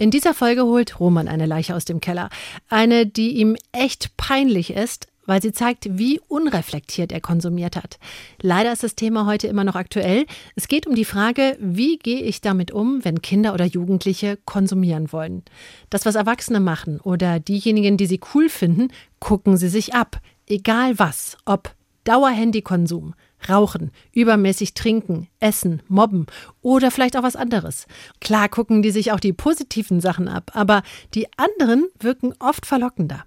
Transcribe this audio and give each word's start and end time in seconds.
In 0.00 0.12
dieser 0.12 0.32
Folge 0.32 0.62
holt 0.62 1.00
Roman 1.00 1.26
eine 1.26 1.46
Leiche 1.46 1.74
aus 1.74 1.84
dem 1.84 2.00
Keller. 2.00 2.30
Eine, 2.68 3.04
die 3.04 3.36
ihm 3.38 3.56
echt 3.72 4.16
peinlich 4.16 4.70
ist, 4.72 5.08
weil 5.26 5.42
sie 5.42 5.50
zeigt, 5.50 5.98
wie 5.98 6.20
unreflektiert 6.28 7.10
er 7.10 7.20
konsumiert 7.20 7.74
hat. 7.74 7.98
Leider 8.40 8.72
ist 8.72 8.84
das 8.84 8.94
Thema 8.94 9.26
heute 9.26 9.48
immer 9.48 9.64
noch 9.64 9.74
aktuell. 9.74 10.24
Es 10.54 10.68
geht 10.68 10.86
um 10.86 10.94
die 10.94 11.04
Frage, 11.04 11.56
wie 11.60 11.98
gehe 11.98 12.22
ich 12.22 12.40
damit 12.40 12.70
um, 12.70 13.04
wenn 13.04 13.22
Kinder 13.22 13.52
oder 13.54 13.64
Jugendliche 13.64 14.38
konsumieren 14.44 15.10
wollen. 15.10 15.42
Das, 15.90 16.06
was 16.06 16.14
Erwachsene 16.14 16.60
machen 16.60 17.00
oder 17.00 17.40
diejenigen, 17.40 17.96
die 17.96 18.06
sie 18.06 18.20
cool 18.34 18.48
finden, 18.48 18.92
gucken 19.18 19.56
sie 19.56 19.68
sich 19.68 19.94
ab. 19.94 20.20
Egal 20.46 21.00
was, 21.00 21.36
ob 21.44 21.74
Dauerhandykonsum, 22.04 23.14
Rauchen, 23.48 23.90
übermäßig 24.12 24.74
trinken, 24.74 25.28
essen, 25.40 25.82
mobben 25.88 26.26
oder 26.62 26.90
vielleicht 26.90 27.16
auch 27.16 27.22
was 27.22 27.36
anderes. 27.36 27.86
Klar 28.20 28.48
gucken 28.48 28.82
die 28.82 28.90
sich 28.90 29.12
auch 29.12 29.20
die 29.20 29.32
positiven 29.32 30.00
Sachen 30.00 30.28
ab, 30.28 30.50
aber 30.54 30.82
die 31.14 31.26
anderen 31.36 31.88
wirken 32.00 32.34
oft 32.38 32.66
verlockender. 32.66 33.24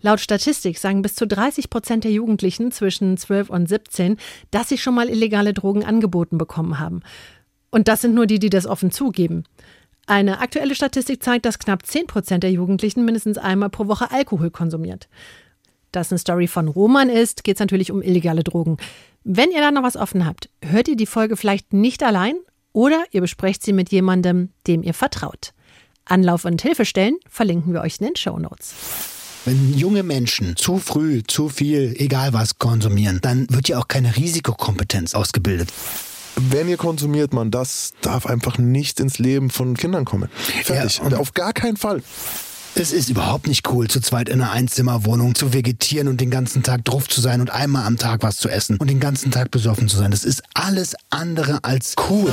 Laut 0.00 0.20
Statistik 0.20 0.78
sagen 0.78 1.02
bis 1.02 1.14
zu 1.14 1.26
30 1.26 1.70
Prozent 1.70 2.04
der 2.04 2.12
Jugendlichen 2.12 2.72
zwischen 2.72 3.16
12 3.16 3.50
und 3.50 3.68
17, 3.68 4.16
dass 4.50 4.68
sie 4.68 4.78
schon 4.78 4.94
mal 4.94 5.08
illegale 5.08 5.52
Drogen 5.52 5.84
angeboten 5.84 6.38
bekommen 6.38 6.78
haben. 6.78 7.02
Und 7.70 7.88
das 7.88 8.02
sind 8.02 8.14
nur 8.14 8.26
die, 8.26 8.38
die 8.38 8.50
das 8.50 8.66
offen 8.66 8.90
zugeben. 8.90 9.44
Eine 10.06 10.40
aktuelle 10.40 10.74
Statistik 10.74 11.22
zeigt, 11.22 11.46
dass 11.46 11.58
knapp 11.58 11.86
10 11.86 12.06
Prozent 12.06 12.42
der 12.44 12.52
Jugendlichen 12.52 13.04
mindestens 13.04 13.38
einmal 13.38 13.70
pro 13.70 13.88
Woche 13.88 14.10
Alkohol 14.10 14.50
konsumiert. 14.50 15.08
Das 15.94 16.10
eine 16.10 16.18
Story 16.18 16.48
von 16.48 16.66
Roman 16.66 17.08
ist, 17.08 17.44
geht 17.44 17.54
es 17.56 17.60
natürlich 17.60 17.92
um 17.92 18.02
illegale 18.02 18.42
Drogen. 18.42 18.78
Wenn 19.22 19.52
ihr 19.52 19.60
da 19.60 19.70
noch 19.70 19.84
was 19.84 19.96
offen 19.96 20.26
habt, 20.26 20.48
hört 20.60 20.88
ihr 20.88 20.96
die 20.96 21.06
Folge 21.06 21.36
vielleicht 21.36 21.72
nicht 21.72 22.02
allein 22.02 22.34
oder 22.72 23.04
ihr 23.12 23.20
besprecht 23.20 23.62
sie 23.62 23.72
mit 23.72 23.92
jemandem, 23.92 24.50
dem 24.66 24.82
ihr 24.82 24.92
vertraut. 24.92 25.52
Anlauf 26.04 26.44
und 26.46 26.60
Hilfestellen 26.60 27.16
verlinken 27.30 27.72
wir 27.72 27.80
euch 27.82 28.00
in 28.00 28.06
den 28.06 28.16
Show 28.16 28.40
Notes. 28.40 28.74
Wenn 29.44 29.72
junge 29.74 30.02
Menschen 30.02 30.56
zu 30.56 30.78
früh, 30.78 31.22
zu 31.28 31.48
viel, 31.48 31.94
egal 31.96 32.32
was 32.32 32.58
konsumieren, 32.58 33.20
dann 33.22 33.46
wird 33.50 33.68
ja 33.68 33.78
auch 33.78 33.86
keine 33.86 34.16
Risikokompetenz 34.16 35.14
ausgebildet. 35.14 35.72
Wenn 36.34 36.68
ihr 36.68 36.76
konsumiert, 36.76 37.32
man, 37.32 37.52
das 37.52 37.94
darf 38.00 38.26
einfach 38.26 38.58
nicht 38.58 38.98
ins 38.98 39.20
Leben 39.20 39.50
von 39.50 39.76
Kindern 39.76 40.04
kommen. 40.04 40.28
Fertig. 40.64 40.98
Ja, 40.98 41.04
und 41.04 41.14
auf 41.14 41.34
gar 41.34 41.52
keinen 41.52 41.76
Fall. 41.76 42.02
Es 42.76 42.90
ist 42.90 43.08
überhaupt 43.08 43.46
nicht 43.46 43.70
cool, 43.70 43.86
zu 43.86 44.00
zweit 44.00 44.28
in 44.28 44.40
einer 44.40 44.50
Einzimmerwohnung 44.50 45.36
zu 45.36 45.52
vegetieren 45.52 46.08
und 46.08 46.20
den 46.20 46.28
ganzen 46.28 46.64
Tag 46.64 46.84
drauf 46.84 47.08
zu 47.08 47.20
sein 47.20 47.40
und 47.40 47.50
einmal 47.50 47.86
am 47.86 47.98
Tag 47.98 48.24
was 48.24 48.36
zu 48.36 48.48
essen 48.48 48.78
und 48.78 48.90
den 48.90 48.98
ganzen 48.98 49.30
Tag 49.30 49.52
besoffen 49.52 49.86
zu 49.86 49.96
sein. 49.96 50.10
Das 50.10 50.24
ist 50.24 50.42
alles 50.54 50.96
andere 51.08 51.60
als 51.62 51.94
cool. 52.10 52.32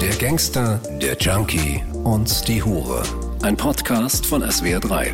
Der 0.00 0.16
Gangster, 0.16 0.80
der 1.02 1.18
Junkie 1.18 1.82
und 2.02 2.48
die 2.48 2.62
Hure. 2.62 3.02
Ein 3.42 3.58
Podcast 3.58 4.24
von 4.24 4.42
SWR3. 4.42 5.12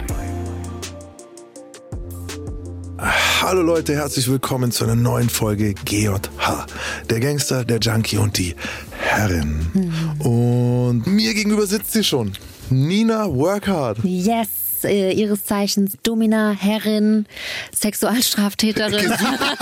Hallo 3.42 3.62
Leute, 3.62 3.96
herzlich 3.96 4.28
willkommen 4.30 4.70
zu 4.70 4.84
einer 4.84 4.94
neuen 4.94 5.28
Folge 5.28 5.74
GJH. 5.74 6.66
Der 7.10 7.18
Gangster, 7.18 7.64
der 7.64 7.80
Junkie 7.80 8.18
und 8.18 8.38
die 8.38 8.54
Herrin. 8.92 9.66
Mhm. 9.74 10.20
Und 10.20 11.06
mir 11.08 11.34
gegenüber 11.34 11.66
sitzt 11.66 11.92
sie 11.92 12.04
schon. 12.04 12.32
Nina 12.70 13.28
Workhard. 13.28 13.98
Yes, 14.02 14.48
äh, 14.84 15.12
ihres 15.12 15.44
Zeichens 15.44 15.96
Domina, 16.02 16.50
Herrin, 16.50 17.26
Sexualstraftäterin. 17.74 19.12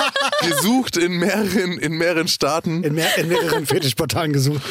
Gesucht 0.48 0.96
in 0.96 1.12
mehreren, 1.12 1.78
in 1.78 1.92
mehreren 1.92 2.28
Staaten. 2.28 2.82
In, 2.82 2.94
mehr, 2.94 3.16
in 3.18 3.28
mehreren 3.28 3.66
Fetischportalen 3.66 4.32
gesucht. 4.32 4.62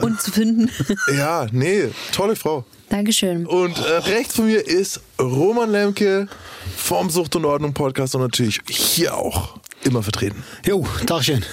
und 0.00 0.20
zu 0.20 0.32
finden. 0.32 0.70
Ja, 1.16 1.46
nee, 1.52 1.88
tolle 2.12 2.36
Frau. 2.36 2.64
Dankeschön. 2.88 3.46
Und 3.46 3.78
äh, 3.78 4.10
rechts 4.10 4.36
von 4.36 4.46
mir 4.46 4.66
ist 4.66 5.00
Roman 5.18 5.70
Lemke 5.70 6.28
vom 6.76 7.08
Sucht 7.10 7.36
und 7.36 7.44
Ordnung 7.44 7.72
Podcast 7.72 8.14
und 8.14 8.20
natürlich 8.20 8.60
hier 8.68 9.16
auch 9.16 9.58
immer 9.82 10.02
vertreten. 10.02 10.42
Jo, 10.66 10.86
Tagchen. 11.06 11.44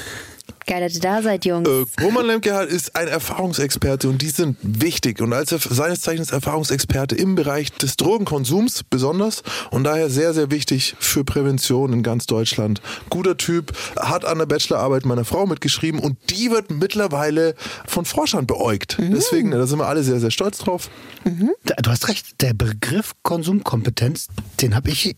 Geil, 0.70 0.82
dass 0.82 0.94
ihr 0.94 1.02
da 1.02 1.22
seid, 1.24 1.46
Jungs. 1.46 1.68
Äh, 1.68 2.04
Roman 2.04 2.28
Lemke 2.28 2.54
halt 2.54 2.70
ist 2.70 2.96
ein 2.96 3.08
Erfahrungsexperte 3.08 4.08
und 4.08 4.22
die 4.22 4.30
sind 4.30 4.56
wichtig. 4.62 5.20
Und 5.20 5.34
als 5.34 5.52
er 5.52 5.58
seines 5.58 6.02
Zeichens 6.02 6.30
Erfahrungsexperte 6.32 7.16
im 7.16 7.34
Bereich 7.34 7.72
des 7.74 7.98
Drogenkonsums 7.98 8.84
besonders 8.88 9.42
und 9.72 9.84
daher 9.86 10.12
sehr, 10.12 10.34
sehr 10.36 10.52
wichtig 10.52 10.96
für 11.00 11.24
Prävention 11.24 11.92
in 11.92 12.04
ganz 12.04 12.28
Deutschland. 12.28 12.82
Guter 13.10 13.36
Typ, 13.36 13.74
hat 13.98 14.26
an 14.26 14.38
der 14.38 14.46
Bachelorarbeit 14.46 15.06
meiner 15.06 15.26
Frau 15.26 15.48
mitgeschrieben 15.48 16.00
und 16.00 16.18
die 16.30 16.52
wird 16.52 16.70
mittlerweile 16.70 17.56
von 17.88 18.06
Forschern 18.06 18.46
beäugt. 18.46 18.98
Deswegen, 19.00 19.50
da 19.50 19.66
sind 19.66 19.80
wir 19.80 19.88
alle 19.88 20.04
sehr, 20.04 20.20
sehr 20.20 20.30
stolz 20.32 20.60
drauf. 20.60 20.90
Da- 21.66 21.76
Du 21.82 21.90
hast 21.90 22.08
recht, 22.10 22.42
der 22.42 22.54
Begriff 22.54 23.14
Konsumkompetenz, 23.24 24.28
den 24.62 24.76
habe 24.76 24.90
ich 24.92 25.16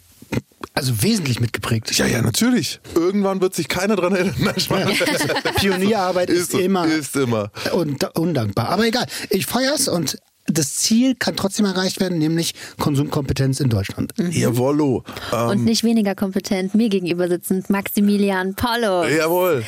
also 0.73 1.03
wesentlich 1.03 1.39
mitgeprägt. 1.39 1.95
Ja, 1.97 2.05
ja, 2.05 2.21
natürlich. 2.21 2.79
Irgendwann 2.95 3.41
wird 3.41 3.53
sich 3.53 3.67
keiner 3.67 3.95
dran 3.95 4.15
erinnern. 4.15 4.35
Pionierarbeit 5.55 6.29
ist, 6.29 6.51
so, 6.51 6.59
immer 6.59 6.85
Ist 6.85 7.15
immer. 7.15 7.51
und, 7.73 8.03
undankbar. 8.17 8.69
Aber 8.69 8.85
egal, 8.85 9.05
ich 9.29 9.45
feier's 9.45 9.87
und 9.87 10.17
das 10.47 10.75
Ziel 10.75 11.15
kann 11.15 11.35
trotzdem 11.35 11.65
erreicht 11.65 11.99
werden, 11.99 12.17
nämlich 12.17 12.53
Konsumkompetenz 12.79 13.59
in 13.59 13.69
Deutschland. 13.69 14.13
Jawollo. 14.17 15.03
Ähm, 15.33 15.47
und 15.49 15.63
nicht 15.63 15.83
weniger 15.83 16.15
kompetent, 16.15 16.75
mir 16.75 16.89
gegenüber 16.89 17.27
sitzend 17.27 17.69
Maximilian 17.69 18.55
Paulo. 18.55 19.05
jawohl. 19.05 19.63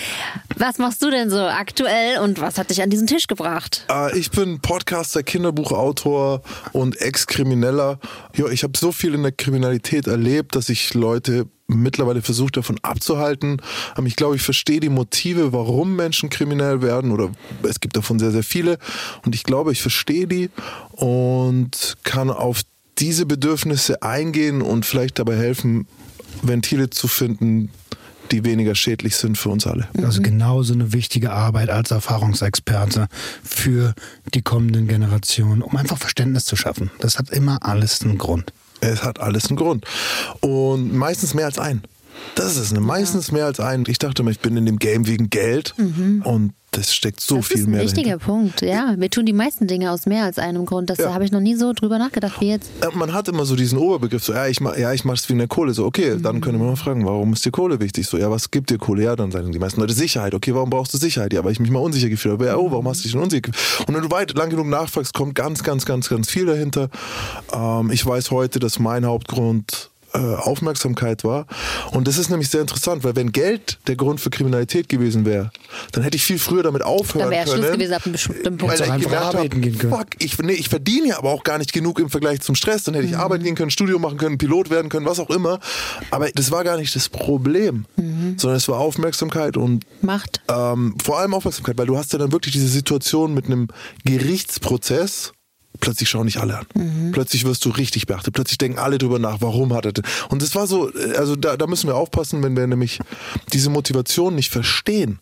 Was 0.58 0.78
machst 0.78 1.02
du 1.02 1.10
denn 1.10 1.30
so 1.30 1.40
aktuell 1.40 2.20
und 2.20 2.42
was 2.42 2.58
hat 2.58 2.70
dich 2.70 2.82
an 2.82 2.90
diesen 2.90 3.08
Tisch 3.08 3.28
gebracht? 3.28 3.86
Äh, 3.90 4.18
ich 4.18 4.32
bin 4.32 4.60
Podcaster, 4.60 5.24
Kinderbuchautor 5.24 6.42
und 6.74 7.00
Ex-Krimineller. 7.00 8.00
Ja, 8.36 8.48
ich 8.48 8.64
habe 8.64 8.78
so 8.78 8.92
viel 8.92 9.14
in 9.14 9.24
der 9.24 9.32
Kriminalität 9.32 10.08
erlebt, 10.08 10.56
dass 10.56 10.70
ich 10.70 10.94
Leute 10.94 11.48
mittlerweile 11.68 12.22
versuche 12.22 12.52
davon 12.52 12.78
abzuhalten. 12.82 13.62
Ähm, 13.98 14.06
Ich 14.06 14.16
glaube, 14.16 14.36
ich 14.36 14.42
verstehe 14.42 14.80
die 14.80 14.90
Motive, 14.90 15.54
warum 15.54 15.96
Menschen 15.96 16.30
kriminell 16.30 16.82
werden 16.82 17.12
oder 17.12 17.30
es 17.64 17.80
gibt 17.80 17.96
davon 17.96 18.20
sehr, 18.20 18.32
sehr 18.32 18.44
viele 18.44 18.78
und 19.26 19.36
ich 19.36 19.44
glaube, 19.44 19.72
ich 19.72 19.82
verstehe 19.82 20.28
die 20.28 20.50
und 20.92 21.96
kann 22.04 22.30
auf 22.30 22.62
diese 23.00 23.26
Bedürfnisse 23.26 24.04
eingehen 24.04 24.62
und 24.62 24.86
vielleicht 24.86 25.20
dabei 25.20 25.36
helfen, 25.36 25.88
Ventile 26.42 26.90
zu 26.90 27.08
finden, 27.08 27.70
die 28.32 28.44
weniger 28.46 28.76
schädlich 28.76 29.16
sind 29.16 29.38
für 29.38 29.50
uns 29.50 29.68
alle. 29.68 29.88
Also 30.02 30.22
genauso 30.22 30.74
eine 30.74 30.94
wichtige 30.94 31.32
Arbeit 31.32 31.70
als 31.70 31.92
Erfahrungsexperte 31.92 33.08
für 33.44 33.94
die 34.34 34.42
kommenden 34.42 34.88
Generationen, 34.88 35.62
um 35.62 35.76
einfach 35.76 35.98
Verständnis 35.98 36.46
zu 36.46 36.56
schaffen. 36.56 36.92
Das 37.00 37.18
hat 37.20 37.30
immer 37.30 37.60
alles 37.62 38.02
einen 38.02 38.18
Grund. 38.18 38.54
Es 38.92 39.04
hat 39.04 39.20
alles 39.20 39.48
einen 39.48 39.58
Grund. 39.58 39.86
Und 40.42 40.94
meistens 40.94 41.34
mehr 41.34 41.46
als 41.46 41.60
einen. 41.60 41.84
Das 42.36 42.54
ist 42.54 42.58
es, 42.60 42.72
ne? 42.74 42.80
meistens 42.80 43.32
mehr 43.32 43.46
als 43.46 43.60
einen. 43.60 43.86
Ich 43.88 44.00
dachte 44.00 44.22
immer, 44.22 44.32
ich 44.32 44.40
bin 44.40 44.58
in 44.58 44.66
dem 44.66 44.80
Game 44.80 45.08
wegen 45.08 45.30
Geld 45.30 45.76
und 45.78 46.54
das 46.72 46.92
steckt 46.96 47.22
so 47.22 47.38
das 47.38 47.46
viel 47.50 47.58
ist 47.60 47.68
ein 47.68 47.70
mehr 47.72 47.82
wichtiger. 47.84 48.18
Punkt. 48.18 48.64
Ja, 48.64 48.96
wir 48.98 49.08
tun 49.12 49.28
die 49.28 49.34
meisten 49.34 49.68
Dinge 49.68 49.92
aus 49.92 50.08
mehr 50.08 50.24
als 50.24 50.40
einem 50.40 50.66
Grund. 50.66 50.90
Das 50.90 50.98
Ja. 50.98 51.14
habe 51.14 51.24
ich 51.24 51.32
noch 51.32 51.40
nie 51.40 51.54
so 51.56 51.72
drüber 51.74 52.00
nachgedacht 52.00 52.42
wie 52.42 52.50
jetzt. 52.50 52.72
Äh, 52.82 52.88
Man 52.98 53.14
hat 53.14 53.28
immer 53.28 53.46
so 53.46 53.56
diesen 53.56 53.78
Oberbegriff, 53.78 54.24
so, 54.24 54.34
ja, 54.34 54.48
ich 54.48 54.60
mach, 54.60 54.76
ja, 54.76 54.92
ich 54.92 55.06
mach's 55.06 55.30
wegen 55.30 55.38
der 55.38 55.48
Kohle. 55.48 55.76
So, 55.76 55.86
okay, 55.86 56.18
dann 56.20 56.42
könnte 56.42 56.58
man 56.58 56.70
mal 56.70 56.76
fragen, 56.76 57.06
warum 57.06 57.34
ist 57.34 57.46
dir 57.46 57.52
Kohle 57.52 57.80
wichtig? 57.80 58.08
So, 58.08 58.18
ja, 58.18 58.32
was 58.32 58.50
gibt 58.50 58.72
dir 58.72 58.80
Kohle? 58.80 59.04
Ja, 59.04 59.16
dann 59.16 59.30
sagen 59.30 59.52
die 59.52 59.60
meisten 59.60 59.80
Leute 59.82 59.94
Sicherheit. 59.94 60.34
Okay, 60.34 60.56
warum 60.56 60.72
brauchst 60.72 60.92
du 60.96 60.98
Sicherheit? 60.98 61.32
Ja, 61.32 61.44
weil 61.44 61.52
ich 61.52 61.60
mich 61.60 61.70
mal 61.70 61.78
unsicher 61.80 62.10
gefühlt 62.10 62.34
habe. 62.34 62.48
Ja, 62.48 62.58
oh, 62.58 62.72
warum 62.72 62.88
hast 62.88 63.02
du 63.02 63.04
dich 63.04 63.12
denn 63.12 63.22
unsicher 63.22 63.42
gefühlt? 63.42 63.88
Und 63.88 63.94
wenn 63.94 64.02
du 64.02 64.10
weit, 64.10 64.34
lang 64.36 64.50
genug 64.50 64.66
nachfragst, 64.66 65.14
kommt 65.14 65.36
ganz, 65.36 65.62
ganz, 65.62 65.86
ganz, 65.86 66.10
ganz 66.10 66.28
viel 66.28 66.48
dahinter. 66.48 66.90
Ähm, 67.54 67.92
ich 67.92 68.04
weiß 68.04 68.32
heute, 68.32 68.58
dass 68.58 68.80
mein 68.80 69.06
Hauptgrund 69.06 69.92
Aufmerksamkeit 70.18 71.24
war. 71.24 71.48
Und 71.92 72.08
das 72.08 72.18
ist 72.18 72.30
nämlich 72.30 72.50
sehr 72.50 72.62
interessant, 72.62 73.04
weil 73.04 73.16
wenn 73.16 73.32
Geld 73.32 73.80
der 73.88 73.96
Grund 73.96 74.20
für 74.22 74.30
Kriminalität 74.30 74.88
gewesen 74.90 75.26
wäre, 75.26 75.52
dann 75.92 76.04
hätte 76.04 76.18
ich 76.18 76.24
viel 76.24 76.40
früher 76.40 76.64
damit 76.64 76.84
aufhören 76.84 77.26
Da 77.26 77.32
wäre 77.32 77.46
können. 77.46 77.64
Schluss 77.64 77.74
gewesen 77.74 77.94
ab 77.94 78.02
einem 78.06 78.14
bestimmten 78.14 78.58
Punkt. 78.58 78.80
Weil 78.80 78.98
ich 78.98 79.04
gemerkt 79.04 79.26
arbeiten 79.26 79.56
hab, 79.56 79.62
gehen 79.62 79.78
können. 79.78 79.94
Fuck, 79.94 80.08
ich, 80.20 80.38
nee, 80.40 80.54
ich 80.54 80.70
verdiene 80.70 81.08
ja 81.10 81.18
aber 81.18 81.32
auch 81.32 81.44
gar 81.44 81.58
nicht 81.58 81.74
genug 81.74 82.00
im 82.00 82.10
Vergleich 82.10 82.42
zum 82.42 82.56
Stress. 82.56 82.84
Dann 82.84 82.94
hätte 82.94 83.08
ich 83.08 83.18
arbeiten 83.18 83.44
gehen 83.44 83.56
können, 83.56 83.72
Studio 83.72 84.00
machen 84.00 84.18
können, 84.18 84.38
Pilot 84.38 84.70
werden 84.70 84.90
können, 84.90 85.06
was 85.06 85.20
auch 85.20 85.30
immer. 85.30 85.60
Aber 86.12 86.30
das 86.30 86.52
war 86.52 86.64
gar 86.64 86.78
nicht 86.78 86.96
das 86.96 87.10
Problem, 87.10 87.86
sondern 88.38 88.58
es 88.58 88.68
war 88.68 88.80
Aufmerksamkeit 88.80 89.58
und 89.58 89.86
Macht. 90.02 90.42
ähm, 90.50 90.96
vor 91.04 91.20
allem 91.20 91.34
Aufmerksamkeit, 91.34 91.78
weil 91.78 91.88
du 91.88 91.98
hast 91.98 92.14
ja 92.14 92.20
dann 92.20 92.32
wirklich 92.32 92.54
diese 92.54 92.68
Situation 92.68 93.34
mit 93.34 93.46
einem 93.46 93.68
Gerichtsprozess. 94.06 95.34
Plötzlich 95.84 96.10
schauen 96.10 96.26
nicht 96.26 96.38
alle 96.38 96.60
an. 96.60 97.12
Plötzlich 97.12 97.46
wirst 97.46 97.66
du 97.66 97.70
richtig 97.70 98.08
beachtet. 98.08 98.34
Plötzlich 98.34 98.58
denken 98.58 98.80
alle 98.80 98.98
drüber 98.98 99.20
nach, 99.20 99.42
warum 99.42 99.74
hat 99.74 99.86
er 99.86 99.92
das? 99.94 100.06
Und 100.30 100.42
das 100.42 100.56
war 100.56 100.66
so, 100.66 100.94
äh, 100.94 101.16
also 101.18 101.36
da, 101.36 101.58
da 101.58 101.68
müssen 101.68 101.88
wir 101.88 101.96
aufpassen, 101.96 102.42
wenn 102.42 102.56
wir 102.56 102.66
nämlich 102.68 103.00
diese 103.52 103.70
Motivation 103.70 104.36
nicht 104.36 104.50
verstehen, 104.50 105.20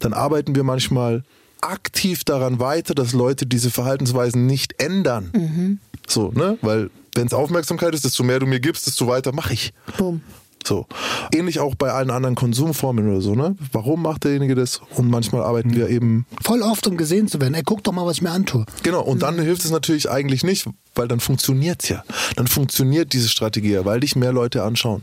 dann 0.00 0.12
arbeiten 0.12 0.54
wir 0.54 0.62
manchmal 0.62 1.24
aktiv 1.60 2.24
daran 2.24 2.60
weiter, 2.60 2.94
dass 2.94 3.12
Leute 3.12 3.46
diese 3.46 3.70
Verhaltensweisen 3.70 4.46
nicht 4.46 4.80
ändern. 4.80 5.80
So, 6.06 6.30
ne? 6.32 6.58
Weil 6.62 6.90
wenn 7.14 7.26
es 7.26 7.32
Aufmerksamkeit 7.32 7.94
ist, 7.94 8.04
desto 8.04 8.22
mehr 8.22 8.38
du 8.38 8.46
mir 8.46 8.60
gibst, 8.60 8.86
desto 8.86 9.06
weiter 9.06 9.32
mache 9.32 9.54
ich. 9.54 9.72
Boom. 9.96 10.20
So. 10.66 10.86
Ähnlich 11.32 11.60
auch 11.60 11.74
bei 11.74 11.92
allen 11.92 12.10
anderen 12.10 12.34
Konsumformen 12.34 13.08
oder 13.10 13.20
so, 13.20 13.34
ne? 13.34 13.56
Warum 13.72 14.02
macht 14.02 14.24
derjenige 14.24 14.54
das? 14.54 14.80
Und 14.96 15.10
manchmal 15.10 15.42
arbeiten 15.42 15.74
wir 15.74 15.88
eben. 15.88 16.26
Voll 16.42 16.62
oft, 16.62 16.86
um 16.86 16.96
gesehen 16.96 17.28
zu 17.28 17.40
werden. 17.40 17.54
Ey, 17.54 17.62
guck 17.64 17.84
doch 17.84 17.92
mal, 17.92 18.06
was 18.06 18.16
ich 18.16 18.22
mir 18.22 18.30
antue. 18.30 18.64
Genau, 18.82 19.02
und 19.02 19.22
dann 19.22 19.38
hilft 19.38 19.64
es 19.64 19.70
natürlich 19.70 20.10
eigentlich 20.10 20.44
nicht, 20.44 20.66
weil 20.94 21.08
dann 21.08 21.20
funktioniert's 21.20 21.88
ja. 21.88 22.04
Dann 22.36 22.46
funktioniert 22.46 23.12
diese 23.12 23.28
Strategie 23.28 23.72
ja, 23.72 23.84
weil 23.84 24.00
dich 24.00 24.16
mehr 24.16 24.32
Leute 24.32 24.62
anschauen. 24.62 25.02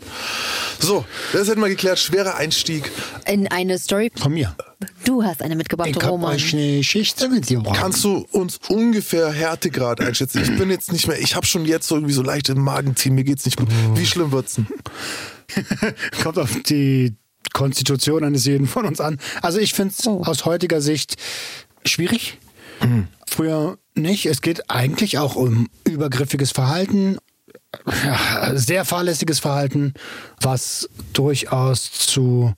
So, 0.79 1.05
das 1.33 1.47
hätten 1.47 1.61
wir 1.61 1.69
geklärt. 1.69 1.99
Schwerer 1.99 2.35
Einstieg. 2.35 2.91
In 3.25 3.47
eine 3.47 3.77
Story. 3.77 4.11
Von 4.15 4.33
mir. 4.33 4.55
Du 5.03 5.23
hast 5.23 5.41
eine 5.41 5.55
mitgebracht, 5.55 5.89
Ich 5.89 6.03
Roman. 6.03 6.35
euch 6.35 6.53
eine 6.53 6.77
Geschichte 6.77 7.29
mitgebracht. 7.29 7.77
Kannst 7.77 8.03
du 8.03 8.25
uns 8.31 8.59
ungefähr 8.69 9.31
Härtegrad 9.31 10.01
einschätzen? 10.01 10.41
Ich 10.41 10.57
bin 10.57 10.69
jetzt 10.71 10.91
nicht 10.91 11.07
mehr, 11.07 11.19
ich 11.19 11.35
habe 11.35 11.45
schon 11.45 11.65
jetzt 11.65 11.88
so 11.88 11.95
irgendwie 11.95 12.13
so 12.13 12.23
leichte 12.23 12.55
Magenziehen, 12.55 13.13
mir 13.13 13.23
geht's 13.23 13.45
nicht 13.45 13.57
gut. 13.57 13.67
Wie 13.95 14.05
schlimm 14.05 14.31
wird's 14.31 14.55
denn? 14.55 14.67
Kommt 16.23 16.37
auf 16.39 16.49
die 16.63 17.13
Konstitution 17.53 18.23
eines 18.23 18.45
jeden 18.45 18.67
von 18.67 18.85
uns 18.85 19.01
an. 19.01 19.19
Also 19.41 19.59
ich 19.59 19.73
finde 19.73 19.94
es 19.97 20.07
aus 20.07 20.45
heutiger 20.45 20.81
Sicht 20.81 21.15
schwierig. 21.85 22.37
Früher 23.27 23.77
nicht. 23.95 24.25
Es 24.25 24.41
geht 24.41 24.69
eigentlich 24.69 25.17
auch 25.17 25.35
um 25.35 25.69
übergriffiges 25.85 26.51
Verhalten, 26.51 27.17
ja, 28.05 28.55
sehr 28.55 28.85
fahrlässiges 28.85 29.39
Verhalten, 29.39 29.93
was 30.41 30.89
durchaus 31.13 31.91
zu 31.91 32.53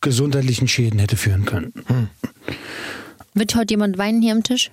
gesundheitlichen 0.00 0.68
Schäden 0.68 0.98
hätte 0.98 1.16
führen 1.16 1.44
können. 1.44 1.72
Wird 3.34 3.54
heute 3.54 3.74
jemand 3.74 3.98
weinen 3.98 4.20
hier 4.20 4.32
am 4.32 4.42
Tisch? 4.42 4.70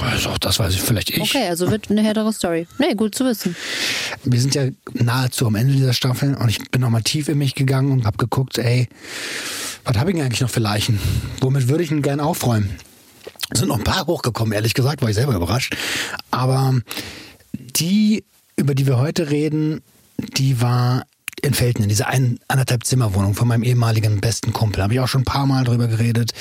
Also 0.00 0.30
auch 0.30 0.38
das 0.38 0.58
weiß 0.58 0.74
ich 0.74 0.80
vielleicht 0.80 1.10
ich. 1.10 1.20
Okay, 1.20 1.48
also 1.48 1.70
wird 1.70 1.90
eine 1.90 2.02
härtere 2.02 2.32
Story. 2.32 2.66
Nee, 2.78 2.94
gut 2.94 3.14
zu 3.14 3.24
wissen. 3.24 3.56
Wir 4.24 4.40
sind 4.40 4.54
ja 4.54 4.68
nahezu 4.94 5.46
am 5.46 5.56
Ende 5.56 5.74
dieser 5.74 5.92
Staffel 5.92 6.34
und 6.34 6.48
ich 6.48 6.70
bin 6.70 6.80
nochmal 6.80 7.02
tief 7.02 7.28
in 7.28 7.38
mich 7.38 7.54
gegangen 7.54 7.92
und 7.92 8.04
habe 8.04 8.18
geguckt, 8.18 8.58
ey, 8.58 8.88
was 9.84 9.96
habe 9.96 10.10
ich 10.10 10.16
denn 10.16 10.24
eigentlich 10.24 10.40
noch 10.40 10.50
für 10.50 10.60
Leichen? 10.60 11.00
Womit 11.40 11.68
würde 11.68 11.82
ich 11.82 11.88
denn 11.88 12.02
gern 12.02 12.20
aufräumen? 12.20 12.70
Es 13.50 13.60
sind 13.60 13.68
noch 13.68 13.78
ein 13.78 13.84
paar 13.84 14.06
hochgekommen, 14.06 14.52
ehrlich 14.52 14.74
gesagt, 14.74 15.02
war 15.02 15.08
ich 15.08 15.14
selber 15.14 15.34
überrascht. 15.34 15.74
Aber 16.30 16.80
die, 17.52 18.24
über 18.56 18.74
die 18.74 18.86
wir 18.86 18.98
heute 18.98 19.30
reden, 19.30 19.80
die 20.18 20.60
war 20.60 21.04
in 21.40 21.54
Felten, 21.54 21.82
in 21.82 21.88
dieser 21.88 22.08
ein, 22.08 22.38
anderthalb 22.48 22.84
Zimmerwohnung 22.84 23.34
von 23.34 23.48
meinem 23.48 23.62
ehemaligen 23.62 24.20
besten 24.20 24.52
Kumpel. 24.52 24.82
Habe 24.82 24.94
ich 24.94 25.00
auch 25.00 25.08
schon 25.08 25.22
ein 25.22 25.26
paar 25.26 25.46
Mal 25.46 25.64
drüber 25.64 25.86
geredet. 25.86 26.32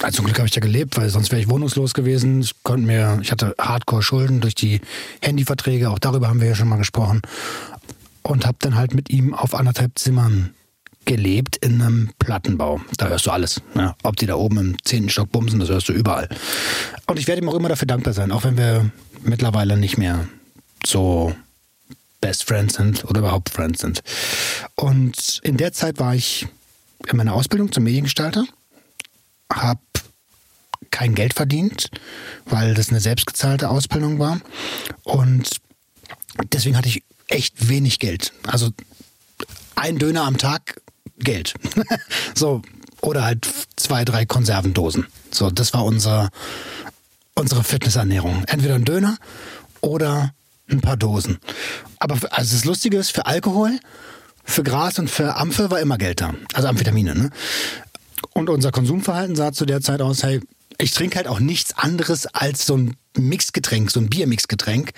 Also 0.00 0.16
zum 0.16 0.26
Glück 0.26 0.38
habe 0.38 0.46
ich 0.46 0.54
da 0.54 0.60
gelebt, 0.60 0.96
weil 0.96 1.08
sonst 1.08 1.30
wäre 1.30 1.40
ich 1.40 1.48
wohnungslos 1.48 1.94
gewesen. 1.94 2.40
Ich 2.40 2.62
konnte 2.62 2.86
mir, 2.86 3.18
ich 3.22 3.30
hatte 3.30 3.54
Hardcore-Schulden 3.60 4.40
durch 4.40 4.54
die 4.54 4.80
Handyverträge, 5.20 5.90
auch 5.90 5.98
darüber 5.98 6.28
haben 6.28 6.40
wir 6.40 6.48
ja 6.48 6.54
schon 6.54 6.68
mal 6.68 6.76
gesprochen. 6.76 7.22
Und 8.22 8.46
habe 8.46 8.58
dann 8.60 8.76
halt 8.76 8.94
mit 8.94 9.10
ihm 9.10 9.34
auf 9.34 9.54
anderthalb 9.54 9.98
Zimmern 9.98 10.54
gelebt 11.04 11.56
in 11.56 11.80
einem 11.82 12.10
Plattenbau. 12.18 12.80
Da 12.96 13.08
hörst 13.08 13.26
du 13.26 13.30
alles. 13.30 13.60
Ja. 13.74 13.96
Ob 14.02 14.16
die 14.16 14.26
da 14.26 14.36
oben 14.36 14.58
im 14.58 14.84
zehnten 14.84 15.10
Stock 15.10 15.30
bumsen, 15.32 15.60
das 15.60 15.68
hörst 15.68 15.88
du 15.88 15.92
überall. 15.92 16.28
Und 17.06 17.18
ich 17.18 17.26
werde 17.26 17.42
ihm 17.42 17.48
auch 17.48 17.54
immer 17.54 17.68
dafür 17.68 17.86
dankbar 17.86 18.14
sein, 18.14 18.30
auch 18.30 18.44
wenn 18.44 18.56
wir 18.56 18.90
mittlerweile 19.22 19.76
nicht 19.76 19.98
mehr 19.98 20.26
so 20.86 21.34
Best 22.20 22.44
Friends 22.44 22.74
sind 22.74 23.04
oder 23.04 23.20
überhaupt 23.20 23.50
Friends 23.50 23.80
sind. 23.80 24.02
Und 24.76 25.40
in 25.42 25.56
der 25.56 25.72
Zeit 25.72 25.98
war 25.98 26.14
ich 26.14 26.46
in 27.10 27.16
meiner 27.16 27.34
Ausbildung 27.34 27.72
zum 27.72 27.84
Mediengestalter, 27.84 28.44
habe 29.52 29.80
kein 30.90 31.14
Geld 31.14 31.34
verdient, 31.34 31.90
weil 32.44 32.74
das 32.74 32.90
eine 32.90 33.00
selbstgezahlte 33.00 33.68
Ausbildung 33.70 34.18
war. 34.18 34.40
Und 35.02 35.60
deswegen 36.52 36.76
hatte 36.76 36.88
ich 36.88 37.02
echt 37.28 37.68
wenig 37.68 37.98
Geld. 37.98 38.32
Also 38.46 38.70
ein 39.74 39.98
Döner 39.98 40.24
am 40.24 40.38
Tag 40.38 40.80
Geld. 41.18 41.54
so, 42.34 42.62
oder 43.00 43.24
halt 43.24 43.46
zwei, 43.76 44.04
drei 44.04 44.24
Konservendosen. 44.24 45.06
So, 45.30 45.50
das 45.50 45.74
war 45.74 45.84
unser, 45.84 46.30
unsere 47.34 47.64
Fitnessernährung. 47.64 48.44
Entweder 48.46 48.76
ein 48.76 48.84
Döner 48.84 49.18
oder 49.80 50.32
ein 50.70 50.80
paar 50.80 50.96
Dosen. 50.96 51.38
Aber 51.98 52.16
also 52.30 52.56
das 52.56 52.64
Lustige 52.64 52.96
ist, 52.96 53.10
für 53.10 53.26
Alkohol, 53.26 53.78
für 54.44 54.62
Gras 54.62 54.98
und 54.98 55.10
für 55.10 55.36
Ampfe 55.36 55.70
war 55.70 55.80
immer 55.80 55.98
Geld 55.98 56.20
da. 56.20 56.34
Also 56.54 56.68
Amphetamine, 56.68 57.14
ne? 57.14 57.30
Und 58.34 58.48
unser 58.48 58.70
Konsumverhalten 58.70 59.36
sah 59.36 59.52
zu 59.52 59.66
der 59.66 59.80
Zeit 59.80 60.00
aus, 60.00 60.22
hey, 60.22 60.40
ich 60.78 60.92
trinke 60.92 61.16
halt 61.16 61.28
auch 61.28 61.40
nichts 61.40 61.76
anderes 61.76 62.26
als 62.26 62.66
so 62.66 62.76
ein 62.76 62.96
Mixgetränk, 63.16 63.90
so 63.90 64.00
ein 64.00 64.08
Biermixgetränk. 64.08 64.92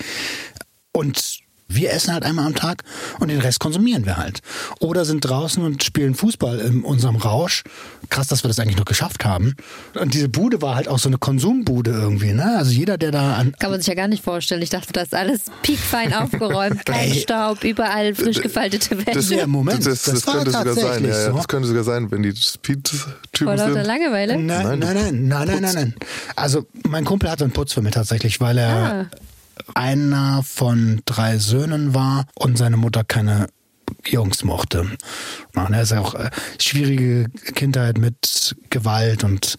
Und 0.92 1.40
wir 1.74 1.92
essen 1.92 2.12
halt 2.12 2.24
einmal 2.24 2.46
am 2.46 2.54
Tag 2.54 2.82
und 3.20 3.28
den 3.28 3.40
Rest 3.40 3.60
konsumieren 3.60 4.06
wir 4.06 4.16
halt. 4.16 4.40
Oder 4.80 5.04
sind 5.04 5.20
draußen 5.20 5.62
und 5.62 5.82
spielen 5.84 6.14
Fußball 6.14 6.58
in 6.60 6.82
unserem 6.82 7.16
Rausch. 7.16 7.62
Krass, 8.10 8.28
dass 8.28 8.44
wir 8.44 8.48
das 8.48 8.58
eigentlich 8.60 8.76
noch 8.76 8.84
geschafft 8.84 9.24
haben. 9.24 9.56
Und 9.98 10.14
diese 10.14 10.28
Bude 10.28 10.60
war 10.62 10.74
halt 10.76 10.88
auch 10.88 10.98
so 10.98 11.08
eine 11.08 11.18
Konsumbude 11.18 11.90
irgendwie. 11.90 12.32
Ne? 12.32 12.56
Also 12.58 12.70
jeder, 12.72 12.98
der 12.98 13.10
da 13.10 13.34
an, 13.34 13.54
Kann 13.58 13.70
man 13.70 13.80
sich 13.80 13.88
ja 13.88 13.94
gar 13.94 14.08
nicht 14.08 14.22
vorstellen. 14.22 14.62
Ich 14.62 14.70
dachte, 14.70 14.92
das 14.92 15.04
ist 15.04 15.14
alles 15.14 15.40
piekfein 15.62 16.12
aufgeräumt, 16.12 16.84
kein 16.86 17.10
Ey. 17.12 17.20
Staub, 17.20 17.64
überall 17.64 18.14
frisch 18.14 18.40
gefaltete 18.40 18.96
Das, 18.96 19.06
Wäsche. 19.30 19.40
Ja, 19.40 19.46
Moment, 19.46 19.86
das, 19.86 20.02
das, 20.02 20.14
das 20.14 20.26
war 20.26 20.34
könnte 20.36 20.50
sogar 20.52 20.74
sein. 20.74 21.04
Ja, 21.04 21.10
ja, 21.10 21.30
so. 21.30 21.36
das 21.36 21.48
könnte 21.48 21.68
sogar 21.68 21.84
sein, 21.84 22.10
wenn 22.10 22.22
die 22.22 22.34
Speed-Typen 22.36 23.14
Vor 23.32 23.56
lauter. 23.56 23.82
Langeweile. 23.84 24.36
Nein, 24.38 24.78
nein, 24.78 24.78
nein, 24.78 25.28
nein, 25.28 25.28
nein, 25.28 25.60
nein, 25.62 25.74
nein. 25.74 25.94
Also 26.36 26.66
mein 26.88 27.04
Kumpel 27.04 27.30
hatte 27.30 27.44
einen 27.44 27.52
Putzfimmel 27.52 27.90
tatsächlich, 27.92 28.40
weil 28.40 28.58
er 28.58 28.74
Ah. 28.74 29.06
Einer 29.74 30.42
von 30.42 31.02
drei 31.04 31.38
Söhnen 31.38 31.94
war 31.94 32.26
und 32.34 32.58
seine 32.58 32.76
Mutter 32.76 33.04
keine 33.04 33.48
Jungs 34.06 34.44
mochte. 34.44 34.90
Er 35.54 35.82
ist 35.82 35.92
ja 35.92 36.00
auch 36.00 36.14
äh, 36.14 36.30
schwierige 36.60 37.28
Kindheit 37.54 37.98
mit 37.98 38.56
Gewalt 38.70 39.24
und 39.24 39.58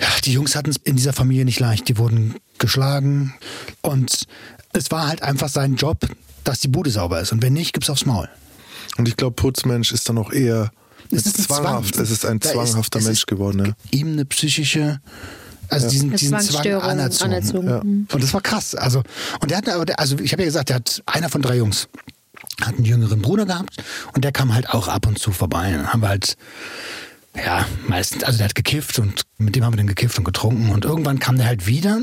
ja, 0.00 0.06
die 0.24 0.32
Jungs 0.32 0.56
hatten 0.56 0.70
es 0.70 0.76
in 0.78 0.96
dieser 0.96 1.12
Familie 1.12 1.44
nicht 1.44 1.60
leicht. 1.60 1.88
Die 1.88 1.98
wurden 1.98 2.36
geschlagen 2.58 3.34
und 3.82 4.26
es 4.72 4.90
war 4.90 5.08
halt 5.08 5.22
einfach 5.22 5.48
sein 5.48 5.76
Job, 5.76 6.06
dass 6.44 6.60
die 6.60 6.68
Bude 6.68 6.90
sauber 6.90 7.20
ist. 7.20 7.32
Und 7.32 7.42
wenn 7.42 7.52
nicht, 7.52 7.72
gibt's 7.74 7.90
aufs 7.90 8.06
Maul. 8.06 8.28
Und 8.96 9.08
ich 9.08 9.16
glaube, 9.16 9.34
Putzmensch 9.36 9.92
ist 9.92 10.08
dann 10.08 10.16
auch 10.18 10.32
eher 10.32 10.70
Es 11.10 11.26
ist 11.26 11.38
ein 11.38 11.44
zwanghaft. 11.44 11.94
Zwang. 11.94 12.04
Es 12.04 12.10
ist 12.10 12.24
ein 12.24 12.40
Da 12.40 12.48
ist- 12.48 12.54
zwanghafter 12.54 12.98
ist 12.98 13.04
Mensch 13.06 13.26
geworden. 13.26 13.66
Ja. 13.66 13.98
Ihm 13.98 14.12
eine 14.12 14.24
psychische, 14.24 15.00
also 15.70 15.88
diesen, 15.88 16.10
Eine 16.10 16.18
diesen 16.18 16.40
Zwang 16.40 16.66
anerzogen. 16.82 17.32
anerzogen. 17.32 17.68
Ja. 17.68 17.78
Und 17.80 18.22
das 18.22 18.34
war 18.34 18.40
krass. 18.40 18.74
Also, 18.74 19.02
und 19.40 19.50
der 19.50 19.58
hat, 19.58 19.98
also 19.98 20.18
ich 20.18 20.32
habe 20.32 20.42
ja 20.42 20.46
gesagt, 20.46 20.68
der 20.68 20.76
hat 20.76 21.02
einer 21.06 21.28
von 21.28 21.42
drei 21.42 21.56
Jungs 21.56 21.88
hat 22.60 22.76
einen 22.76 22.84
jüngeren 22.84 23.22
Bruder 23.22 23.46
gehabt 23.46 23.76
und 24.14 24.24
der 24.24 24.32
kam 24.32 24.54
halt 24.54 24.70
auch 24.70 24.88
ab 24.88 25.06
und 25.06 25.18
zu 25.18 25.32
vorbei. 25.32 25.70
Dann 25.70 25.92
haben 25.92 26.02
wir 26.02 26.08
halt, 26.08 26.36
ja, 27.36 27.66
meistens, 27.86 28.24
also 28.24 28.38
der 28.38 28.46
hat 28.46 28.54
gekifft 28.54 28.98
und 28.98 29.22
mit 29.38 29.56
dem 29.56 29.64
haben 29.64 29.72
wir 29.72 29.78
dann 29.78 29.86
gekifft 29.86 30.18
und 30.18 30.24
getrunken 30.24 30.70
und 30.70 30.84
irgendwann 30.84 31.18
kam 31.18 31.36
der 31.36 31.46
halt 31.46 31.66
wieder. 31.66 32.00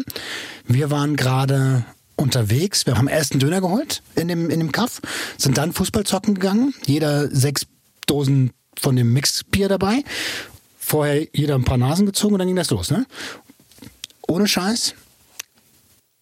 Wir 0.66 0.90
waren 0.90 1.16
gerade 1.16 1.86
unterwegs, 2.16 2.86
wir 2.86 2.98
haben 2.98 3.08
erst 3.08 3.34
einen 3.34 3.40
Döner 3.40 3.62
geholt 3.62 4.02
in 4.16 4.28
dem, 4.28 4.50
in 4.50 4.60
dem 4.60 4.72
Kaff, 4.72 5.02
sind 5.38 5.58
dann 5.58 5.74
Fußball 5.74 6.04
zocken 6.04 6.34
gegangen, 6.36 6.74
jeder 6.86 7.30
sechs 7.30 7.68
Dosen 8.08 8.52
von 8.80 8.96
dem 8.96 9.14
Mixbier 9.14 9.70
dabei, 9.70 10.04
vorher 10.80 11.28
jeder 11.34 11.56
ein 11.56 11.66
paar 11.66 11.78
Nasen 11.78 12.06
gezogen 12.06 12.34
und 12.34 12.40
dann 12.40 12.48
ging 12.48 12.56
das 12.56 12.72
los, 12.72 12.90
ne? 12.90 13.06
Ohne 14.28 14.48
Scheiß, 14.48 14.94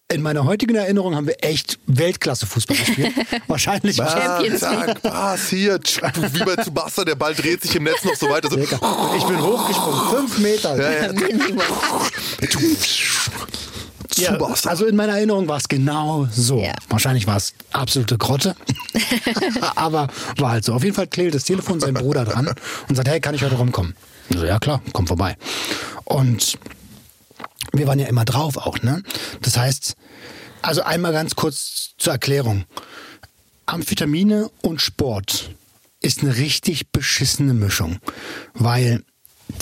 in 0.08 0.22
meiner 0.22 0.44
heutigen 0.44 0.76
Erinnerung 0.76 1.16
haben 1.16 1.26
wir 1.26 1.42
echt 1.42 1.80
Weltklasse-Fußball 1.88 2.76
gespielt. 2.76 3.12
Wahrscheinlich. 3.48 3.96
Champions 3.96 4.60
zack, 4.60 5.02
Pass, 5.02 5.48
hier, 5.48 5.80
tsch, 5.80 6.00
wie 6.32 6.44
bei 6.44 6.54
Tsubasa, 6.54 7.04
der 7.04 7.16
Ball 7.16 7.34
dreht 7.34 7.62
sich 7.62 7.74
im 7.74 7.82
Netz 7.82 8.04
noch 8.04 8.14
so 8.14 8.30
weiter. 8.30 8.48
So. 8.48 8.56
Ich 8.56 9.24
bin 9.24 9.42
hochgesprungen, 9.42 10.10
fünf 10.10 10.38
Meter. 10.38 10.76
Ja, 10.76 11.06
ja. 11.06 11.12
Ja, 14.18 14.38
also 14.38 14.86
in 14.86 14.96
meiner 14.96 15.14
Erinnerung 15.16 15.46
war 15.46 15.58
es 15.58 15.68
genau 15.68 16.26
so. 16.32 16.62
Ja. 16.62 16.72
Wahrscheinlich 16.88 17.26
war 17.26 17.36
es 17.36 17.52
absolute 17.72 18.16
Grotte. 18.16 18.56
Aber 19.76 20.08
war 20.38 20.52
halt 20.52 20.64
so. 20.64 20.72
Auf 20.72 20.84
jeden 20.84 20.94
Fall 20.94 21.06
klingelt 21.06 21.34
das 21.34 21.44
Telefon 21.44 21.80
sein 21.80 21.92
Bruder 21.92 22.24
dran 22.24 22.50
und 22.88 22.94
sagt, 22.94 23.08
hey, 23.08 23.20
kann 23.20 23.34
ich 23.34 23.44
heute 23.44 23.56
rumkommen? 23.56 23.94
Ich 24.30 24.38
so, 24.38 24.46
ja 24.46 24.58
klar, 24.58 24.80
komm 24.94 25.06
vorbei. 25.06 25.36
Und 26.04 26.58
wir 27.78 27.86
waren 27.86 27.98
ja 27.98 28.06
immer 28.06 28.24
drauf 28.24 28.56
auch, 28.56 28.80
ne? 28.80 29.02
Das 29.42 29.56
heißt, 29.56 29.96
also 30.62 30.82
einmal 30.82 31.12
ganz 31.12 31.36
kurz 31.36 31.94
zur 31.98 32.12
Erklärung. 32.12 32.64
Amphetamine 33.66 34.50
und 34.62 34.80
Sport 34.80 35.50
ist 36.00 36.22
eine 36.22 36.36
richtig 36.36 36.92
beschissene 36.92 37.54
Mischung, 37.54 37.98
weil 38.54 39.02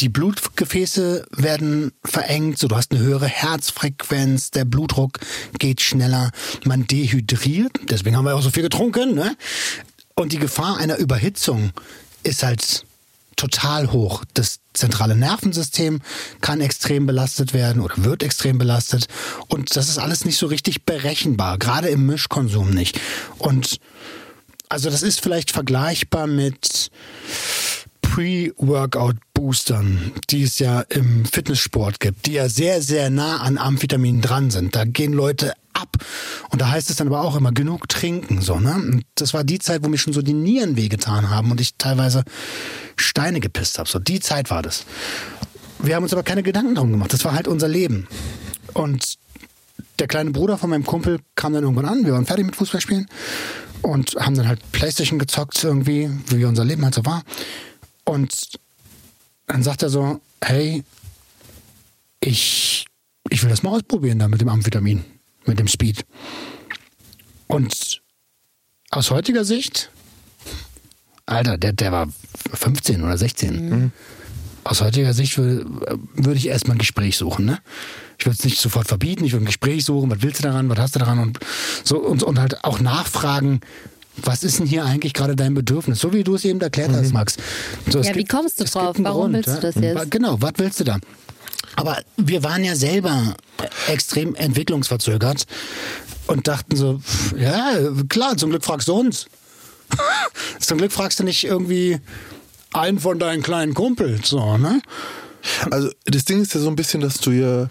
die 0.01 0.09
Blutgefäße 0.09 1.27
werden 1.31 1.93
verengt, 2.05 2.59
so 2.59 2.69
du 2.69 2.77
hast 2.77 2.93
eine 2.93 3.01
höhere 3.01 3.27
Herzfrequenz, 3.27 4.51
der 4.51 4.65
Blutdruck 4.65 5.19
geht 5.59 5.81
schneller, 5.81 6.31
man 6.65 6.87
dehydriert, 6.87 7.73
deswegen 7.91 8.17
haben 8.17 8.25
wir 8.25 8.35
auch 8.35 8.43
so 8.43 8.51
viel 8.51 8.63
getrunken, 8.63 9.15
ne? 9.15 9.37
Und 10.17 10.33
die 10.33 10.39
Gefahr 10.39 10.79
einer 10.79 10.97
Überhitzung 10.97 11.73
ist 12.23 12.43
halt 12.43 12.87
total 13.37 13.93
hoch. 13.93 14.25
Das 14.35 14.61
zentrale 14.73 15.17
Nervensystem 15.17 16.01
kann 16.41 16.61
extrem 16.61 17.07
belastet 17.07 17.55
werden 17.55 17.81
oder 17.83 17.95
wird 18.05 18.23
extrem 18.23 18.59
belastet. 18.59 19.07
Und 19.49 19.77
das 19.77 19.89
ist 19.89 19.99
alles 19.99 20.25
nicht 20.25 20.39
so 20.39 20.47
richtig 20.47 20.85
berechenbar, 20.85 21.59
gerade 21.59 21.89
im 21.89 22.07
Mischkonsum 22.07 22.71
nicht. 22.71 23.01
Und 23.39 23.79
Also 24.69 24.91
das 24.91 25.03
ist 25.03 25.21
vielleicht 25.21 25.53
vergleichbar 25.53 26.27
mit 26.27 26.91
Pre-Workout-Boostern, 28.15 30.13
die 30.31 30.45
es 30.45 30.61
ja 30.61 30.83
im 30.83 31.25
Fitnesssport 31.25 31.99
gibt, 31.99 32.27
die 32.27 32.35
ja 32.35 32.49
sehr, 32.49 32.81
sehr 32.81 33.11
nah 33.11 33.39
an 33.39 33.59
Amphetaminen 33.59 34.21
dran 34.21 34.53
sind. 34.53 34.77
Da 34.77 34.85
gehen 34.85 35.13
Leute 35.13 35.53
ab. 35.73 35.97
Und 36.51 36.61
da 36.61 36.71
heißt 36.71 36.91
es 36.91 36.97
dann 36.97 37.09
aber 37.09 37.23
auch 37.23 37.35
immer 37.35 37.51
genug 37.51 37.89
trinken, 37.89 38.41
so, 38.41 38.61
ne? 38.61 38.75
Und 38.77 39.05
das 39.17 39.35
war 39.35 39.43
die 39.43 39.59
Zeit, 39.59 39.83
wo 39.83 39.89
mir 39.89 39.99
schon 39.99 40.13
so 40.13 40.23
die 40.23 40.33
Nieren 40.33 40.77
wehgetan 40.77 41.29
haben 41.29 41.51
und 41.51 41.61
ich 41.61 41.75
teilweise 41.77 42.23
Steine 42.95 43.41
gepisst 43.41 43.81
habe. 43.81 43.89
So, 43.89 43.99
die 43.99 44.21
Zeit 44.21 44.49
war 44.49 44.63
das. 44.63 44.85
Wir 45.81 45.97
haben 45.97 46.05
uns 46.05 46.13
aber 46.13 46.23
keine 46.23 46.45
Gedanken 46.45 46.77
darum 46.77 46.93
gemacht. 46.93 47.13
Das 47.13 47.25
war 47.25 47.33
halt 47.33 47.49
unser 47.49 47.67
Leben. 47.67 48.07
Und 48.75 49.17
der 49.99 50.07
kleine 50.07 50.31
Bruder 50.31 50.57
von 50.57 50.71
meinem 50.71 50.85
Kumpel 50.85 51.19
kam 51.35 51.53
dann 51.53 51.65
irgendwann 51.65 51.87
an. 51.87 52.05
Wir 52.05 52.13
waren 52.13 52.27
fertig 52.27 52.47
mit 52.47 52.55
Fußballspielen 52.55 53.09
und 53.83 54.15
haben 54.21 54.37
dann 54.37 54.47
halt 54.47 54.61
Playstation 54.71 55.19
gezockt 55.19 55.65
irgendwie, 55.65 56.11
wie 56.29 56.45
unser 56.45 56.65
Leben 56.65 56.85
halt 56.85 56.95
so 56.95 57.05
war. 57.05 57.25
Und 58.05 58.59
dann 59.47 59.63
sagt 59.63 59.83
er 59.83 59.91
so, 59.91 60.21
hey, 60.43 60.85
ich, 62.21 62.87
ich 63.31 63.43
will 63.43 63.51
das 63.51 63.63
mal 63.63 63.71
ausprobieren 63.71 64.19
da 64.19 64.29
mit 64.29 64.41
dem 64.41 64.49
Amphetamin, 64.49 65.05
mit 65.47 65.59
dem 65.59 65.69
Speed. 65.69 66.05
Und 67.47 68.03
aus 68.91 69.11
heutiger 69.11 69.45
Sicht, 69.45 69.91
Alter, 71.27 71.59
der, 71.59 71.73
der 71.73 71.93
war 71.93 72.09
15 72.53 73.03
oder 73.03 73.17
16. 73.17 73.93
Aus 74.65 74.81
heutiger 74.81 75.13
Sicht 75.13 75.37
würde, 75.37 75.67
würde 76.15 76.39
ich 76.39 76.49
erstmal 76.49 76.77
ein 76.77 76.79
Gespräch 76.79 77.19
suchen, 77.19 77.45
ne? 77.45 77.59
Ich 78.19 78.25
würde 78.25 78.37
es 78.39 78.45
nicht 78.45 78.61
sofort 78.61 78.89
verbieten, 78.89 79.25
ich 79.25 79.33
würde 79.33 79.45
ein 79.45 79.47
Gespräch 79.47 79.85
suchen, 79.85 80.11
was 80.11 80.23
willst 80.23 80.39
du 80.39 80.45
daran, 80.45 80.71
was 80.71 80.79
hast 80.79 80.95
du 80.95 81.01
daran 81.01 81.19
und 81.19 81.39
so 81.83 81.99
und, 81.99 82.23
und 82.23 82.39
halt 82.39 82.65
auch 82.65 82.81
nachfragen, 82.81 83.61
was 84.17 84.45
ist 84.45 84.59
denn 84.59 84.67
hier 84.67 84.85
eigentlich 84.85 85.13
gerade 85.13 85.37
dein 85.37 85.55
Bedürfnis? 85.55 86.01
So 86.01 86.13
wie 86.13 86.25
du 86.25 86.35
es 86.35 86.45
eben 86.45 86.61
erklärt 86.61 86.93
hast, 86.93 87.13
Max. 87.13 87.37
So, 87.91 88.01
Ja, 88.01 88.15
wie 88.15 88.25
kommst 88.25 88.61
du 88.61 88.65
drauf? 88.65 88.97
Warum 88.99 89.33
willst 89.33 89.49
du 89.57 89.61
das 89.61 89.75
jetzt? 89.77 90.11
Genau, 90.11 90.41
was 90.41 90.53
willst 90.57 90.81
du 90.81 90.85
da? 90.85 90.99
Aber 91.77 91.99
wir 92.17 92.43
waren 92.45 92.63
ja 92.65 92.77
selber 92.77 93.35
extrem 93.89 94.35
entwicklungsverzögert 94.37 95.45
und 96.29 96.47
dachten 96.47 96.77
so, 96.77 97.01
ja, 97.37 97.73
klar, 98.09 98.37
zum 98.37 98.51
Glück 98.51 98.65
fragst 98.65 98.89
du 98.89 98.95
uns. 98.95 99.27
zum 100.61 100.79
Glück 100.79 100.93
fragst 100.93 101.19
du 101.19 101.25
nicht 101.25 101.45
irgendwie 101.45 101.99
einen 102.73 102.99
von 102.99 103.19
deinen 103.19 103.43
kleinen 103.43 103.75
Kumpels, 103.75 104.29
so, 104.29 104.57
ne? 104.57 104.81
Also 105.71 105.91
das 106.07 106.25
Ding 106.25 106.41
ist 106.41 106.55
ja 106.55 106.61
so 106.61 106.69
ein 106.69 106.77
bisschen, 106.77 107.01
dass 107.01 107.19
du 107.19 107.31
ja 107.33 107.69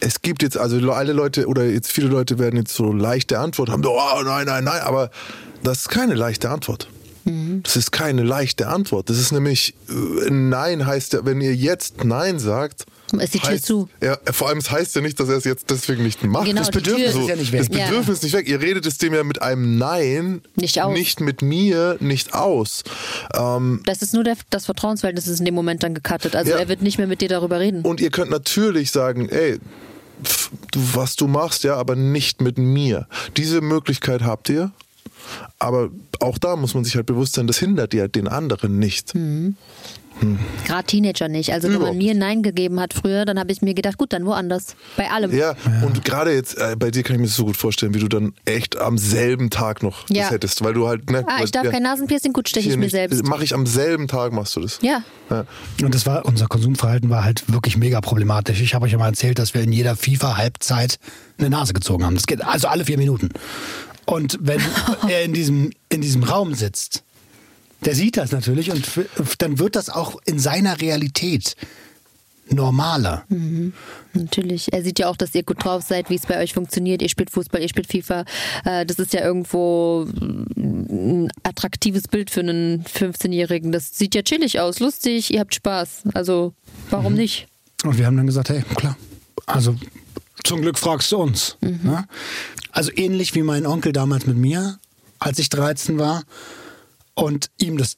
es 0.00 0.22
gibt 0.22 0.42
jetzt, 0.42 0.56
also 0.56 0.76
alle 0.92 1.12
Leute 1.12 1.46
oder 1.46 1.64
jetzt 1.64 1.92
viele 1.92 2.08
Leute 2.08 2.38
werden 2.38 2.56
jetzt 2.56 2.74
so 2.74 2.92
leichte 2.92 3.38
Antwort 3.38 3.68
haben, 3.70 3.82
so, 3.82 3.92
oh 3.98 4.22
nein, 4.24 4.46
nein, 4.46 4.64
nein, 4.64 4.80
aber 4.82 5.10
das 5.62 5.80
ist 5.80 5.88
keine 5.88 6.14
leichte 6.14 6.50
Antwort. 6.50 6.88
Das 7.62 7.76
ist 7.76 7.92
keine 7.92 8.22
leichte 8.22 8.68
Antwort. 8.68 9.10
Das 9.10 9.18
ist 9.18 9.32
nämlich, 9.32 9.74
äh, 9.90 10.30
Nein 10.30 10.86
heißt 10.86 11.12
ja, 11.12 11.26
wenn 11.26 11.42
ihr 11.42 11.54
jetzt 11.54 12.02
Nein 12.02 12.38
sagt. 12.38 12.86
Ist 13.20 13.34
die 13.34 13.38
Tür 13.38 13.50
heißt, 13.50 13.66
zu. 13.66 13.90
Ja, 14.02 14.16
vor 14.32 14.48
allem, 14.48 14.56
es 14.56 14.70
heißt 14.70 14.94
ja 14.96 15.02
nicht, 15.02 15.20
dass 15.20 15.28
er 15.28 15.36
es 15.36 15.44
jetzt 15.44 15.68
deswegen 15.68 16.04
nicht 16.04 16.24
macht. 16.24 16.46
Genau, 16.46 16.60
das 16.62 16.70
Bedürfnis 16.70 17.12
Tür 17.12 17.20
ist 17.24 17.28
ja 17.28 17.36
nicht 17.36 17.52
weg. 17.52 17.60
Das 17.60 17.68
Bedürfnis 17.68 18.16
ist 18.18 18.22
nicht 18.22 18.32
weg. 18.34 18.48
Ihr 18.48 18.62
redet 18.62 18.86
es 18.86 18.96
dem 18.96 19.12
ja 19.12 19.24
mit 19.24 19.42
einem 19.42 19.76
Nein 19.76 20.40
Nicht 20.56 20.80
aus. 20.80 20.94
nicht 20.96 21.20
mit 21.20 21.42
mir, 21.42 21.98
nicht 22.00 22.32
aus. 22.32 22.82
Ähm, 23.38 23.82
Das 23.84 24.00
ist 24.00 24.14
nur 24.14 24.24
der, 24.24 24.36
das 24.48 24.64
Vertrauensverhältnis 24.64 25.26
ist 25.26 25.38
in 25.40 25.44
dem 25.44 25.54
Moment 25.54 25.82
dann 25.82 25.92
gecuttet. 25.92 26.34
Also 26.34 26.52
Ja. 26.52 26.56
er 26.56 26.68
wird 26.68 26.80
nicht 26.80 26.96
mehr 26.96 27.06
mit 27.08 27.20
dir 27.20 27.28
darüber 27.28 27.60
reden. 27.60 27.82
Und 27.82 28.00
ihr 28.00 28.10
könnt 28.10 28.30
natürlich 28.30 28.90
sagen, 28.90 29.28
ey, 29.28 29.58
was 30.74 31.16
du 31.16 31.26
machst, 31.28 31.64
ja, 31.64 31.76
aber 31.76 31.96
nicht 31.96 32.40
mit 32.40 32.58
mir. 32.58 33.06
Diese 33.36 33.60
Möglichkeit 33.60 34.22
habt 34.22 34.48
ihr. 34.48 34.72
Aber 35.58 35.90
auch 36.20 36.38
da 36.38 36.56
muss 36.56 36.74
man 36.74 36.84
sich 36.84 36.96
halt 36.96 37.06
bewusst 37.06 37.34
sein, 37.34 37.46
das 37.46 37.58
hindert 37.58 37.92
ja 37.92 38.08
den 38.08 38.28
anderen 38.28 38.78
nicht. 38.78 39.14
Gerade 40.66 40.84
Teenager 40.86 41.28
nicht. 41.28 41.52
Also 41.52 41.68
wenn 41.68 41.76
Überhaupt 41.76 41.94
man 41.96 42.04
mir 42.04 42.14
Nein 42.14 42.42
gegeben 42.42 42.80
hat 42.80 42.94
früher, 42.94 43.24
dann 43.24 43.38
habe 43.38 43.52
ich 43.52 43.62
mir 43.62 43.74
gedacht, 43.74 43.98
gut, 43.98 44.12
dann 44.12 44.26
woanders. 44.26 44.74
Bei 44.96 45.10
allem. 45.10 45.36
Ja, 45.36 45.54
und 45.84 46.04
gerade 46.04 46.32
jetzt, 46.34 46.56
äh, 46.58 46.76
bei 46.78 46.90
dir 46.90 47.02
kann 47.02 47.16
ich 47.16 47.20
mir 47.20 47.26
das 47.26 47.36
so 47.36 47.44
gut 47.44 47.56
vorstellen, 47.56 47.94
wie 47.94 47.98
du 48.00 48.08
dann 48.08 48.32
echt 48.44 48.76
am 48.76 48.98
selben 48.98 49.50
Tag 49.50 49.82
noch 49.82 50.08
Ja. 50.10 50.22
das 50.24 50.30
hättest, 50.32 50.64
weil 50.64 50.74
du 50.74 50.88
halt, 50.88 51.10
ne, 51.10 51.24
Ah, 51.26 51.36
ich 51.36 51.42
weißt, 51.44 51.54
darf 51.54 51.64
ja, 51.64 51.70
kein 51.70 51.82
Nasenpiercing, 51.82 52.32
gut, 52.32 52.48
steche 52.48 52.68
ich 52.68 52.74
mir 52.76 52.82
nicht. 52.84 52.92
selbst. 52.92 53.24
Mache 53.24 53.44
ich 53.44 53.54
am 53.54 53.66
selben 53.66 54.08
Tag, 54.08 54.32
machst 54.32 54.56
du 54.56 54.60
das. 54.60 54.78
Ja. 54.82 55.02
Ja. 55.30 55.44
Und 55.82 55.94
das 55.94 56.06
war, 56.06 56.24
unser 56.26 56.46
Konsumverhalten 56.46 57.10
war 57.10 57.24
halt 57.24 57.44
wirklich 57.52 57.76
mega 57.76 58.00
problematisch. 58.00 58.60
Ich 58.60 58.74
habe 58.74 58.86
euch 58.86 58.92
ja 58.92 58.98
mal 58.98 59.08
erzählt, 59.08 59.38
dass 59.38 59.54
wir 59.54 59.62
in 59.62 59.72
jeder 59.72 59.94
FIFA-Halbzeit 59.96 60.98
eine 61.38 61.50
Nase 61.50 61.72
gezogen 61.72 62.04
haben. 62.04 62.14
Das 62.14 62.26
geht 62.26 62.42
also 62.44 62.68
alle 62.68 62.84
vier 62.84 62.98
Minuten. 62.98 63.30
Und 64.06 64.38
wenn 64.40 64.60
er 65.08 65.22
in 65.24 65.32
diesem, 65.34 65.70
in 65.90 66.00
diesem 66.00 66.22
Raum 66.24 66.54
sitzt, 66.54 67.04
der 67.84 67.94
sieht 67.94 68.16
das 68.16 68.32
natürlich 68.32 68.70
und 68.70 68.86
dann 69.38 69.58
wird 69.58 69.76
das 69.76 69.88
auch 69.90 70.16
in 70.24 70.38
seiner 70.38 70.80
Realität 70.80 71.54
normaler. 72.50 73.24
Natürlich. 74.14 74.72
Er 74.72 74.82
sieht 74.82 74.98
ja 74.98 75.08
auch, 75.08 75.16
dass 75.16 75.34
ihr 75.34 75.42
gut 75.42 75.62
drauf 75.64 75.84
seid, 75.86 76.10
wie 76.10 76.14
es 76.14 76.26
bei 76.26 76.38
euch 76.40 76.54
funktioniert. 76.54 77.02
Ihr 77.02 77.08
spielt 77.08 77.30
Fußball, 77.30 77.60
ihr 77.60 77.68
spielt 77.68 77.86
FIFA. 77.90 78.24
Äh, 78.64 78.86
Das 78.86 78.98
ist 78.98 79.12
ja 79.12 79.20
irgendwo 79.20 80.06
ein 80.56 81.30
attraktives 81.42 82.08
Bild 82.08 82.30
für 82.30 82.40
einen 82.40 82.84
15-Jährigen. 82.84 83.70
Das 83.72 83.96
sieht 83.98 84.14
ja 84.14 84.22
chillig 84.22 84.60
aus, 84.60 84.80
lustig, 84.80 85.32
ihr 85.32 85.40
habt 85.40 85.54
Spaß. 85.54 86.04
Also 86.14 86.54
warum 86.90 87.14
nicht? 87.14 87.46
Und 87.84 87.98
wir 87.98 88.06
haben 88.06 88.16
dann 88.16 88.26
gesagt, 88.26 88.48
hey, 88.48 88.62
klar, 88.74 88.96
also 89.46 89.76
zum 90.42 90.62
Glück 90.62 90.78
fragst 90.78 91.12
du 91.12 91.18
uns. 91.18 91.56
Ne? 91.60 92.06
Also 92.72 92.90
ähnlich 92.94 93.34
wie 93.34 93.42
mein 93.42 93.66
Onkel 93.66 93.92
damals 93.92 94.26
mit 94.26 94.36
mir, 94.36 94.78
als 95.18 95.38
ich 95.38 95.48
13 95.50 95.98
war 95.98 96.24
und 97.18 97.50
ihm 97.58 97.78
das 97.78 97.96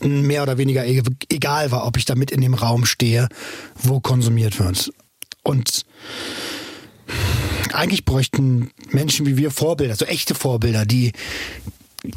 mehr 0.00 0.42
oder 0.42 0.58
weniger 0.58 0.84
e- 0.84 1.02
egal 1.30 1.70
war, 1.70 1.86
ob 1.86 1.96
ich 1.96 2.04
da 2.04 2.14
mit 2.14 2.30
in 2.30 2.40
dem 2.40 2.54
Raum 2.54 2.84
stehe, 2.84 3.28
wo 3.74 4.00
konsumiert 4.00 4.58
wird. 4.58 4.90
Und 5.42 5.84
eigentlich 7.72 8.04
bräuchten 8.04 8.70
Menschen 8.90 9.26
wie 9.26 9.36
wir 9.36 9.50
Vorbilder, 9.50 9.96
so 9.96 10.04
echte 10.04 10.34
Vorbilder, 10.34 10.84
die, 10.84 11.12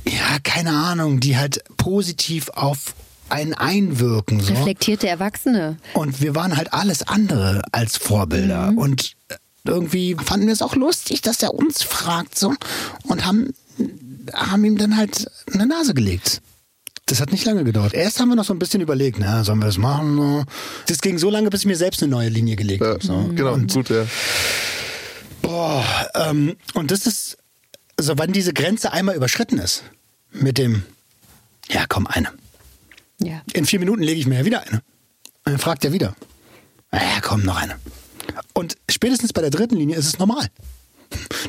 ja, 0.05 0.39
keine 0.43 0.71
Ahnung, 0.71 1.19
die 1.19 1.37
halt 1.37 1.63
positiv 1.77 2.49
auf 2.49 2.95
einen 3.29 3.53
einwirken. 3.53 4.39
So. 4.39 4.53
Reflektierte 4.53 5.07
Erwachsene. 5.07 5.77
Und 5.93 6.21
wir 6.21 6.35
waren 6.35 6.57
halt 6.57 6.73
alles 6.73 7.07
andere 7.07 7.61
als 7.71 7.97
Vorbilder. 7.97 8.73
Und 8.75 9.15
irgendwie 9.65 10.15
fanden 10.15 10.47
wir 10.47 10.53
es 10.53 10.63
auch 10.63 10.75
lustig, 10.75 11.21
dass 11.21 11.43
er 11.43 11.53
uns 11.53 11.83
fragt 11.83 12.37
so 12.37 12.55
und 13.03 13.25
haben, 13.25 13.53
haben 14.33 14.63
ihm 14.65 14.77
dann 14.77 14.97
halt 14.97 15.29
eine 15.53 15.65
Nase 15.65 15.93
gelegt. 15.93 16.41
Das 17.05 17.19
hat 17.19 17.31
nicht 17.31 17.43
lange 17.45 17.63
gedauert. 17.63 17.93
Erst 17.93 18.19
haben 18.19 18.29
wir 18.29 18.35
noch 18.35 18.45
so 18.45 18.53
ein 18.53 18.59
bisschen 18.59 18.81
überlegt, 18.81 19.17
na, 19.19 19.43
sollen 19.43 19.59
wir 19.59 19.65
das 19.65 19.79
machen? 19.79 20.15
So. 20.15 20.43
Das 20.85 20.99
ging 21.01 21.17
so 21.17 21.31
lange, 21.31 21.49
bis 21.49 21.61
ich 21.61 21.65
mir 21.65 21.75
selbst 21.75 22.03
eine 22.03 22.11
neue 22.11 22.29
Linie 22.29 22.55
gelegt 22.55 22.81
Ja, 22.83 22.89
habe. 22.89 23.03
So. 23.05 23.31
Genau, 23.33 23.57
gut, 23.57 23.89
ja. 23.89 24.05
Boah, 25.41 25.83
ähm, 26.13 26.55
und 26.75 26.91
das 26.91 27.07
ist, 27.07 27.37
also 27.97 28.17
wenn 28.19 28.31
diese 28.31 28.53
Grenze 28.53 28.91
einmal 28.93 29.15
überschritten 29.15 29.57
ist, 29.57 29.83
mit 30.31 30.59
dem, 30.59 30.83
ja 31.69 31.85
komm, 31.89 32.05
eine. 32.05 32.29
Ja. 33.21 33.41
In 33.53 33.65
vier 33.65 33.79
Minuten 33.79 34.03
lege 34.03 34.19
ich 34.19 34.27
mir 34.27 34.39
ja 34.39 34.45
wieder 34.45 34.61
eine. 34.61 34.77
Und 35.45 35.53
dann 35.53 35.57
fragt 35.57 35.83
er 35.85 35.91
wieder. 35.93 36.15
Ja, 36.93 37.19
komm, 37.21 37.43
noch 37.43 37.57
eine. 37.57 37.75
Und 38.53 38.77
spätestens 38.89 39.33
bei 39.33 39.41
der 39.41 39.49
dritten 39.49 39.75
Linie 39.75 39.95
ist 39.95 40.05
es 40.05 40.19
normal. 40.19 40.47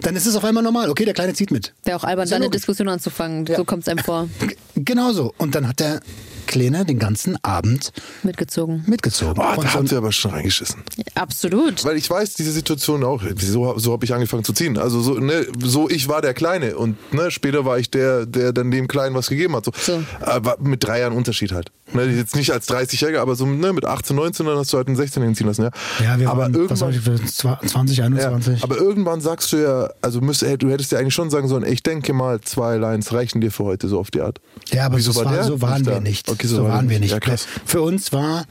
Dann 0.03 0.17
ist 0.17 0.27
es 0.27 0.37
auf 0.37 0.45
einmal 0.45 0.63
normal. 0.63 0.91
Okay, 0.91 1.05
der 1.05 1.15
Kleine 1.15 1.35
zieht 1.35 1.51
mit. 1.51 1.75
Wäre 1.85 1.97
auch 1.99 2.05
albern, 2.05 2.25
Ist 2.25 2.31
ja 2.31 2.39
da 2.39 2.45
eine. 2.45 2.51
Diskussion 2.51 2.89
anzufangen. 2.89 3.47
Ja. 3.47 3.57
So 3.57 3.65
kommt 3.65 3.83
es 3.83 3.89
einem 3.89 4.03
vor. 4.03 4.29
G 4.41 4.57
genau 4.77 5.13
so. 5.13 5.35
Und 5.39 5.55
dann 5.55 5.69
hat 5.69 5.81
der 5.81 6.01
Kleine 6.47 6.85
den 6.85 6.99
ganzen 6.99 7.37
Abend 7.45 7.93
Mitgezogen. 8.25 8.83
mitgezogen. 8.87 9.41
Und 9.41 9.65
da 9.65 9.75
habt 9.75 9.93
ihr 9.93 9.99
aber 9.99 10.11
schon 10.11 10.33
reingeschissen. 10.33 10.83
Absolut. 11.15 11.85
Weil 11.85 11.97
ich 11.97 12.11
weiß, 12.11 12.35
diese 12.35 12.51
Situation 12.51 13.05
auch, 13.05 13.23
so, 13.37 13.79
so 13.79 13.93
habe 13.93 14.05
ich 14.05 14.13
angefangen 14.13 14.43
zu 14.43 14.53
ziehen. 14.53 14.77
Also 14.77 15.01
so, 15.01 15.15
ne, 15.15 15.47
so 15.63 15.89
ich 15.89 16.09
war 16.09 16.23
der 16.23 16.35
Kleine 16.35 16.77
und 16.77 16.97
ne, 17.15 17.31
später 17.31 17.65
war 17.65 17.79
ich 17.79 17.91
der, 17.91 18.27
der 18.27 18.53
dann 18.53 18.71
dem 18.73 18.89
Kleinen 18.89 19.15
was 19.15 19.29
gegeben 19.29 19.55
hat. 19.55 19.67
So. 19.67 19.73
So. 19.81 20.03
Aber 20.21 20.57
mit 20.61 20.83
drei 20.83 21.01
Jahren 21.01 21.13
Unterschied 21.13 21.53
halt. 21.53 21.71
Ne, 21.93 22.05
jetzt 22.05 22.37
nicht 22.37 22.53
als 22.53 22.69
30-Jähriger, 22.69 23.19
aber 23.19 23.35
so 23.35 23.47
ne, 23.47 23.73
mit 23.73 23.85
18, 23.85 24.15
19, 24.15 24.47
dann 24.47 24.57
hast 24.57 24.73
du 24.73 24.77
halt 24.77 24.89
einen 24.89 24.97
16-Jährigen 24.97 25.35
ziehen 25.35 25.47
lassen. 25.47 25.63
Ja, 25.63 25.71
ja, 26.03 26.19
wir 26.19 26.31
aber 26.31 26.43
waren, 26.43 26.71
was 26.71 26.81
irgendwann, 26.81 26.91
ich 26.91 27.01
für 27.01 27.67
20, 27.67 27.99
ja, 27.99 28.05
21. 28.05 28.63
aber 28.63 28.77
irgendwann 28.77 29.21
sagst 29.21 29.53
du 29.53 29.57
ja, 29.57 29.91
also 30.03 30.21
müsste, 30.21 30.57
du 30.59 30.71
hättest 30.71 30.93
ja 30.93 30.99
eigentlich 30.99 31.15
schon 31.15 31.31
sagen 31.31 31.49
sollen, 31.49 31.65
ich 31.65 31.83
denke 31.83 32.13
mal, 32.13 32.41
zwei 32.41 32.77
Lines 32.77 33.13
reichen 33.13 33.41
dir 33.41 33.51
für 33.51 33.65
heute, 33.65 33.89
so 33.89 33.99
auf 33.99 34.11
die 34.11 34.21
Art. 34.21 34.41
Ja, 34.71 34.87
aber 34.87 34.99
Wieso 34.99 35.13
so, 35.13 35.25
war 35.25 35.45
so 35.45 35.61
waren 35.61 35.83
nicht 35.83 35.87
wir 35.87 36.01
nicht. 36.01 36.29
Okay, 36.29 36.47
so, 36.47 36.57
so 36.57 36.65
war 36.65 36.71
waren 36.71 36.89
wir 36.89 37.01
nicht. 37.01 37.13
Ja, 37.13 37.21
krass. 37.21 37.47
Für 37.65 37.83
uns 37.83 38.13
war 38.13 38.45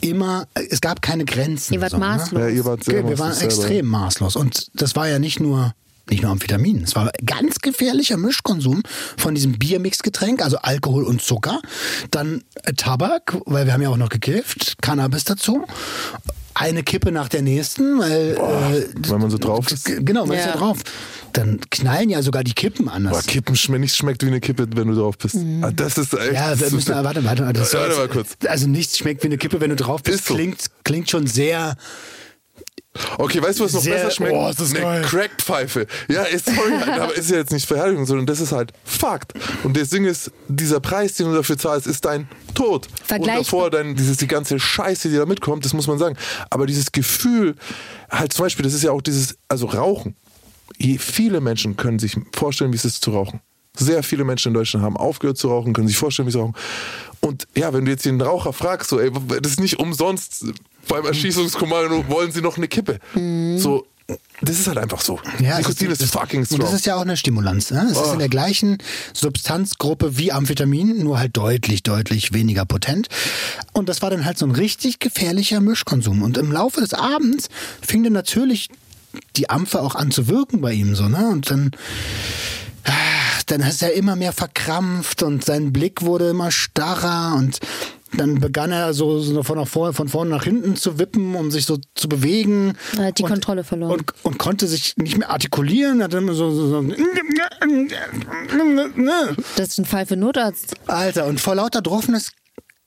immer, 0.00 0.46
es 0.54 0.80
gab 0.80 1.02
keine 1.02 1.24
Grenzen. 1.24 1.74
Ihr 1.74 1.80
wart 1.80 1.92
so, 1.92 1.98
ne? 1.98 2.06
maßlos. 2.06 2.40
Ja, 2.40 2.48
ihr 2.48 2.64
wart 2.64 2.84
sehr 2.84 3.00
Okay, 3.00 3.08
wir 3.08 3.18
waren 3.18 3.40
extrem 3.40 3.86
maßlos. 3.86 4.36
Und 4.36 4.68
das 4.74 4.94
war 4.96 5.08
ja 5.08 5.18
nicht 5.18 5.40
nur, 5.40 5.74
nicht 6.10 6.22
nur 6.22 6.30
Amphetamin. 6.30 6.82
Es 6.82 6.94
war 6.94 7.10
ganz 7.24 7.58
gefährlicher 7.60 8.16
Mischkonsum 8.16 8.82
von 9.16 9.34
diesem 9.34 9.58
Biermixgetränk, 9.58 10.42
also 10.42 10.58
Alkohol 10.58 11.04
und 11.04 11.22
Zucker. 11.22 11.60
Dann 12.10 12.42
äh, 12.64 12.72
Tabak, 12.74 13.36
weil 13.46 13.66
wir 13.66 13.72
haben 13.72 13.82
ja 13.82 13.88
auch 13.88 13.96
noch 13.96 14.08
gekifft, 14.10 14.76
Cannabis 14.82 15.24
dazu. 15.24 15.64
Eine 16.56 16.84
Kippe 16.84 17.10
nach 17.10 17.28
der 17.28 17.42
nächsten, 17.42 17.98
weil, 17.98 18.36
äh, 18.36 19.10
weil 19.10 19.18
man 19.18 19.28
so 19.30 19.38
drauf 19.38 19.72
ist. 19.72 19.86
Genau, 20.06 20.24
man 20.24 20.36
ist 20.38 20.44
Ja. 20.44 20.52
ja 20.52 20.56
drauf. 20.56 20.78
dann 21.32 21.58
knallen 21.70 22.10
ja 22.10 22.22
sogar 22.22 22.44
die 22.44 22.52
Kippen 22.52 22.84
Boah, 22.84 22.92
anders. 22.92 23.26
Kippen 23.26 23.56
schmeckt 23.56 23.80
nicht 23.80 23.96
schmeckt 23.96 24.22
wie 24.22 24.28
eine 24.28 24.38
Kippe, 24.40 24.68
wenn 24.76 24.86
du 24.86 24.94
drauf 24.94 25.18
bist. 25.18 25.36
Ah, 25.62 25.72
Das 25.74 25.98
ist 25.98 26.14
echt. 26.14 26.32
Ja, 26.34 26.58
wir 26.60 26.70
müssen, 26.70 26.94
warte, 26.94 27.24
warte, 27.24 27.44
warte. 27.44 27.60
Warte 27.60 27.96
mal 27.96 28.08
kurz. 28.08 28.36
Also 28.46 28.68
nichts 28.68 28.96
schmeckt 28.98 29.24
wie 29.24 29.26
eine 29.28 29.36
Kippe, 29.38 29.60
wenn 29.60 29.70
du 29.70 29.76
drauf 29.76 30.04
bist. 30.04 30.20
Ist 30.20 30.26
so. 30.28 30.34
Klingt, 30.34 30.58
klingt 30.84 31.10
schon 31.10 31.26
sehr. 31.26 31.76
Okay, 33.18 33.42
weißt 33.42 33.58
du, 33.58 33.64
was 33.64 33.72
noch 33.72 33.80
Sehr- 33.82 33.94
besser 33.96 34.10
schmeckt? 34.12 34.34
oh, 34.34 34.48
ist 34.48 34.60
das 34.60 34.74
eine. 34.74 35.02
Crackpfeife. 35.04 35.86
Ja, 36.08 36.22
ist 36.22 36.46
sorry, 36.46 36.74
aber 37.00 37.16
ist 37.16 37.28
ja 37.30 37.38
jetzt 37.38 37.52
nicht 37.52 37.66
Verherrlichung, 37.66 38.06
sondern 38.06 38.26
das 38.26 38.40
ist 38.40 38.52
halt 38.52 38.72
Fakt. 38.84 39.32
Und 39.64 39.76
das 39.76 39.90
Ding 39.90 40.04
ist, 40.04 40.30
dieser 40.48 40.78
Preis, 40.80 41.14
den 41.14 41.26
du 41.26 41.34
dafür 41.34 41.58
zahlst, 41.58 41.86
ist 41.88 42.04
dein 42.04 42.28
Tod. 42.54 42.86
Vergleich- 43.04 43.38
Und 43.38 43.46
davor 43.46 43.70
dein, 43.70 43.96
dieses, 43.96 44.18
die 44.18 44.28
ganze 44.28 44.60
Scheiße, 44.60 45.08
die 45.10 45.16
da 45.16 45.26
mitkommt, 45.26 45.64
das 45.64 45.72
muss 45.72 45.86
man 45.88 45.98
sagen. 45.98 46.16
Aber 46.50 46.66
dieses 46.66 46.92
Gefühl, 46.92 47.56
halt 48.10 48.32
zum 48.32 48.44
Beispiel, 48.44 48.62
das 48.64 48.74
ist 48.74 48.84
ja 48.84 48.92
auch 48.92 49.02
dieses, 49.02 49.36
also 49.48 49.66
Rauchen. 49.66 50.14
Je- 50.78 50.98
Viele 50.98 51.40
Menschen 51.40 51.76
können 51.76 51.98
sich 51.98 52.16
vorstellen, 52.34 52.72
wie 52.72 52.76
es 52.76 52.84
ist 52.84 53.02
zu 53.02 53.10
rauchen. 53.10 53.40
Sehr 53.76 54.04
viele 54.04 54.22
Menschen 54.22 54.48
in 54.50 54.54
Deutschland 54.54 54.84
haben 54.84 54.96
aufgehört 54.96 55.36
zu 55.36 55.48
rauchen, 55.48 55.72
können 55.72 55.88
sich 55.88 55.96
vorstellen, 55.96 56.28
wie 56.28 56.32
sie 56.32 56.38
rauchen. 56.38 56.54
Und 57.20 57.48
ja, 57.56 57.72
wenn 57.72 57.84
du 57.86 57.90
jetzt 57.90 58.04
den 58.04 58.20
Raucher 58.20 58.52
fragst, 58.52 58.88
so, 58.90 59.00
ey, 59.00 59.10
das 59.40 59.52
ist 59.52 59.60
nicht 59.60 59.80
umsonst 59.80 60.44
beim 60.88 61.04
Erschießungskommando, 61.04 62.08
wollen 62.08 62.32
sie 62.32 62.40
noch 62.40 62.56
eine 62.56 62.68
Kippe? 62.68 62.98
So, 63.56 63.86
das 64.42 64.58
ist 64.58 64.66
halt 64.66 64.78
einfach 64.78 65.00
so. 65.00 65.18
Ja, 65.40 65.56
Nikotin 65.58 65.90
es 65.90 66.00
ist, 66.00 66.12
fucking 66.12 66.40
Und 66.40 66.46
strong. 66.46 66.60
das 66.60 66.74
ist 66.74 66.84
ja 66.86 66.96
auch 66.96 67.02
eine 67.02 67.16
Stimulanz. 67.16 67.70
Ne? 67.70 67.88
Es 67.90 67.98
ist 67.98 68.12
in 68.12 68.18
der 68.18 68.28
gleichen 68.28 68.78
Substanzgruppe 69.14 70.18
wie 70.18 70.32
Amphetamin, 70.32 71.02
nur 71.02 71.18
halt 71.18 71.36
deutlich, 71.36 71.82
deutlich 71.82 72.32
weniger 72.34 72.66
potent. 72.66 73.08
Und 73.72 73.88
das 73.88 74.02
war 74.02 74.10
dann 74.10 74.24
halt 74.26 74.36
so 74.36 74.44
ein 74.44 74.50
richtig 74.50 74.98
gefährlicher 74.98 75.60
Mischkonsum. 75.60 76.22
Und 76.22 76.36
im 76.36 76.52
Laufe 76.52 76.80
des 76.80 76.92
Abends 76.92 77.48
fing 77.80 78.04
dann 78.04 78.12
natürlich 78.12 78.68
die 79.36 79.48
Ampfe 79.48 79.80
auch 79.80 79.94
an 79.94 80.10
zu 80.10 80.28
wirken 80.28 80.60
bei 80.60 80.72
ihm 80.72 80.94
so, 80.94 81.08
ne? 81.08 81.28
Und 81.28 81.50
dann 81.50 81.70
ah, 82.84 82.90
dann 83.46 83.60
ist 83.60 83.82
er 83.82 83.94
immer 83.94 84.16
mehr 84.16 84.32
verkrampft 84.32 85.22
und 85.22 85.44
sein 85.44 85.72
Blick 85.72 86.02
wurde 86.02 86.30
immer 86.30 86.50
starrer 86.50 87.36
und 87.36 87.60
dann 88.16 88.40
begann 88.40 88.70
er 88.72 88.94
so, 88.94 89.18
so 89.20 89.42
von, 89.42 89.58
nach 89.58 89.68
vor, 89.68 89.92
von 89.92 90.08
vorne 90.08 90.30
nach 90.30 90.44
hinten 90.44 90.76
zu 90.76 90.98
wippen, 90.98 91.34
um 91.34 91.50
sich 91.50 91.66
so 91.66 91.78
zu 91.94 92.08
bewegen. 92.08 92.74
Er 92.96 93.06
hat 93.06 93.18
die 93.18 93.22
und, 93.22 93.30
Kontrolle 93.30 93.64
verloren. 93.64 93.92
Und, 93.92 94.12
und 94.22 94.38
konnte 94.38 94.66
sich 94.66 94.96
nicht 94.96 95.18
mehr 95.18 95.30
artikulieren. 95.30 96.02
Hat 96.02 96.14
immer 96.14 96.34
so, 96.34 96.50
so, 96.50 96.68
so 96.68 96.82
Das 99.56 99.68
ist 99.68 99.78
ein 99.78 99.84
Fall 99.84 100.06
für 100.06 100.16
Notarzt. 100.16 100.74
Alter, 100.86 101.26
und 101.26 101.40
vor 101.40 101.54
lauter 101.54 101.82
Droffenes, 101.82 102.32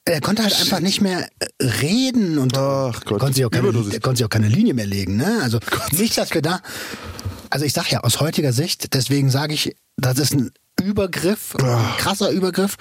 er 0.05 0.21
konnte 0.21 0.43
halt 0.43 0.59
einfach 0.59 0.79
nicht 0.79 1.01
mehr 1.01 1.27
äh, 1.39 1.65
reden 1.65 2.37
und 2.37 2.57
Ach 2.57 3.03
Gott, 3.03 3.19
konnte 3.19 3.35
sich 3.35 3.45
auch 3.45 3.51
keine, 3.51 3.67
er 3.67 3.99
konnte 3.99 4.17
sich 4.17 4.25
auch 4.25 4.29
keine 4.29 4.47
Linie 4.47 4.73
mehr 4.73 4.85
legen. 4.85 5.17
Ne? 5.17 5.39
Also 5.41 5.59
nicht, 5.91 6.17
dass 6.17 6.33
wir 6.33 6.41
da. 6.41 6.61
Also 7.49 7.65
ich 7.65 7.73
sag 7.73 7.91
ja, 7.91 8.01
aus 8.01 8.19
heutiger 8.19 8.53
Sicht, 8.53 8.93
deswegen 8.93 9.29
sage 9.29 9.53
ich, 9.53 9.75
das 9.97 10.19
ist 10.19 10.33
ein 10.33 10.51
Übergriff, 10.81 11.55
krasser 11.97 12.29
Übergriff. 12.29 12.77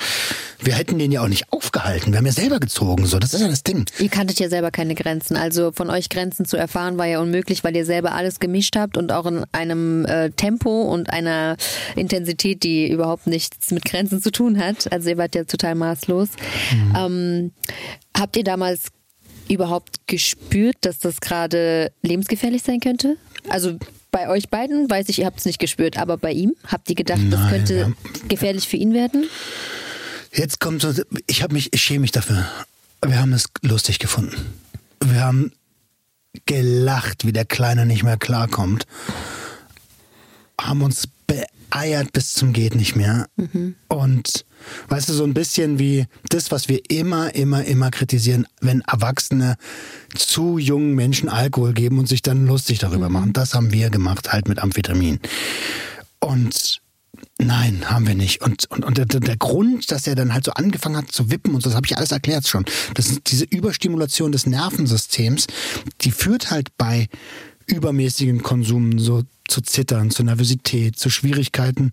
Wir 0.63 0.75
hätten 0.75 0.99
den 0.99 1.13
ja 1.13 1.23
auch 1.23 1.29
nicht 1.29 1.53
aufgehalten. 1.53 2.13
Wir 2.13 2.19
haben 2.19 2.27
ja 2.27 2.33
selber 2.33 2.61
gezogen. 2.61 3.07
So, 3.07 3.19
das 3.19 3.35
ist 3.35 3.41
ja 3.41 3.49
das 3.49 3.63
Ding. 3.63 3.85
Ihr 3.99 4.09
kanntet 4.09 4.39
ja 4.41 4.49
selber 4.49 4.71
keine 4.71 4.95
Grenzen. 4.95 5.37
Also 5.37 5.73
von 5.73 5.91
euch 5.91 6.09
Grenzen 6.09 6.45
zu 6.45 6.57
erfahren 6.57 6.99
war 6.99 7.07
ja 7.07 7.21
unmöglich, 7.21 7.65
weil 7.65 7.77
ihr 7.77 7.85
selber 7.85 8.13
alles 8.13 8.41
gemischt 8.41 8.77
habt 8.77 8.97
und 8.97 9.13
auch 9.13 9.27
in 9.27 9.45
einem 9.53 10.05
äh, 10.07 10.31
Tempo 10.31 10.83
und 10.83 11.11
einer 11.11 11.57
Intensität, 11.95 12.63
die 12.63 12.91
überhaupt 12.91 13.27
nichts 13.27 13.71
mit 13.71 13.85
Grenzen 13.85 14.23
zu 14.23 14.31
tun 14.31 14.59
hat. 14.59 14.93
Also 14.93 15.11
ihr 15.11 15.19
wart 15.19 15.35
ja 15.35 15.45
total 15.45 15.75
maßlos. 15.75 16.31
Ähm, 16.97 17.53
habt 18.17 18.37
ihr 18.37 18.45
damals 18.45 18.89
überhaupt 19.49 20.07
gespürt, 20.07 20.77
dass 20.81 20.99
das 20.99 21.21
gerade 21.21 21.93
lebensgefährlich 22.03 22.63
sein 22.63 22.81
könnte? 22.81 23.17
Also 23.49 23.79
bei 24.17 24.31
euch 24.31 24.49
beiden 24.49 24.89
weiß 24.89 25.11
ich, 25.11 25.19
ihr 25.19 25.27
habt 25.27 25.41
es 25.41 25.45
nicht 25.45 25.59
gespürt, 25.59 25.99
aber 25.99 26.17
bei 26.17 26.33
ihm 26.33 26.55
habt 26.67 26.89
ihr 26.89 26.95
gedacht, 26.97 27.21
das 27.29 27.39
Nein, 27.39 27.43
wir 27.43 27.59
könnte 27.59 27.85
haben- 27.85 27.97
gefährlich 28.29 28.67
für 28.67 28.79
ihn 28.79 28.95
werden? 28.95 29.27
Jetzt 30.33 30.59
kommt 30.59 30.81
so, 30.81 30.95
ich 31.27 31.43
habe 31.43 31.53
mich, 31.53 31.71
ich 31.75 31.83
schäme 31.83 32.01
mich 32.01 32.13
dafür. 32.13 32.47
Wir 33.05 33.19
haben 33.21 33.35
es 33.35 33.45
lustig 33.61 33.99
gefunden. 33.99 34.35
Wir 35.05 35.21
haben 35.23 35.53
gelacht, 36.47 37.27
wie 37.27 37.33
der 37.33 37.45
Kleine 37.45 37.85
nicht 37.85 38.05
mehr 38.05 38.17
klarkommt. 38.17 38.87
Haben 40.59 40.81
uns 40.81 41.07
beeiert 41.27 42.13
bis 42.15 42.33
zum 42.33 42.55
geht 42.55 42.75
nicht 42.75 42.97
mehr. 42.97 43.27
Und 43.89 44.46
weißt 44.89 45.09
du, 45.09 45.13
so 45.13 45.25
ein 45.25 45.35
bisschen 45.35 45.79
wie 45.79 46.07
das, 46.29 46.51
was 46.51 46.69
wir 46.69 46.81
immer, 46.91 47.35
immer, 47.35 47.65
immer 47.65 47.91
kritisieren, 47.91 48.47
wenn 48.61 48.81
Erwachsene 48.83 49.57
zu 50.15 50.59
jungen 50.59 50.95
Menschen 50.95 51.29
Alkohol 51.29 51.73
geben 51.73 51.99
und 51.99 52.09
sich 52.09 52.23
dann 52.23 52.47
lustig 52.47 52.79
darüber 52.79 53.09
machen. 53.09 53.33
Das 53.33 53.55
haben 53.55 53.73
wir 53.73 53.91
gemacht, 53.91 54.33
halt 54.33 54.49
mit 54.49 54.59
Amphetamin. 54.59 55.21
Und 56.21 56.81
Nein, 57.39 57.91
haben 57.91 58.07
wir 58.07 58.15
nicht. 58.15 58.41
Und, 58.41 58.71
und, 58.71 58.85
und 58.85 58.99
der, 58.99 59.07
der 59.07 59.37
Grund, 59.37 59.91
dass 59.91 60.07
er 60.07 60.15
dann 60.15 60.33
halt 60.33 60.45
so 60.45 60.53
angefangen 60.53 60.97
hat 60.97 61.13
zu 61.13 61.31
wippen 61.31 61.55
und 61.55 61.63
so, 61.63 61.69
das 61.69 61.77
habe 61.77 61.87
ich 61.87 61.97
alles 61.97 62.13
erklärt 62.13 62.47
schon. 62.47 62.65
Das 62.95 63.09
ist 63.09 63.31
diese 63.31 63.45
Überstimulation 63.45 64.33
des 64.33 64.47
Nervensystems, 64.47 65.47
die 66.03 66.13
führt 66.13 66.51
halt 66.51 66.77
bei 66.79 67.09
übermäßigen 67.67 68.43
Konsum 68.43 68.99
so 68.99 69.23
zu 69.49 69.61
Zittern, 69.61 70.11
zu 70.11 70.25
Nervosität, 70.25 70.99
zu 70.99 71.11
Schwierigkeiten 71.11 71.93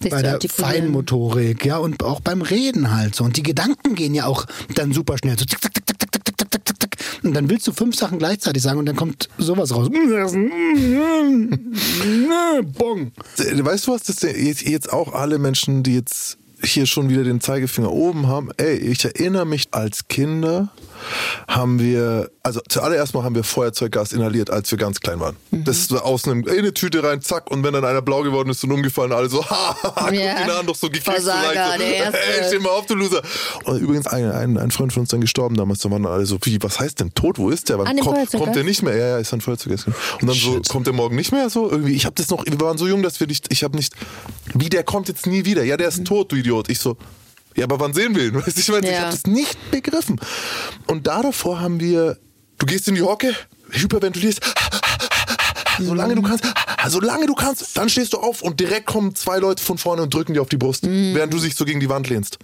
Sich 0.00 0.10
bei 0.10 0.22
zu 0.22 0.22
der. 0.22 0.40
Feinmotorik, 0.48 1.64
ja, 1.64 1.78
und 1.78 2.02
auch 2.02 2.20
beim 2.20 2.42
Reden 2.42 2.94
halt 2.94 3.14
so. 3.14 3.24
Und 3.24 3.36
die 3.36 3.42
Gedanken 3.42 3.94
gehen 3.94 4.14
ja 4.14 4.26
auch 4.26 4.46
dann 4.74 4.92
super 4.92 5.18
schnell. 5.18 5.38
So 5.38 5.44
tick, 5.44 5.60
tick, 5.60 5.74
tick, 5.74 5.86
tick, 5.86 6.12
tick, 6.12 6.24
tick, 6.24 6.64
tick, 6.64 6.80
tick. 6.80 6.96
Und 7.22 7.34
dann 7.34 7.50
willst 7.50 7.66
du 7.66 7.72
fünf 7.72 7.96
Sachen 7.96 8.18
gleichzeitig 8.18 8.62
sagen 8.62 8.78
und 8.78 8.86
dann 8.86 8.96
kommt 8.96 9.28
sowas 9.38 9.74
raus. 9.74 9.90
Bong. 12.78 13.12
Weißt 13.36 13.86
du 13.86 13.92
was, 13.92 14.02
das 14.04 14.22
jetzt, 14.22 14.62
jetzt 14.62 14.92
auch 14.92 15.12
alle 15.12 15.38
Menschen, 15.38 15.82
die 15.82 15.94
jetzt 15.94 16.38
hier 16.64 16.86
schon 16.86 17.08
wieder 17.08 17.24
den 17.24 17.40
Zeigefinger 17.40 17.90
oben 17.90 18.28
haben, 18.28 18.50
ey, 18.56 18.76
ich 18.76 19.04
erinnere 19.04 19.46
mich 19.46 19.68
als 19.72 20.06
Kinder 20.08 20.70
haben 21.48 21.78
wir, 21.80 22.30
also 22.42 22.60
zuallererst 22.68 23.14
mal 23.14 23.22
haben 23.24 23.34
wir 23.34 23.44
Feuerzeuggas 23.44 24.12
inhaliert, 24.12 24.50
als 24.50 24.70
wir 24.70 24.78
ganz 24.78 25.00
klein 25.00 25.20
waren. 25.20 25.36
Das 25.50 25.90
war 25.90 26.04
aus 26.04 26.26
einem, 26.26 26.46
in 26.46 26.58
eine 26.58 26.74
Tüte 26.74 27.02
rein, 27.02 27.20
zack, 27.22 27.50
und 27.50 27.62
wenn 27.64 27.72
dann 27.74 27.84
einer 27.84 28.02
blau 28.02 28.22
geworden 28.22 28.48
ist 28.50 28.62
und 28.64 28.72
umgefallen, 28.72 29.12
alle 29.12 29.28
so, 29.28 29.44
haha, 29.50 29.76
guck 30.06 30.12
Ja. 30.12 30.42
ihn 30.44 30.50
an, 30.50 30.66
doch 30.66 30.74
so 30.76 30.88
gekriegt, 30.88 31.04
so 31.06 31.12
Versager, 31.12 31.72
so, 31.72 31.78
der 31.78 31.94
Erste. 31.96 32.18
ey, 32.18 32.48
steh 32.48 32.58
mal 32.58 32.70
auf, 32.70 32.86
du 32.86 32.94
Loser. 32.94 33.22
Und 33.64 33.78
übrigens, 33.80 34.06
ein, 34.06 34.30
ein, 34.30 34.58
ein 34.58 34.70
Freund 34.70 34.92
von 34.92 35.00
uns 35.02 35.10
dann 35.10 35.20
gestorben 35.20 35.56
damals, 35.56 35.80
da 35.80 35.90
waren 35.90 36.04
alle 36.06 36.26
so, 36.26 36.38
wie, 36.42 36.62
was 36.62 36.80
heißt 36.80 37.00
denn 37.00 37.14
tot, 37.14 37.38
wo 37.38 37.50
ist 37.50 37.68
der? 37.68 37.78
Wann 37.78 37.96
kommt, 38.00 38.30
kommt 38.32 38.56
der 38.56 38.64
nicht 38.64 38.82
mehr? 38.82 38.96
Ja, 38.96 39.06
ja, 39.08 39.18
ist 39.18 39.32
ein 39.32 39.40
Feuerzeuggas. 39.40 39.86
Und 39.86 40.26
dann 40.28 40.36
so, 40.36 40.60
kommt 40.68 40.86
der 40.86 40.94
morgen 40.94 41.16
nicht 41.16 41.32
mehr? 41.32 41.50
So 41.50 41.70
irgendwie, 41.70 41.94
ich 41.94 42.04
habe 42.06 42.14
das 42.16 42.28
noch, 42.30 42.44
wir 42.46 42.60
waren 42.60 42.78
so 42.78 42.86
jung, 42.86 43.02
dass 43.02 43.20
wir 43.20 43.26
nicht, 43.26 43.52
ich 43.52 43.64
habe 43.64 43.76
nicht, 43.76 43.94
wie, 44.54 44.68
der 44.68 44.82
kommt 44.84 45.08
jetzt 45.08 45.26
nie 45.26 45.44
wieder. 45.44 45.62
Ja, 45.64 45.76
der 45.76 45.88
ist 45.88 46.04
tot, 46.04 46.32
du 46.32 46.36
Idiot. 46.36 46.68
Ich 46.68 46.78
so, 46.78 46.96
ja, 47.56 47.64
aber 47.64 47.78
wann 47.80 47.92
sehen 47.94 48.14
wir 48.14 48.24
ihn? 48.26 48.34
Weißt 48.46 48.58
ich 48.58 48.68
meine, 48.68 48.86
ich 48.86 48.92
Ja. 48.94 49.00
habe 49.02 49.10
das 49.12 49.26
nicht 49.26 49.56
begriffen. 49.70 50.20
Und 50.86 51.06
da 51.06 51.22
davor 51.22 51.60
haben 51.60 51.80
wir, 51.80 52.18
du 52.58 52.66
gehst 52.66 52.88
in 52.88 52.94
die 52.94 53.02
Hocke, 53.02 53.34
hyperventilierst, 53.70 54.40
solange 55.80 56.14
du 56.14 56.22
kannst, 56.22 56.44
solange 56.88 57.26
du 57.26 57.34
kannst, 57.34 57.76
dann 57.76 57.88
stehst 57.88 58.12
du 58.12 58.18
auf 58.18 58.42
und 58.42 58.60
direkt 58.60 58.86
kommen 58.86 59.14
zwei 59.14 59.38
Leute 59.38 59.62
von 59.62 59.78
vorne 59.78 60.02
und 60.02 60.12
drücken 60.12 60.34
dir 60.34 60.42
auf 60.42 60.48
die 60.48 60.56
Brust, 60.58 60.84
während 60.86 61.32
du 61.32 61.38
dich 61.38 61.56
so 61.56 61.64
gegen 61.64 61.80
die 61.80 61.88
Wand 61.88 62.08
lehnst. 62.08 62.38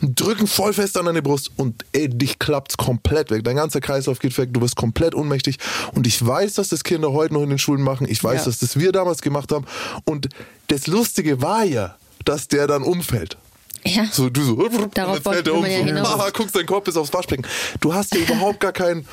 Und 0.00 0.18
drücken 0.18 0.46
voll 0.46 0.72
fest 0.72 0.96
an 0.96 1.04
deine 1.06 1.22
Brust 1.22 1.50
und 1.56 1.84
ey, 1.92 2.08
dich 2.08 2.38
klappt's 2.38 2.76
komplett 2.76 3.30
weg. 3.30 3.44
Dein 3.44 3.56
ganzer 3.56 3.80
Kreislauf 3.80 4.18
geht 4.18 4.36
weg, 4.38 4.48
du 4.52 4.60
wirst 4.62 4.76
komplett 4.76 5.14
ohnmächtig. 5.14 5.58
Und 5.92 6.06
ich 6.06 6.24
weiß, 6.26 6.54
dass 6.54 6.68
das 6.68 6.82
Kinder 6.82 7.12
heute 7.12 7.34
noch 7.34 7.42
in 7.42 7.50
den 7.50 7.58
Schulen 7.58 7.82
machen. 7.82 8.06
Ich 8.08 8.24
weiß, 8.24 8.40
Ja. 8.40 8.44
dass 8.46 8.58
das 8.58 8.78
wir 8.78 8.92
damals 8.92 9.20
gemacht 9.20 9.52
haben. 9.52 9.66
Und 10.04 10.28
das 10.68 10.86
Lustige 10.86 11.42
war 11.42 11.64
ja, 11.64 11.96
dass 12.24 12.48
der 12.48 12.66
dann 12.66 12.82
umfällt. 12.82 13.36
Ja. 13.84 14.04
So, 14.10 14.28
du 14.30 14.42
so, 14.42 14.52
und 14.54 14.96
Darauf 14.96 15.20
dann 15.20 15.32
fällt 15.32 15.46
er 15.46 15.54
um. 15.54 15.62
man 15.62 15.70
ja 15.70 15.78
So, 15.78 15.84
hinaus. 15.84 16.08
haha, 16.08 16.30
guckst, 16.30 16.54
dein 16.56 16.66
Kopf 16.66 16.88
ist 16.88 16.96
aufs 16.96 17.12
Waschbecken. 17.12 17.46
Du 17.80 17.94
hast 17.94 18.14
ja 18.14 18.20
überhaupt 18.20 18.60
gar 18.60 18.72
keinen. 18.72 19.06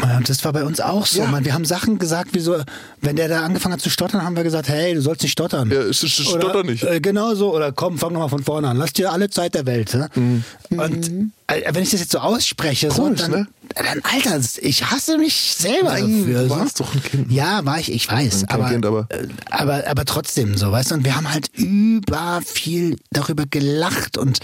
Ja, 0.00 0.18
Das 0.26 0.44
war 0.44 0.52
bei 0.52 0.64
uns 0.64 0.80
auch 0.80 1.06
so. 1.06 1.20
Ja. 1.20 1.28
Man, 1.28 1.44
wir 1.44 1.54
haben 1.54 1.64
Sachen 1.64 1.98
gesagt, 2.00 2.30
wie 2.34 2.40
so, 2.40 2.56
wenn 3.02 3.14
der 3.14 3.28
da 3.28 3.42
angefangen 3.44 3.74
hat 3.74 3.80
zu 3.80 3.90
stottern, 3.90 4.24
haben 4.24 4.34
wir 4.34 4.42
gesagt, 4.42 4.68
hey, 4.68 4.94
du 4.94 5.00
sollst 5.00 5.22
nicht 5.22 5.30
stottern. 5.30 5.70
Ja, 5.70 5.92
stotter 5.92 6.64
nicht. 6.64 6.82
Äh, 6.82 7.00
genau 7.00 7.34
so. 7.36 7.54
Oder 7.54 7.70
komm, 7.70 7.96
fang 7.96 8.12
nochmal 8.12 8.28
von 8.28 8.42
vorne 8.42 8.66
an. 8.68 8.76
Lass 8.78 8.92
dir 8.94 9.12
alle 9.12 9.30
Zeit 9.30 9.54
der 9.54 9.64
Welt. 9.66 9.94
Ne? 9.94 10.08
Mhm. 10.16 10.44
Und 10.70 11.32
äh, 11.46 11.72
wenn 11.72 11.84
ich 11.84 11.90
das 11.90 12.00
jetzt 12.00 12.10
so 12.10 12.18
ausspreche, 12.18 12.90
so, 12.90 13.02
Komisch, 13.02 13.20
dann, 13.20 13.30
ne? 13.30 13.46
Alter, 13.76 14.40
ich 14.62 14.90
hasse 14.90 15.18
mich 15.18 15.54
selber 15.58 15.90
Nein, 15.92 16.20
dafür. 16.20 16.42
du 16.44 16.50
warst 16.50 16.80
doch 16.80 16.94
ein 16.94 17.02
Kind. 17.02 17.30
Ja, 17.30 17.64
war 17.66 17.78
ich, 17.78 17.92
ich 17.92 18.10
weiß. 18.10 18.44
Aber, 18.48 18.70
Kind, 18.70 18.86
aber- 18.86 19.06
äh, 19.10 19.26
aber, 19.50 19.86
aber 19.86 20.04
trotzdem 20.06 20.56
so, 20.56 20.72
weißt 20.72 20.90
du, 20.92 20.94
und 20.96 21.04
wir 21.04 21.14
haben 21.14 21.30
halt 21.32 21.48
über 21.54 22.40
viel 22.44 22.96
darüber 23.10 23.44
gelacht 23.48 24.16
und 24.16 24.38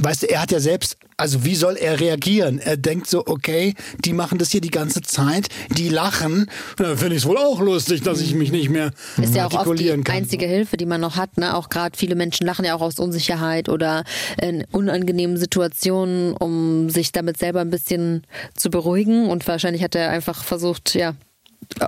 weißt 0.00 0.22
du, 0.24 0.30
er 0.30 0.42
hat 0.42 0.52
ja 0.52 0.60
selbst, 0.60 0.96
also 1.16 1.44
wie 1.44 1.54
soll 1.54 1.76
er 1.76 2.00
reagieren? 2.00 2.58
Er 2.58 2.76
denkt 2.76 3.06
so, 3.08 3.24
okay, 3.26 3.74
die 4.04 4.12
machen 4.12 4.38
das 4.38 4.50
hier 4.50 4.60
die 4.60 4.70
ganze 4.70 5.02
Zeit, 5.02 5.48
die 5.70 5.88
lachen, 5.88 6.50
dann 6.76 6.96
finde 6.96 7.16
ich 7.16 7.22
es 7.22 7.28
wohl 7.28 7.38
auch 7.38 7.60
lustig, 7.60 8.02
dass 8.02 8.20
ich 8.20 8.34
mich 8.34 8.52
nicht 8.52 8.70
mehr 8.70 8.92
Ist 9.20 9.34
ja 9.34 9.46
auch 9.46 9.66
oft 9.66 9.78
die 9.78 9.88
kann. 9.88 10.16
einzige 10.16 10.46
Hilfe, 10.46 10.76
die 10.76 10.86
man 10.86 11.00
noch 11.00 11.16
hat. 11.16 11.36
Ne? 11.38 11.54
Auch 11.54 11.68
gerade 11.68 11.96
viele 11.96 12.14
Menschen 12.14 12.46
lachen 12.46 12.64
ja 12.64 12.74
auch 12.74 12.80
aus 12.80 12.98
Unsicherheit 12.98 13.68
oder 13.68 14.04
in 14.40 14.64
unangenehmen 14.72 15.36
Situationen, 15.36 16.34
um 16.34 16.90
sich 16.90 17.12
damit 17.12 17.38
selber 17.38 17.60
ein 17.60 17.70
bisschen 17.70 18.26
zu 18.56 18.70
beruhigen. 18.70 19.28
Und 19.28 19.46
wahrscheinlich 19.46 19.82
hat 19.82 19.94
er 19.94 20.10
einfach 20.10 20.44
versucht, 20.44 20.94
ja, 20.94 21.14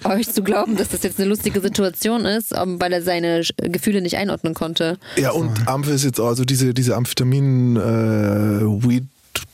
euch 0.05 0.31
zu 0.31 0.43
glauben, 0.43 0.77
dass 0.77 0.89
das 0.89 1.03
jetzt 1.03 1.19
eine 1.19 1.29
lustige 1.29 1.61
Situation 1.61 2.25
ist, 2.25 2.53
ähm, 2.53 2.81
weil 2.81 2.93
er 2.93 3.03
seine 3.03 3.43
Gefühle 3.57 4.01
nicht 4.01 4.17
einordnen 4.17 4.55
konnte. 4.55 4.99
Ja, 5.17 5.31
und 5.31 5.69
Ampf 5.69 5.89
ist 5.89 6.05
jetzt 6.05 6.21
auch, 6.21 6.29
also 6.29 6.45
diese, 6.45 6.75
diese 6.75 6.97
Amphetamin, 6.97 7.77
äh, 7.77 7.81
Weed, 7.81 9.05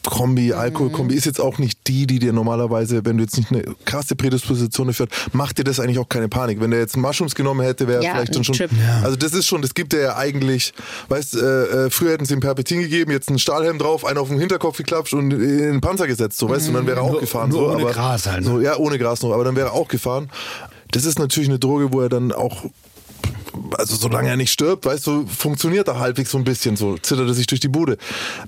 Kombi, 0.06 0.52
Alkoholkombi 0.52 1.14
ist 1.14 1.26
jetzt 1.26 1.40
auch 1.40 1.58
nicht 1.58 1.86
die, 1.86 2.06
die 2.06 2.18
dir 2.18 2.32
normalerweise, 2.32 3.04
wenn 3.04 3.16
du 3.18 3.22
jetzt 3.24 3.36
nicht 3.36 3.52
eine 3.52 3.62
krasse 3.84 4.16
Prädisposition 4.16 4.88
dafür 4.88 5.06
hast, 5.10 5.34
macht 5.34 5.58
dir 5.58 5.64
das 5.64 5.78
eigentlich 5.78 5.98
auch 5.98 6.08
keine 6.08 6.28
Panik. 6.28 6.60
Wenn 6.60 6.70
der 6.70 6.80
jetzt 6.80 6.96
Mushrooms 6.96 7.34
genommen 7.34 7.60
hätte, 7.60 7.86
wäre 7.86 7.98
er 7.98 8.04
Ja, 8.04 8.14
vielleicht 8.14 8.34
dann 8.34 8.44
schon. 8.44 8.54
Trip. 8.56 8.70
Also 9.02 9.16
das 9.16 9.32
ist 9.32 9.46
schon, 9.46 9.62
das 9.62 9.74
gibt 9.74 9.94
er 9.94 10.00
ja 10.00 10.16
eigentlich, 10.16 10.72
weißt, 11.08 11.36
äh, 11.36 11.86
äh, 11.86 11.90
früher 11.90 12.12
hätten 12.12 12.24
sie 12.24 12.34
ihm 12.34 12.40
Perpetin 12.40 12.80
gegeben, 12.80 13.12
jetzt 13.12 13.28
einen 13.28 13.38
Stahlhelm 13.38 13.78
drauf, 13.78 14.04
einen 14.04 14.18
auf 14.18 14.28
den 14.28 14.38
Hinterkopf 14.38 14.76
geklappt 14.78 15.12
und 15.12 15.30
in 15.32 15.40
den 15.58 15.80
Panzer 15.80 16.06
gesetzt, 16.06 16.38
so 16.38 16.48
weißt 16.48 16.66
du, 16.66 16.70
und 16.70 16.74
dann 16.76 16.86
wäre 16.86 16.98
er 16.98 17.02
auch 17.02 17.12
Nur- 17.12 17.20
gefahren. 17.20 17.50
nur 17.50 17.58
so, 17.60 17.68
ohne 17.70 17.82
aber, 17.82 17.92
Gras 17.92 18.26
halt, 18.26 18.40
ne? 18.44 18.46
So, 18.50 18.60
ja, 18.60 18.76
ohne 18.76 18.98
Gras 18.98 19.22
noch, 19.22 19.32
aber 19.32 19.44
dann 19.44 19.54
wäre 19.56 19.68
er 19.68 19.72
auch 19.74 19.88
gefahren. 19.88 20.30
Das 20.92 21.04
ist 21.04 21.18
natürlich 21.18 21.48
eine 21.48 21.58
Droge, 21.58 21.92
wo 21.92 22.00
er 22.00 22.08
dann 22.08 22.32
auch 22.32 22.64
also 23.76 23.96
solange 23.96 24.28
er 24.28 24.36
nicht 24.36 24.52
stirbt, 24.52 24.84
weißt 24.84 25.06
du, 25.06 25.26
funktioniert 25.26 25.88
er 25.88 25.98
halbwegs 25.98 26.30
so 26.30 26.38
ein 26.38 26.44
bisschen 26.44 26.76
so, 26.76 26.96
zittert 26.98 27.28
er 27.28 27.34
sich 27.34 27.46
durch 27.46 27.60
die 27.60 27.68
Bude. 27.68 27.96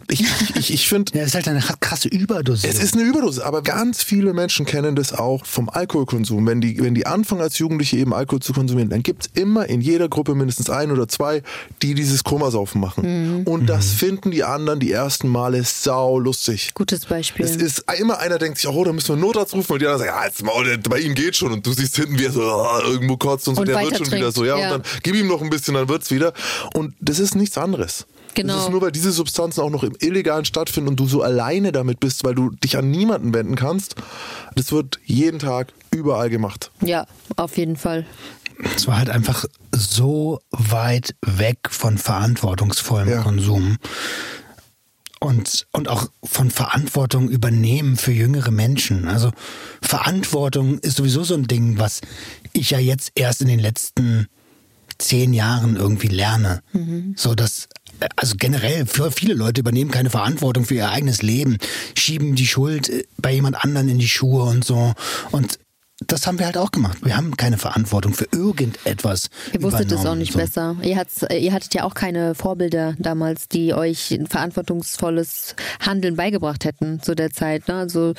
Ich, 0.09 0.25
ich, 0.57 0.73
ich 0.73 0.89
finde, 0.89 1.13
Ja, 1.15 1.23
es 1.23 1.29
ist 1.29 1.35
halt 1.35 1.49
eine 1.49 1.63
krasse 1.81 2.09
Überdosierung. 2.09 2.77
es 2.77 2.83
ist 2.83 2.95
eine 2.95 3.05
Überdosis, 3.05 3.41
aber 3.41 3.63
ganz 3.63 4.03
viele 4.03 4.33
Menschen 4.33 4.67
kennen 4.67 4.97
das 4.97 5.13
auch 5.13 5.45
vom 5.47 5.69
Alkoholkonsum. 5.69 6.47
Wenn 6.47 6.61
die, 6.61 6.79
wenn 6.81 6.95
die 6.95 7.07
anfangen 7.07 7.41
als 7.41 7.59
Jugendliche 7.59 7.97
eben 7.97 8.15
Alkohol 8.15 8.41
zu 8.41 8.53
konsumieren, 8.53 8.91
dann 8.91 9.03
gibt's 9.03 9.29
immer 9.35 9.67
in 9.69 9.81
jeder 9.81 10.09
Gruppe 10.09 10.35
mindestens 10.35 10.71
ein 10.71 10.91
oder 10.91 11.09
zwei, 11.09 11.43
die 11.83 11.95
dieses 11.95 12.25
Komasaufen 12.25 12.81
machen. 12.81 13.45
Und 13.45 13.67
das 13.67 13.91
finden 13.93 14.31
die 14.31 14.45
anderen 14.45 14.81
die 14.81 14.93
ersten 14.93 15.29
Male 15.29 15.63
sau 15.65 16.19
lustig. 16.19 16.73
Gutes 16.75 17.07
Beispiel. 17.07 17.45
Es 17.45 17.57
ist 17.57 17.85
immer 17.99 18.19
einer 18.19 18.39
denkt 18.39 18.59
sich, 18.59 18.69
oh, 18.69 18.85
da 18.85 18.93
müssen 18.93 19.09
wir 19.09 19.13
einen 19.15 19.23
Notarzt 19.23 19.55
rufen 19.55 19.73
und 19.73 19.83
die 19.83 19.87
anderen 19.87 20.07
sagen, 20.07 20.19
ja, 20.19 20.27
jetzt 20.27 20.43
mal, 20.43 20.79
bei 20.89 20.99
ihm 20.99 21.15
geht 21.15 21.37
schon 21.37 21.53
und 21.53 21.67
du 21.67 21.73
siehst 21.73 21.97
hinten, 21.97 22.19
wie 22.19 22.27
er 22.27 22.33
so 22.33 22.43
oh, 22.43 22.81
irgendwo 22.85 23.17
kotzt 23.17 23.49
und 23.49 23.55
so, 23.55 23.61
Und 23.63 23.69
der 23.69 23.81
wird 23.81 23.97
schon 23.97 24.07
trinkt, 24.07 24.15
wieder 24.15 24.33
so, 24.33 24.45
ja, 24.45 24.57
ja. 24.59 24.75
und 24.75 24.85
dann 24.85 25.02
gib 25.03 25.15
ihm 25.15 25.27
noch 25.29 25.43
ein 25.43 25.51
bisschen, 25.51 25.75
dann 25.75 25.89
wird's 25.89 26.11
wieder 26.11 26.33
und 26.75 26.95
das 27.01 27.19
ist 27.19 27.35
nichts 27.35 27.59
anderes. 27.59 28.07
Genau. 28.35 28.55
Das 28.55 28.65
ist 28.65 28.71
nur, 28.71 28.81
weil 28.81 28.93
diese 28.93 29.13
Substanzen 29.13 29.61
auch 29.61 29.69
noch 29.69 29.83
im 29.83 29.95
Illegalen 30.01 30.47
stattfinden 30.47 30.89
und 30.89 30.97
du 30.97 31.07
so 31.07 31.23
alleine 31.23 31.71
damit 31.71 32.01
bist, 32.01 32.25
weil 32.25 32.35
du 32.35 32.51
dich 32.51 32.79
an 32.79 32.91
niemanden 32.91 33.35
wenden 33.35 33.57
kannst. 33.57 33.95
Das 34.55 34.73
wird 34.73 35.01
jeden 35.05 35.39
Tag 35.39 35.73
überall 35.91 36.31
gemacht. 36.31 36.71
ja, 36.81 37.07
auf 37.37 37.59
jeden 37.59 37.77
Fall. 37.77 38.07
Es 38.75 38.87
war 38.87 38.97
halt 38.99 39.11
einfach 39.11 39.45
so 39.73 40.41
weit 40.51 41.15
weg 41.21 41.59
von 41.69 41.99
verantwortungsvollem 41.99 43.09
Ja. 43.09 43.23
Konsum. 43.23 43.77
Und, 45.21 45.67
und 45.73 45.89
auch 45.89 46.07
von 46.25 46.51
Verantwortung 46.51 47.29
übernehmen 47.29 47.97
für 47.97 48.13
jüngere 48.13 48.51
Menschen. 48.51 49.07
Also 49.09 49.31
Verantwortung 49.81 50.79
ist 50.79 50.97
sowieso 50.97 51.23
so 51.23 51.35
ein 51.35 51.47
Ding, 51.47 51.79
was 51.79 52.01
ich 52.53 52.71
ja 52.71 52.79
jetzt 52.79 53.13
erst 53.15 53.41
in 53.41 53.49
den 53.49 53.61
letzten 53.61 54.27
zehn 55.03 55.35
Jahren 55.35 55.77
irgendwie 55.77 56.09
lerne. 56.09 56.63
So 57.17 57.35
dass, 57.35 57.69
also 58.17 58.37
generell, 58.39 58.87
für 58.87 59.11
viele 59.11 59.35
Leute 59.35 59.61
übernehmen 59.61 59.91
keine 59.91 60.11
Verantwortung 60.11 60.65
für 60.65 60.75
ihr 60.77 60.91
eigenes 60.91 61.23
Leben, 61.23 61.59
schieben 61.97 62.35
die 62.35 62.47
Schuld 62.47 62.89
äh, 62.89 63.05
bei 63.19 63.33
jemand 63.33 63.63
anderen 63.63 63.89
in 63.89 63.99
die 63.99 64.09
Schuhe 64.09 64.45
und 64.45 64.65
so. 64.65 64.95
Und 65.31 65.59
das 66.07 66.27
haben 66.27 66.39
wir 66.39 66.47
halt 66.47 66.57
auch 66.57 66.71
gemacht. 66.71 66.99
Wir 67.03 67.17
haben 67.17 67.37
keine 67.37 67.59
Verantwortung 67.59 68.15
für 68.15 68.27
irgendetwas. 68.33 69.31
Ihr 69.53 69.63
wusstet 69.63 69.93
es 69.93 70.07
auch 70.07 70.15
nicht 70.15 70.33
so. 70.33 70.39
besser. 70.39 70.77
Ihr, 70.83 70.97
hat's, 70.97 71.25
ihr 71.31 71.53
hattet 71.53 71.75
ja 71.75 71.85
auch 71.85 71.95
keine 71.95 72.35
Vorbilder 72.35 72.95
damals, 72.99 73.49
die 73.49 73.75
euch 73.75 74.11
ein 74.11 74.27
verantwortungsvolles 74.27 75.55
Handeln 75.81 76.17
beigebracht 76.17 76.65
hätten 76.65 77.01
zu 77.03 77.15
der 77.15 77.31
Zeit. 77.31 77.69
Ne? 77.69 77.75
Also 77.75 78.15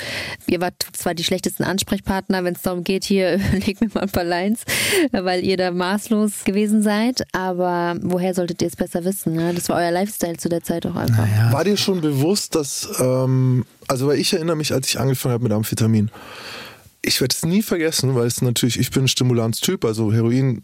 ihr 0.46 0.60
wart 0.60 0.86
zwar 0.92 1.14
die 1.14 1.24
schlechtesten 1.24 1.64
Ansprechpartner, 1.64 2.44
wenn 2.44 2.54
es 2.54 2.62
darum 2.62 2.84
geht, 2.84 3.04
hier 3.04 3.38
leg 3.52 3.80
mir 3.80 3.88
mal 3.92 4.02
ein 4.02 4.10
paar 4.10 4.24
Lines, 4.24 4.60
weil 5.12 5.44
ihr 5.44 5.56
da 5.56 5.70
maßlos 5.70 6.44
gewesen 6.44 6.82
seid. 6.82 7.24
Aber 7.32 7.96
woher 8.00 8.34
solltet 8.34 8.62
ihr 8.62 8.68
es 8.68 8.76
besser 8.76 9.04
wissen? 9.04 9.34
Ne? 9.34 9.54
Das 9.54 9.68
war 9.68 9.76
euer 9.76 9.90
Lifestyle 9.90 10.36
zu 10.36 10.48
der 10.48 10.62
Zeit 10.62 10.86
auch 10.86 10.96
einfach. 10.96 11.26
Naja, 11.26 11.52
War 11.52 11.64
dir 11.64 11.76
schon 11.76 12.00
bewusst, 12.00 12.54
dass, 12.54 12.88
ähm, 13.00 13.64
also 13.88 14.06
weil 14.06 14.18
ich 14.18 14.32
erinnere 14.32 14.56
mich, 14.56 14.72
als 14.72 14.88
ich 14.88 14.98
angefangen 14.98 15.34
habe 15.34 15.44
mit 15.44 15.52
Amphetamin, 15.52 16.10
ich 17.04 17.20
werde 17.20 17.34
es 17.34 17.44
nie 17.44 17.62
vergessen, 17.62 18.14
weil 18.14 18.26
es 18.26 18.42
natürlich, 18.42 18.78
ich 18.78 18.90
bin 18.90 19.04
ein 19.04 19.08
Stimulanztyp, 19.08 19.84
also 19.84 20.12
Heroin 20.12 20.62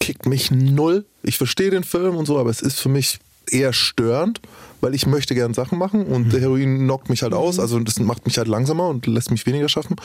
kickt 0.00 0.26
mich 0.26 0.50
null. 0.50 1.04
Ich 1.22 1.38
verstehe 1.38 1.70
den 1.70 1.84
Film 1.84 2.16
und 2.16 2.26
so, 2.26 2.38
aber 2.38 2.50
es 2.50 2.60
ist 2.60 2.80
für 2.80 2.88
mich 2.88 3.18
eher 3.50 3.72
störend, 3.72 4.40
weil 4.80 4.94
ich 4.94 5.06
möchte 5.06 5.34
gern 5.34 5.54
Sachen 5.54 5.78
machen 5.78 6.04
und 6.04 6.32
der 6.32 6.40
Heroin 6.40 6.78
knockt 6.78 7.08
mich 7.08 7.22
halt 7.22 7.32
aus, 7.32 7.60
also 7.60 7.78
das 7.78 8.00
macht 8.00 8.26
mich 8.26 8.38
halt 8.38 8.48
langsamer 8.48 8.88
und 8.88 9.06
lässt 9.06 9.30
mich 9.30 9.46
weniger 9.46 9.68
schaffen. 9.68 9.96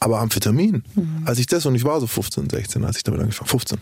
Aber 0.00 0.20
Amphetamin, 0.20 0.82
als 1.26 1.38
ich 1.38 1.46
das, 1.46 1.66
und 1.66 1.74
ich 1.74 1.84
war 1.84 2.00
so 2.00 2.06
15, 2.06 2.48
16, 2.48 2.84
als 2.84 2.96
ich 2.96 3.04
damit 3.04 3.20
angefangen 3.20 3.48
15, 3.48 3.78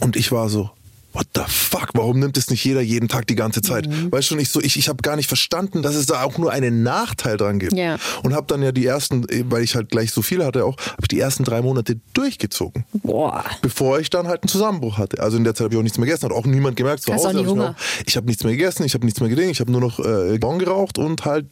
und 0.00 0.16
ich 0.16 0.32
war 0.32 0.48
so, 0.48 0.70
what 1.16 1.26
the 1.34 1.40
fuck, 1.46 1.88
warum 1.94 2.20
nimmt 2.20 2.36
es 2.36 2.50
nicht 2.50 2.62
jeder 2.62 2.82
jeden 2.82 3.08
Tag 3.08 3.26
die 3.26 3.34
ganze 3.34 3.62
Zeit? 3.62 3.88
Weißt 4.12 4.30
du, 4.30 4.36
ich 4.36 4.50
so, 4.50 4.60
ich, 4.60 4.76
ich 4.76 4.88
habe 4.88 5.02
gar 5.02 5.16
nicht 5.16 5.28
verstanden, 5.28 5.80
dass 5.82 5.94
es 5.94 6.04
da 6.04 6.22
auch 6.22 6.36
nur 6.36 6.52
einen 6.52 6.82
Nachteil 6.82 7.38
dran 7.38 7.58
gibt. 7.58 7.72
Ja. 7.72 7.96
Und 8.22 8.34
habe 8.34 8.46
dann 8.46 8.62
ja 8.62 8.70
die 8.70 8.84
ersten, 8.84 9.26
weil 9.50 9.62
ich 9.62 9.74
halt 9.74 9.88
gleich 9.88 10.12
so 10.12 10.20
viel 10.20 10.44
hatte 10.44 10.64
auch, 10.66 10.76
habe 10.76 11.02
ich 11.02 11.08
die 11.08 11.18
ersten 11.18 11.44
drei 11.44 11.62
Monate 11.62 11.98
durchgezogen. 12.12 12.84
Boah. 12.92 13.44
Bevor 13.62 13.98
ich 13.98 14.10
dann 14.10 14.28
halt 14.28 14.42
einen 14.42 14.48
Zusammenbruch 14.48 14.98
hatte. 14.98 15.22
Also 15.22 15.38
in 15.38 15.44
der 15.44 15.54
Zeit 15.54 15.64
habe 15.64 15.74
ich 15.74 15.78
auch 15.78 15.82
nichts 15.82 15.96
mehr 15.96 16.06
gegessen, 16.06 16.26
hat 16.26 16.32
auch 16.32 16.44
niemand 16.44 16.76
gemerkt 16.76 17.02
zu 17.02 17.12
Hast 17.12 17.24
Hause. 17.24 17.40
auch 17.40 17.54
nie 17.54 17.60
hab 17.60 17.76
ich 18.00 18.08
Ich 18.08 18.16
habe 18.16 18.26
nichts 18.26 18.44
mehr 18.44 18.52
gegessen, 18.52 18.84
ich 18.84 18.92
habe 18.92 19.06
nichts 19.06 19.20
mehr 19.20 19.30
gedingt, 19.30 19.52
ich 19.52 19.60
habe 19.60 19.72
nur 19.72 19.80
noch 19.80 19.98
äh, 19.98 20.36
Bon 20.38 20.58
geraucht 20.58 20.98
und 20.98 21.24
halt 21.24 21.46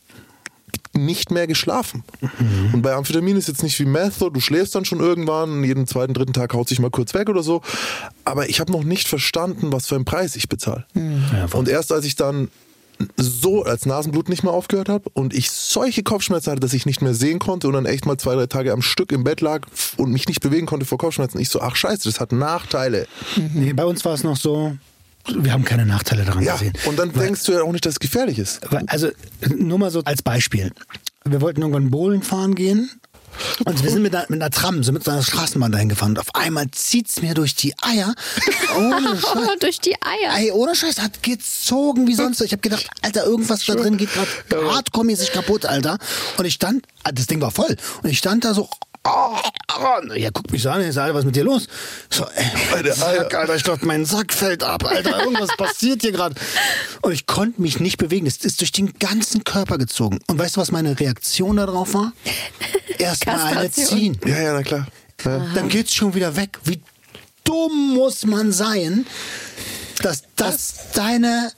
nicht 0.94 1.30
mehr 1.30 1.46
geschlafen. 1.46 2.04
Und 2.72 2.82
bei 2.82 2.94
Amphetamin 2.94 3.36
ist 3.36 3.48
jetzt 3.48 3.62
nicht 3.62 3.78
wie 3.80 3.84
Meth, 3.84 4.14
so, 4.14 4.30
du 4.30 4.40
schläfst 4.40 4.74
dann 4.74 4.84
schon 4.84 5.00
irgendwann, 5.00 5.64
jeden 5.64 5.86
zweiten, 5.86 6.14
dritten 6.14 6.32
Tag 6.32 6.54
haut 6.54 6.68
sich 6.68 6.78
mal 6.78 6.90
kurz 6.90 7.14
weg 7.14 7.28
oder 7.28 7.42
so. 7.42 7.62
Aber 8.24 8.48
ich 8.48 8.60
habe 8.60 8.72
noch 8.72 8.84
nicht 8.84 9.08
verstanden, 9.08 9.72
was 9.72 9.86
für 9.86 9.96
einen 9.96 10.04
Preis 10.04 10.36
ich 10.36 10.48
bezahle. 10.48 10.86
und 11.52 11.68
erst 11.68 11.92
als 11.92 12.04
ich 12.04 12.16
dann 12.16 12.48
so 13.16 13.64
als 13.64 13.86
Nasenblut 13.86 14.28
nicht 14.28 14.42
mehr 14.44 14.52
aufgehört 14.52 14.88
habe 14.88 15.10
und 15.14 15.34
ich 15.34 15.50
solche 15.50 16.02
Kopfschmerzen 16.02 16.50
hatte, 16.52 16.60
dass 16.60 16.72
ich 16.72 16.86
nicht 16.86 17.02
mehr 17.02 17.14
sehen 17.14 17.38
konnte 17.38 17.66
und 17.66 17.74
dann 17.74 17.86
echt 17.86 18.06
mal 18.06 18.16
zwei, 18.16 18.34
drei 18.34 18.46
Tage 18.46 18.72
am 18.72 18.82
Stück 18.82 19.12
im 19.12 19.24
Bett 19.24 19.40
lag 19.40 19.66
und 19.96 20.12
mich 20.12 20.28
nicht 20.28 20.40
bewegen 20.40 20.66
konnte 20.66 20.86
vor 20.86 20.98
Kopfschmerzen. 20.98 21.40
Ich 21.40 21.48
so, 21.48 21.60
ach 21.60 21.76
scheiße, 21.76 22.08
das 22.08 22.20
hat 22.20 22.32
Nachteile. 22.32 23.06
nee, 23.52 23.72
bei 23.72 23.84
uns 23.84 24.04
war 24.04 24.14
es 24.14 24.22
noch 24.22 24.36
so, 24.36 24.76
wir 25.28 25.52
haben 25.52 25.64
keine 25.64 25.86
Nachteile 25.86 26.24
daran 26.24 26.42
Ja, 26.44 26.52
gesehen. 26.54 26.72
und 26.86 26.98
dann 26.98 27.14
Weil- 27.14 27.26
denkst 27.26 27.44
du 27.44 27.52
ja 27.52 27.62
auch 27.62 27.72
nicht, 27.72 27.86
dass 27.86 27.94
es 27.94 28.00
gefährlich 28.00 28.38
ist. 28.38 28.60
Weil- 28.70 28.84
Also 28.86 29.08
nur 29.56 29.78
mal 29.78 29.90
so 29.90 30.02
als 30.04 30.22
Beispiel. 30.22 30.72
Wir 31.24 31.40
wollten 31.40 31.60
irgendwann 31.62 31.90
Bowlen 31.90 32.22
fahren 32.22 32.54
gehen. 32.54 32.90
Und 33.64 33.82
wir 33.82 33.90
sind 33.90 34.02
mit 34.02 34.14
einer, 34.14 34.26
mit 34.28 34.40
einer 34.40 34.50
Tram, 34.50 34.84
sind 34.84 34.94
mit 34.94 35.02
so 35.02 35.10
einer 35.10 35.22
Straßenbahn 35.24 35.72
dahin 35.72 35.88
gefahren. 35.88 36.10
Und 36.12 36.20
auf 36.20 36.32
einmal 36.36 36.70
zieht's 36.70 37.20
mir 37.20 37.34
durch 37.34 37.56
die 37.56 37.74
Eier. 37.82 38.14
Ohne 38.76 39.16
Scheiß. 39.20 39.58
Durch 39.58 39.80
die 39.80 39.96
Eier. 40.00 40.36
Ey, 40.38 40.52
ohne 40.52 40.76
Scheiß, 40.76 41.00
hat 41.00 41.20
gezogen 41.24 42.06
wie 42.06 42.14
sonst. 42.14 42.40
Ich 42.42 42.52
habe 42.52 42.60
gedacht, 42.62 42.86
Alter, 43.02 43.24
irgendwas 43.24 43.64
da 43.66 43.74
drin 43.74 43.96
geht 43.96 44.10
gerade 44.12 44.28
hardcore-mäßig 44.70 45.32
kaputt, 45.32 45.66
Alter. 45.66 45.98
Und 46.36 46.44
ich 46.44 46.54
stand, 46.54 46.86
ah, 47.02 47.10
das 47.10 47.26
Ding 47.26 47.40
war 47.40 47.50
voll. 47.50 47.74
Und 48.04 48.08
ich 48.08 48.18
stand 48.18 48.44
da 48.44 48.54
so, 48.54 48.68
oh, 49.04 49.38
oh, 49.78 50.12
ja, 50.14 50.30
guck 50.32 50.50
mich 50.50 50.62
so 50.62 50.70
an, 50.70 50.82
ich 50.82 50.94
sag, 50.94 51.04
Alter, 51.04 51.14
was 51.14 51.20
ist 51.20 51.26
mit 51.26 51.36
dir 51.36 51.44
los? 51.44 51.66
So, 52.10 52.24
ey, 52.34 52.46
mein 52.72 52.92
Sack, 52.92 53.34
Alter, 53.34 53.56
ich 53.56 53.62
dachte, 53.62 53.86
mein 53.86 54.04
Sack 54.04 54.32
fällt 54.32 54.62
ab, 54.62 54.84
Alter, 54.84 55.20
irgendwas 55.24 55.50
passiert 55.56 56.02
hier 56.02 56.12
gerade. 56.12 56.34
Und 57.02 57.12
ich 57.12 57.26
konnte 57.26 57.60
mich 57.60 57.80
nicht 57.80 57.98
bewegen. 57.98 58.26
Es 58.26 58.38
ist 58.38 58.60
durch 58.60 58.72
den 58.72 58.94
ganzen 58.98 59.44
Körper 59.44 59.78
gezogen. 59.78 60.20
Und 60.26 60.38
weißt 60.38 60.56
du, 60.56 60.60
was 60.60 60.70
meine 60.70 60.98
Reaktion 60.98 61.56
darauf 61.56 61.94
war? 61.94 62.12
Erstmal 62.98 63.58
eine 63.58 63.70
ziehen. 63.70 64.18
Ja, 64.24 64.40
ja, 64.40 64.52
na 64.54 64.62
klar. 64.62 64.86
Ja. 65.24 65.46
Dann 65.54 65.68
geht's 65.68 65.94
schon 65.94 66.14
wieder 66.14 66.36
weg. 66.36 66.58
Wie 66.64 66.80
dumm 67.44 67.94
muss 67.94 68.24
man 68.26 68.52
sein, 68.52 69.06
dass 70.02 70.24
das 70.36 70.92
deine 70.94 71.52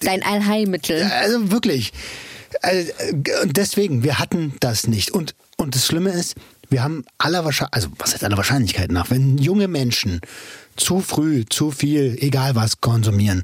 Dein 0.00 0.22
Allheilmittel. 0.22 1.02
also 1.02 1.50
wirklich. 1.50 1.92
Also, 2.62 2.92
äh, 2.98 3.42
und 3.42 3.56
deswegen, 3.56 4.02
wir 4.02 4.18
hatten 4.18 4.54
das 4.60 4.86
nicht. 4.86 5.10
Und, 5.10 5.34
und 5.56 5.74
das 5.74 5.86
Schlimme 5.86 6.10
ist, 6.10 6.34
wir 6.70 6.82
haben 6.82 7.04
aller 7.18 7.44
Wahrscheinlichkeit, 7.44 7.84
also 7.84 7.88
was 7.98 8.12
heißt 8.12 8.24
aller 8.24 8.36
Wahrscheinlichkeit 8.36 8.92
nach, 8.92 9.10
wenn 9.10 9.38
junge 9.38 9.68
Menschen 9.68 10.20
zu 10.76 11.00
früh, 11.00 11.44
zu 11.48 11.70
viel, 11.70 12.16
egal 12.20 12.54
was, 12.54 12.80
konsumieren, 12.80 13.42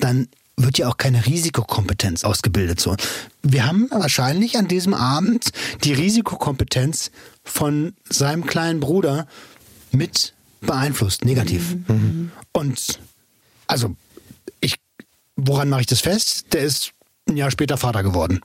dann 0.00 0.28
wird 0.56 0.78
ja 0.78 0.88
auch 0.88 0.96
keine 0.96 1.26
Risikokompetenz 1.26 2.24
ausgebildet. 2.24 2.80
So. 2.80 2.96
Wir 3.42 3.66
haben 3.66 3.88
wahrscheinlich 3.90 4.56
an 4.56 4.68
diesem 4.68 4.94
Abend 4.94 5.50
die 5.82 5.92
Risikokompetenz 5.92 7.10
von 7.42 7.94
seinem 8.08 8.46
kleinen 8.46 8.80
Bruder 8.80 9.26
mit 9.90 10.32
beeinflusst, 10.60 11.24
negativ. 11.24 11.76
Und 12.52 13.00
also 13.66 13.96
ich, 14.60 14.76
woran 15.36 15.68
mache 15.68 15.82
ich 15.82 15.86
das 15.86 16.00
fest? 16.00 16.46
Der 16.52 16.62
ist 16.62 16.92
ein 17.28 17.36
Jahr 17.36 17.50
später 17.50 17.76
Vater 17.76 18.02
geworden. 18.02 18.40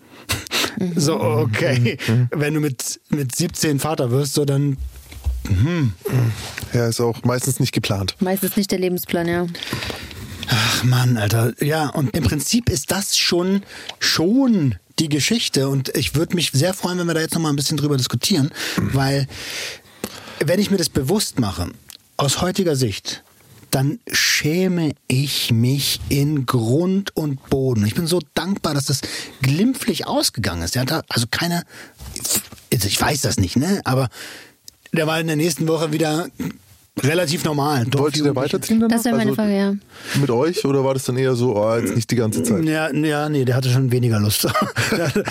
So, 0.95 1.19
okay. 1.19 1.97
Wenn 2.31 2.53
du 2.53 2.59
mit, 2.59 2.99
mit 3.09 3.35
17 3.35 3.79
Vater 3.79 4.11
wirst, 4.11 4.33
so 4.33 4.45
dann. 4.45 4.77
ja, 6.73 6.87
ist 6.87 6.99
auch 6.99 7.23
meistens 7.23 7.59
nicht 7.59 7.71
geplant. 7.71 8.15
Meistens 8.19 8.55
nicht 8.57 8.71
der 8.71 8.79
Lebensplan, 8.79 9.27
ja. 9.27 9.47
Ach 10.47 10.83
Mann, 10.83 11.17
Alter. 11.17 11.53
Ja, 11.63 11.89
und 11.89 12.15
im 12.15 12.23
Prinzip 12.23 12.69
ist 12.69 12.91
das 12.91 13.17
schon, 13.17 13.63
schon 13.99 14.75
die 14.99 15.09
Geschichte. 15.09 15.69
Und 15.69 15.89
ich 15.95 16.15
würde 16.15 16.35
mich 16.35 16.51
sehr 16.51 16.73
freuen, 16.73 16.97
wenn 16.99 17.07
wir 17.07 17.13
da 17.13 17.21
jetzt 17.21 17.33
noch 17.33 17.41
mal 17.41 17.49
ein 17.49 17.55
bisschen 17.55 17.77
drüber 17.77 17.97
diskutieren, 17.97 18.51
weil 18.77 19.27
wenn 20.39 20.59
ich 20.59 20.71
mir 20.71 20.77
das 20.77 20.89
bewusst 20.89 21.39
mache, 21.39 21.69
aus 22.17 22.41
heutiger 22.41 22.75
Sicht, 22.75 23.23
dann 23.71 23.99
schäme 24.11 24.93
ich 25.07 25.51
mich 25.51 25.99
in 26.09 26.45
Grund 26.45 27.15
und 27.15 27.49
Boden. 27.49 27.85
Ich 27.85 27.95
bin 27.95 28.07
so 28.07 28.19
dankbar, 28.33 28.73
dass 28.73 28.85
das 28.85 29.01
glimpflich 29.41 30.07
ausgegangen 30.07 30.63
ist. 30.63 30.75
Der 30.75 30.83
hat 30.83 30.91
da 30.91 31.01
also 31.09 31.27
keine, 31.29 31.63
ich 32.71 32.99
weiß 32.99 33.21
das 33.21 33.37
nicht, 33.37 33.55
ne? 33.55 33.81
Aber 33.83 34.09
der 34.91 35.07
war 35.07 35.19
in 35.19 35.27
der 35.27 35.35
nächsten 35.35 35.67
Woche 35.67 35.91
wieder 35.91 36.29
relativ 37.03 37.43
normal. 37.45 37.85
Wollte 37.93 38.23
der 38.23 38.35
weiterziehen 38.35 38.79
dann? 38.79 38.89
Das 38.89 39.05
wäre 39.05 39.15
meine 39.15 39.31
Also 39.31 39.41
Frage, 39.41 39.55
ja. 39.55 39.75
Mit 40.19 40.29
euch 40.29 40.65
oder 40.65 40.83
war 40.83 40.93
das 40.93 41.05
dann 41.05 41.17
eher 41.17 41.35
so, 41.35 41.55
oh, 41.55 41.75
jetzt 41.77 41.95
nicht 41.95 42.09
die 42.11 42.15
ganze 42.15 42.43
Zeit? 42.43 42.65
Ja, 42.65 42.93
ja, 42.93 43.29
nee, 43.29 43.45
der 43.45 43.55
hatte 43.55 43.69
schon 43.69 43.91
weniger 43.91 44.19
Lust. 44.19 44.47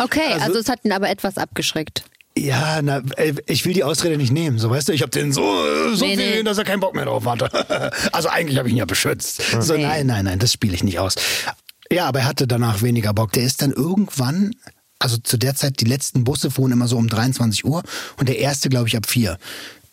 Okay, 0.01 0.20
also, 0.40 0.59
es 0.59 0.68
hat 0.68 0.85
ihn 0.85 0.92
aber 0.92 1.11
etwas 1.11 1.37
abgeschreckt. 1.37 2.05
Ja, 2.37 2.81
na, 2.83 3.03
ey, 3.17 3.35
ich 3.47 3.64
will 3.64 3.73
die 3.73 3.83
Ausrede 3.83 4.17
nicht 4.17 4.33
nehmen. 4.33 4.59
So, 4.59 4.71
weißt 4.71 4.88
du, 4.88 4.93
ich 4.93 5.03
habe 5.03 5.11
den 5.11 5.33
so, 5.33 5.43
äh, 5.43 5.97
so 5.97 6.05
Nee, 6.05 6.17
viel, 6.17 6.37
nee. 6.37 6.43
dass 6.45 6.59
er 6.59 6.64
keinen 6.64 6.81
Bock 6.81 6.95
mehr 6.95 7.05
drauf 7.07 7.25
hatte. 7.27 7.49
Also 8.12 8.29
eigentlich 8.29 8.59
habe 8.59 8.69
ich 8.69 8.75
ihn 8.75 8.79
ja 8.79 8.85
beschützt. 8.85 9.43
So, 9.61 9.75
Nee. 9.75 9.83
nein, 9.83 10.07
nein, 10.07 10.25
nein, 10.25 10.38
das 10.38 10.53
spiele 10.53 10.75
ich 10.75 10.85
nicht 10.85 10.99
aus. 10.99 11.14
Ja, 11.91 12.07
aber 12.07 12.21
er 12.21 12.27
hatte 12.27 12.47
danach 12.47 12.83
weniger 12.83 13.12
Bock. 13.12 13.33
Der 13.33 13.43
ist 13.45 13.62
dann 13.62 13.73
irgendwann, 13.73 14.53
also 14.99 15.17
zu 15.17 15.37
der 15.37 15.55
Zeit, 15.57 15.81
die 15.81 15.85
letzten 15.87 16.23
Busse 16.25 16.51
fuhren 16.51 16.71
immer 16.73 16.87
so 16.87 16.97
um 16.97 17.09
23 17.09 17.64
Uhr 17.64 17.83
und 18.19 18.29
der 18.29 18.38
erste, 18.38 18.69
glaube 18.69 18.88
ich, 18.88 18.97
ab 18.97 19.07
4. 19.09 19.37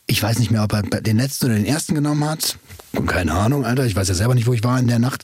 Ich 0.08 0.21
weiß 0.21 0.38
nicht 0.38 0.52
mehr, 0.52 0.63
ob 0.63 0.74
er 0.74 0.84
den 0.84 1.17
letzten 1.17 1.48
oder 1.48 1.56
den 1.56 1.65
ersten 1.65 1.95
genommen 1.95 2.26
hat. 2.30 2.58
Keine 3.08 3.34
Ahnung, 3.34 3.65
Alter. 3.65 3.86
Ich 3.86 3.95
weiß 3.95 4.08
ja 4.08 4.13
selber 4.13 4.36
nicht, 4.36 4.45
wo 4.45 4.54
ich 4.54 4.63
war 4.63 4.78
in 4.80 4.88
der 4.88 5.00
Nacht. 5.00 5.24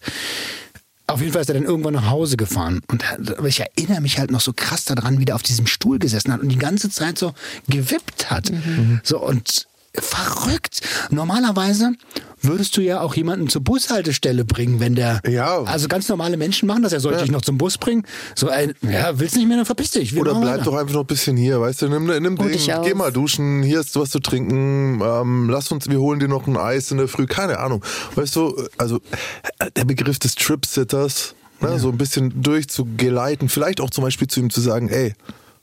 Auf 1.12 1.20
jeden 1.20 1.34
Fall 1.34 1.42
ist 1.42 1.50
er 1.50 1.56
dann 1.56 1.64
irgendwann 1.64 1.94
nach 1.94 2.10
Hause 2.10 2.38
gefahren. 2.38 2.82
Und 2.88 3.04
aber 3.38 3.48
ich 3.48 3.60
erinnere 3.60 4.02
mich 4.02 4.18
halt 4.18 4.32
noch 4.32 4.42
so 4.42 4.54
krass 4.54 4.86
daran, 4.86 5.20
wie 5.20 5.26
der 5.26 5.36
auf 5.36 5.44
diesem 5.44 5.68
Stuhl 5.68 6.00
gesessen 6.00 6.32
hat 6.32 6.42
und 6.42 6.50
die 6.50 6.58
ganze 6.58 6.90
Zeit 6.90 7.18
so 7.18 7.34
gewippt 7.68 8.32
hat. 8.32 8.52
So 9.04 9.20
und 9.20 9.68
verrückt. 10.00 10.82
Normalerweise 11.10 11.92
würdest 12.42 12.76
du 12.78 12.82
ja 12.82 13.02
auch 13.02 13.14
jemanden 13.16 13.50
zur 13.50 13.62
Bushaltestelle 13.62 14.46
bringen, 14.46 14.80
wenn 14.80 14.96
der. 14.96 15.22
Ja. 15.28 15.62
Also 15.64 15.88
ganz 15.88 16.08
normale 16.10 16.38
Menschen 16.38 16.68
machen 16.68 16.84
das 16.84 16.92
ja. 16.92 17.00
Soll 17.00 17.14
ich 17.14 17.20
Ja. 17.20 17.24
dich 17.24 17.32
noch 17.32 17.42
zum 17.42 17.58
Bus 17.58 17.78
bringen? 17.78 18.04
So 18.36 18.50
ein, 18.50 18.74
ja, 18.82 19.20
willst 19.20 19.36
nicht 19.36 19.48
mehr, 19.48 19.58
dann 19.58 19.66
verpiss 19.66 19.92
dich. 19.92 20.16
Oder 20.18 20.34
bleib 20.36 20.54
weiter. 20.60 20.64
doch 20.64 20.76
einfach 20.76 20.94
noch 20.94 21.02
ein 21.02 21.08
bisschen 21.08 21.38
hier, 21.38 21.60
weißt 21.60 21.84
du, 21.84 21.90
nimm, 21.90 22.06
nimm 22.06 22.38
Ding, 22.38 22.60
geh 22.84 22.94
mal 22.94 23.12
duschen, 23.12 23.64
hier 23.64 23.82
ist 23.82 23.96
was 24.00 24.10
zu 24.12 24.20
trinken, 24.20 25.02
ähm, 25.04 25.50
lass 25.50 25.72
uns, 25.72 25.90
wir 25.90 26.00
holen 26.00 26.20
dir 26.20 26.28
noch 26.28 26.48
ein 26.48 26.58
Eis 26.58 26.92
in 26.92 26.98
der 26.98 27.08
Früh, 27.08 27.26
keine 27.28 27.60
Ahnung. 27.60 27.84
Weißt 28.16 28.36
du, 28.36 28.56
also 28.78 29.00
der 29.76 29.86
Begriff 29.86 30.20
des 30.20 30.36
Trip-Sitters, 30.36 31.36
ne, 31.60 31.78
so 31.80 31.90
ein 31.90 31.98
bisschen 31.98 32.42
durchzugeleiten, 32.42 33.50
vielleicht 33.50 33.82
auch 33.82 33.90
zum 33.90 34.04
Beispiel 34.04 34.28
zu 34.28 34.40
ihm 34.40 34.50
zu 34.50 34.62
sagen, 34.62 34.90
ey, 34.90 35.14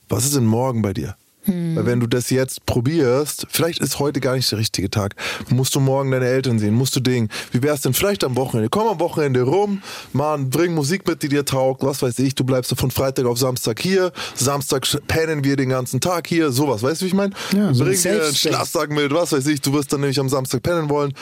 was 0.08 0.24
ist 0.24 0.36
denn 0.36 0.44
morgen 0.46 0.82
bei 0.82 0.92
dir? 0.92 1.16
Weil 1.48 1.86
wenn 1.86 2.00
du 2.00 2.06
das 2.06 2.30
jetzt 2.30 2.66
probierst, 2.66 3.46
vielleicht 3.48 3.80
ist 3.80 3.98
heute 3.98 4.20
gar 4.20 4.34
nicht 4.36 4.50
der 4.52 4.58
richtige 4.58 4.90
Tag. 4.90 5.14
Musst 5.48 5.74
du 5.74 5.80
morgen 5.80 6.10
deine 6.10 6.26
Eltern 6.26 6.58
sehen, 6.58 6.74
musst 6.74 6.94
du 6.94 7.00
Ding. 7.00 7.28
Wie 7.52 7.62
wär's 7.62 7.80
denn 7.80 7.94
vielleicht 7.94 8.22
am 8.24 8.36
Wochenende? 8.36 8.68
Komm 8.68 8.86
am 8.88 9.00
Wochenende 9.00 9.42
rum, 9.42 9.82
Mann, 10.12 10.50
bring 10.50 10.74
Musik 10.74 11.06
mit, 11.08 11.22
die 11.22 11.28
dir 11.28 11.44
taugt, 11.44 11.82
was 11.82 12.02
weiß 12.02 12.18
ich, 12.20 12.34
du 12.34 12.44
bleibst 12.44 12.74
von 12.78 12.90
Freitag 12.90 13.26
auf 13.26 13.38
Samstag 13.38 13.80
hier, 13.80 14.12
Samstag 14.34 14.86
pennen 15.06 15.42
wir 15.44 15.56
den 15.56 15.70
ganzen 15.70 16.00
Tag 16.00 16.26
hier, 16.26 16.52
sowas, 16.52 16.82
weißt 16.82 17.00
du, 17.00 17.04
wie 17.06 17.08
ich 17.08 17.14
meine? 17.14 17.32
Ja, 17.56 17.72
so 17.72 17.84
bring 17.84 18.00
dir 18.00 18.22
einen. 18.24 18.34
Schlafsack 18.34 18.90
mit, 18.90 19.12
was 19.12 19.32
weiß 19.32 19.46
ich, 19.46 19.60
du 19.60 19.72
wirst 19.72 19.92
dann 19.92 20.00
nämlich 20.00 20.20
am 20.20 20.28
Samstag 20.28 20.62
pennen 20.62 20.88
wollen. 20.90 21.12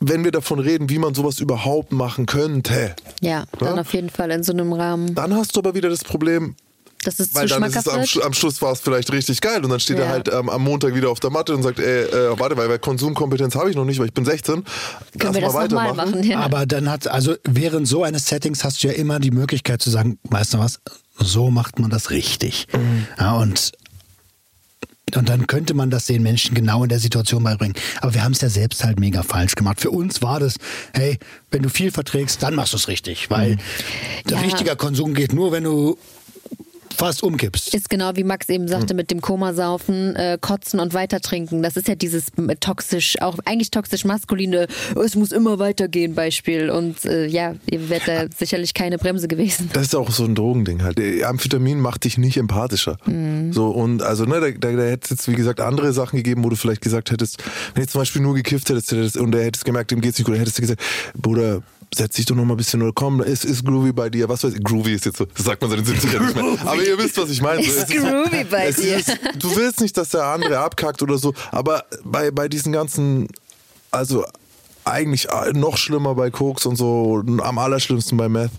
Wenn 0.00 0.22
wir 0.22 0.30
davon 0.30 0.60
reden, 0.60 0.88
wie 0.90 0.98
man 0.98 1.12
sowas 1.14 1.40
überhaupt 1.40 1.90
machen 1.90 2.26
könnte, 2.26 2.94
Ja, 3.20 3.44
dann 3.58 3.74
Ja? 3.74 3.80
auf 3.80 3.92
jeden 3.92 4.10
Fall 4.10 4.30
in 4.30 4.44
so 4.44 4.52
einem 4.52 4.72
Rahmen, 4.72 5.14
dann 5.14 5.34
hast 5.34 5.56
du 5.56 5.60
aber 5.60 5.74
wieder 5.74 5.88
das 5.88 6.04
Problem, 6.04 6.54
dass 7.08 7.18
es 7.28 7.34
weil 7.34 7.48
zu 7.48 7.54
dann 7.58 7.62
ist 7.70 7.76
es 7.76 7.88
am. 7.88 8.00
Sch- 8.02 8.20
am 8.22 8.32
Schluss 8.32 8.60
war 8.62 8.72
es 8.72 8.80
vielleicht 8.80 9.10
richtig 9.12 9.40
geil 9.40 9.64
und 9.64 9.70
dann 9.70 9.80
steht 9.80 9.98
er 9.98 10.04
Ja. 10.06 10.10
halt 10.10 10.28
ähm, 10.32 10.48
am 10.48 10.62
Montag 10.62 10.94
wieder 10.94 11.10
auf 11.10 11.20
der 11.20 11.30
Matte 11.30 11.54
und 11.54 11.62
sagt, 11.62 11.78
ey, 11.78 12.02
äh, 12.04 12.38
warte, 12.38 12.56
weil, 12.56 12.68
weil 12.68 12.78
Konsumkompetenz 12.78 13.54
habe 13.54 13.70
ich 13.70 13.76
noch 13.76 13.84
nicht, 13.84 13.98
weil 13.98 14.06
ich 14.06 14.12
bin 14.14 14.24
16. 14.24 14.64
Können 15.18 15.34
wir 15.34 15.40
das 15.40 15.52
nochmal 15.52 15.94
machen? 15.94 16.22
Ja. 16.22 16.40
Aber 16.40 16.66
dann 16.66 16.90
hat, 16.90 17.08
also 17.08 17.34
während 17.44 17.88
so 17.88 18.04
eines 18.04 18.26
Settings 18.26 18.64
hast 18.64 18.82
du 18.82 18.88
ja 18.88 18.94
immer 18.94 19.18
die 19.20 19.30
Möglichkeit 19.30 19.80
zu 19.82 19.90
sagen, 19.90 20.18
weißt 20.24 20.54
du 20.54 20.58
was, 20.58 20.80
so 21.18 21.50
macht 21.50 21.78
man 21.78 21.90
das 21.90 22.10
richtig. 22.10 22.66
Ja, 23.18 23.36
und, 23.36 23.72
und 25.16 25.28
dann 25.28 25.46
könnte 25.46 25.72
man 25.74 25.90
das 25.90 26.06
den 26.06 26.22
Menschen 26.22 26.54
genau 26.54 26.82
in 26.82 26.90
der 26.90 26.98
Situation 26.98 27.42
beibringen. 27.42 27.74
Aber 28.02 28.12
wir 28.14 28.22
haben 28.22 28.32
es 28.32 28.40
ja 28.42 28.50
selbst 28.50 28.84
halt 28.84 29.00
mega 29.00 29.22
falsch 29.22 29.54
gemacht. 29.54 29.80
Für 29.80 29.90
uns 29.90 30.20
war 30.22 30.38
das, 30.38 30.56
hey, 30.92 31.18
wenn 31.50 31.62
du 31.62 31.70
viel 31.70 31.90
verträgst, 31.90 32.42
dann 32.42 32.54
machst 32.54 32.74
du 32.74 32.76
es 32.76 32.88
richtig. 32.88 33.30
Weil 33.30 33.56
Ja. 34.30 34.38
richtiger 34.40 34.76
Konsum 34.76 35.14
geht 35.14 35.32
nur, 35.32 35.50
wenn 35.50 35.64
du 35.64 35.98
fast 36.96 37.22
umkippst. 37.22 37.74
Ist 37.74 37.90
genau 37.90 38.16
wie 38.16 38.24
Max 38.24 38.48
eben 38.48 38.68
sagte 38.68 38.94
mit 38.94 39.10
dem 39.10 39.20
Komasaufen, 39.20 40.16
äh, 40.16 40.38
Kotzen 40.40 40.80
und 40.80 40.94
weitertrinken. 40.94 41.62
Das 41.62 41.76
ist 41.76 41.88
ja 41.88 41.94
dieses 41.94 42.28
äh, 42.36 42.56
toxisch, 42.56 43.20
auch 43.20 43.38
eigentlich 43.44 43.70
toxisch 43.70 44.04
maskuline, 44.04 44.66
"Oh, 44.94 45.02
es 45.02 45.14
muss 45.14 45.32
immer 45.32 45.58
weitergehen 45.58 46.14
Beispiel. 46.14 46.70
Und 46.70 47.04
äh, 47.04 47.26
ja, 47.26 47.54
ihr 47.70 47.88
werdet 47.88 48.08
da 48.08 48.24
sicherlich 48.36 48.74
keine 48.74 48.98
Bremse 48.98 49.28
gewesen. 49.28 49.70
Das 49.72 49.84
ist 49.84 49.94
auch 49.94 50.10
so 50.10 50.24
ein 50.24 50.34
Drogending 50.34 50.82
halt. 50.82 50.98
Äh, 50.98 51.24
Amphetamin 51.24 51.80
macht 51.80 52.04
dich 52.04 52.18
nicht 52.18 52.36
empathischer. 52.36 52.96
So 53.50 53.68
und 53.68 54.02
also 54.02 54.24
ne, 54.24 54.40
da, 54.40 54.50
da, 54.50 54.76
da 54.76 54.82
hätte 54.82 55.04
es 55.04 55.10
jetzt 55.10 55.28
wie 55.28 55.34
gesagt 55.34 55.60
andere 55.60 55.92
Sachen 55.92 56.16
gegeben, 56.16 56.44
wo 56.44 56.48
du 56.48 56.56
vielleicht 56.56 56.80
gesagt 56.80 57.10
hättest, 57.10 57.42
wenn 57.74 57.84
du 57.84 57.88
zum 57.88 58.00
Beispiel 58.00 58.22
nur 58.22 58.34
gekifft 58.34 58.70
hättest 58.70 59.16
und 59.16 59.34
er 59.34 59.44
hättest 59.44 59.64
gemerkt, 59.64 59.90
dem 59.90 60.00
geht's 60.00 60.18
nicht 60.18 60.26
gut, 60.26 60.34
dann 60.34 60.40
hättest 60.40 60.58
du 60.58 60.62
gesagt, 60.62 60.82
Bruder, 61.16 61.62
setz 61.94 62.16
dich 62.16 62.26
doch 62.26 62.34
noch 62.36 62.44
mal 62.44 62.54
ein 62.54 62.58
bisschen 62.58 62.82
oder 62.82 62.92
komm, 62.94 63.20
es 63.20 63.44
ist 63.44 63.64
groovy 63.64 63.92
bei 63.92 64.10
dir. 64.10 64.28
Was 64.28 64.44
weiß 64.44 64.54
ich, 64.54 64.62
groovy 64.62 64.94
ist 64.94 65.06
jetzt 65.06 65.18
so, 65.18 65.24
das 65.24 65.44
sagt 65.44 65.62
man 65.62 65.70
seit 65.70 65.80
den 65.80 65.86
70ern 65.86 66.20
nicht 66.20 66.36
mehr. 66.36 66.66
Aber 66.66 66.82
ihr 66.82 66.98
wisst, 66.98 67.16
was 67.18 67.30
ich 67.30 67.40
meine. 67.40 67.62
So, 67.62 67.70
Ist 67.70 67.88
groovy 67.88 68.44
bei 68.44 68.68
es 68.68 68.76
dir. 68.76 68.96
Ist, 68.96 69.18
du 69.38 69.56
willst 69.56 69.80
nicht, 69.80 69.96
dass 69.96 70.10
der 70.10 70.24
andere 70.24 70.58
abkackt 70.58 71.02
oder 71.02 71.18
so, 71.18 71.34
aber 71.50 71.84
bei, 72.04 72.30
bei 72.30 72.48
diesen 72.48 72.72
ganzen, 72.72 73.28
also 73.90 74.24
eigentlich 74.84 75.28
noch 75.52 75.76
schlimmer 75.76 76.14
bei 76.14 76.30
Koks 76.30 76.66
und 76.66 76.76
so, 76.76 77.22
am 77.26 77.58
allerschlimmsten 77.58 78.16
bei 78.16 78.28
Meth. 78.28 78.50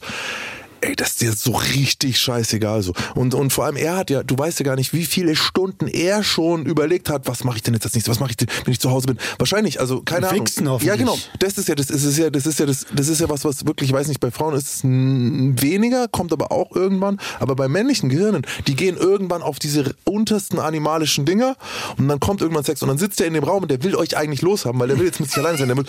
Ey, 0.81 0.95
das 0.95 1.09
ist 1.09 1.21
dir 1.21 1.33
so 1.33 1.51
richtig 1.51 2.19
scheißegal 2.19 2.81
so. 2.83 2.93
Und, 3.15 3.33
und 3.33 3.51
vor 3.51 3.65
allem 3.65 3.75
er 3.75 3.97
hat 3.97 4.09
ja, 4.09 4.23
du 4.23 4.37
weißt 4.37 4.59
ja 4.59 4.63
gar 4.65 4.75
nicht, 4.75 4.93
wie 4.93 5.05
viele 5.05 5.35
Stunden 5.35 5.87
er 5.87 6.23
schon 6.23 6.65
überlegt 6.65 7.09
hat, 7.09 7.27
was 7.27 7.43
mache 7.43 7.57
ich 7.57 7.63
denn 7.63 7.73
jetzt 7.73 7.85
als 7.85 7.93
nächstes, 7.95 8.11
was 8.15 8.19
mache 8.19 8.31
ich 8.31 8.37
denn, 8.37 8.47
wenn 8.65 8.71
ich 8.71 8.79
zu 8.79 8.89
Hause 8.91 9.07
bin. 9.07 9.17
Wahrscheinlich, 9.37 9.79
also 9.79 10.01
keine 10.01 10.29
Ahnung. 10.29 10.45
Hoffentlich. 10.47 10.87
Ja, 10.87 10.95
genau. 10.95 11.17
Das 11.39 11.57
ist 11.57 11.67
ja, 11.67 11.75
das 11.75 11.89
ist 11.89 12.17
ja, 12.17 12.29
das 12.29 12.45
ist 12.45 12.59
ja, 12.59 12.65
das, 12.65 12.85
das 12.93 13.07
ist 13.07 13.19
ja 13.21 13.29
was, 13.29 13.43
was 13.45 13.65
wirklich, 13.65 13.89
ich 13.89 13.95
weiß 13.95 14.07
nicht, 14.07 14.19
bei 14.19 14.31
Frauen 14.31 14.53
ist 14.55 14.67
es 14.67 14.83
weniger, 14.83 16.07
kommt 16.07 16.31
aber 16.33 16.51
auch 16.51 16.75
irgendwann. 16.75 17.19
Aber 17.39 17.55
bei 17.55 17.67
männlichen 17.67 18.09
Gehirnen, 18.09 18.43
die 18.67 18.75
gehen 18.75 18.95
irgendwann 18.97 19.41
auf 19.41 19.59
diese 19.59 19.95
untersten 20.05 20.59
animalischen 20.59 21.25
Dinger 21.25 21.55
und 21.97 22.07
dann 22.07 22.19
kommt 22.19 22.41
irgendwann 22.41 22.63
Sex 22.63 22.81
und 22.81 22.87
dann 22.87 22.97
sitzt 22.97 23.19
er 23.21 23.27
in 23.27 23.33
dem 23.33 23.43
Raum 23.43 23.63
und 23.63 23.71
der 23.71 23.83
will 23.83 23.95
euch 23.95 24.15
eigentlich 24.17 24.41
loshaben, 24.41 24.79
weil 24.79 24.87
der 24.87 24.97
will 24.99 25.05
jetzt 25.05 25.19
mit 25.19 25.29
sich 25.29 25.37
allein 25.37 25.57
sein. 25.57 25.67
Der 25.67 25.77
will, 25.77 25.85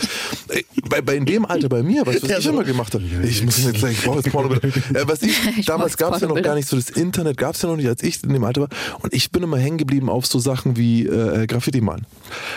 ey, 0.49 0.65
bei, 0.89 1.01
bei 1.01 1.15
in 1.17 1.27
dem 1.27 1.45
Alter 1.45 1.69
bei 1.69 1.83
mir, 1.83 2.07
weißt 2.07 2.19
du, 2.19 2.23
was 2.23 2.31
Ja, 2.31 2.39
ich 2.39 2.45
so. 2.45 2.51
immer 2.51 2.65
gemacht 2.65 2.95
habe? 2.95 3.05
Ich 3.25 3.45
muss 3.45 3.59
jetzt 3.63 3.81
sagen, 3.81 3.93
ich 3.93 4.03
brauche 4.03 4.17
jetzt 4.19 4.31
Porno. 4.31 4.57
Äh, 4.95 5.05
was 5.07 5.23
ich, 5.23 5.39
Ich 5.59 5.67
damals 5.67 5.97
gab 5.97 6.15
es 6.15 6.21
ja 6.21 6.29
noch 6.29 6.41
gar 6.41 6.55
nicht 6.55 6.69
so, 6.69 6.77
das 6.77 6.91
Internet 6.91 7.37
gab 7.37 7.55
es 7.55 7.63
ja 7.63 7.69
noch 7.69 7.77
nicht, 7.77 7.89
als 7.89 8.03
ich 8.03 8.23
in 8.23 8.33
dem 8.33 8.45
Alter 8.45 8.63
war. 8.63 8.69
Und 9.01 9.13
ich 9.13 9.31
bin 9.31 9.43
immer 9.43 9.59
hängen 9.59 9.79
geblieben 9.79 10.09
auf 10.09 10.27
so 10.27 10.39
Sachen 10.39 10.77
wie 10.77 11.07
äh, 11.07 11.47
Graffiti 11.47 11.81
malen. 11.81 12.07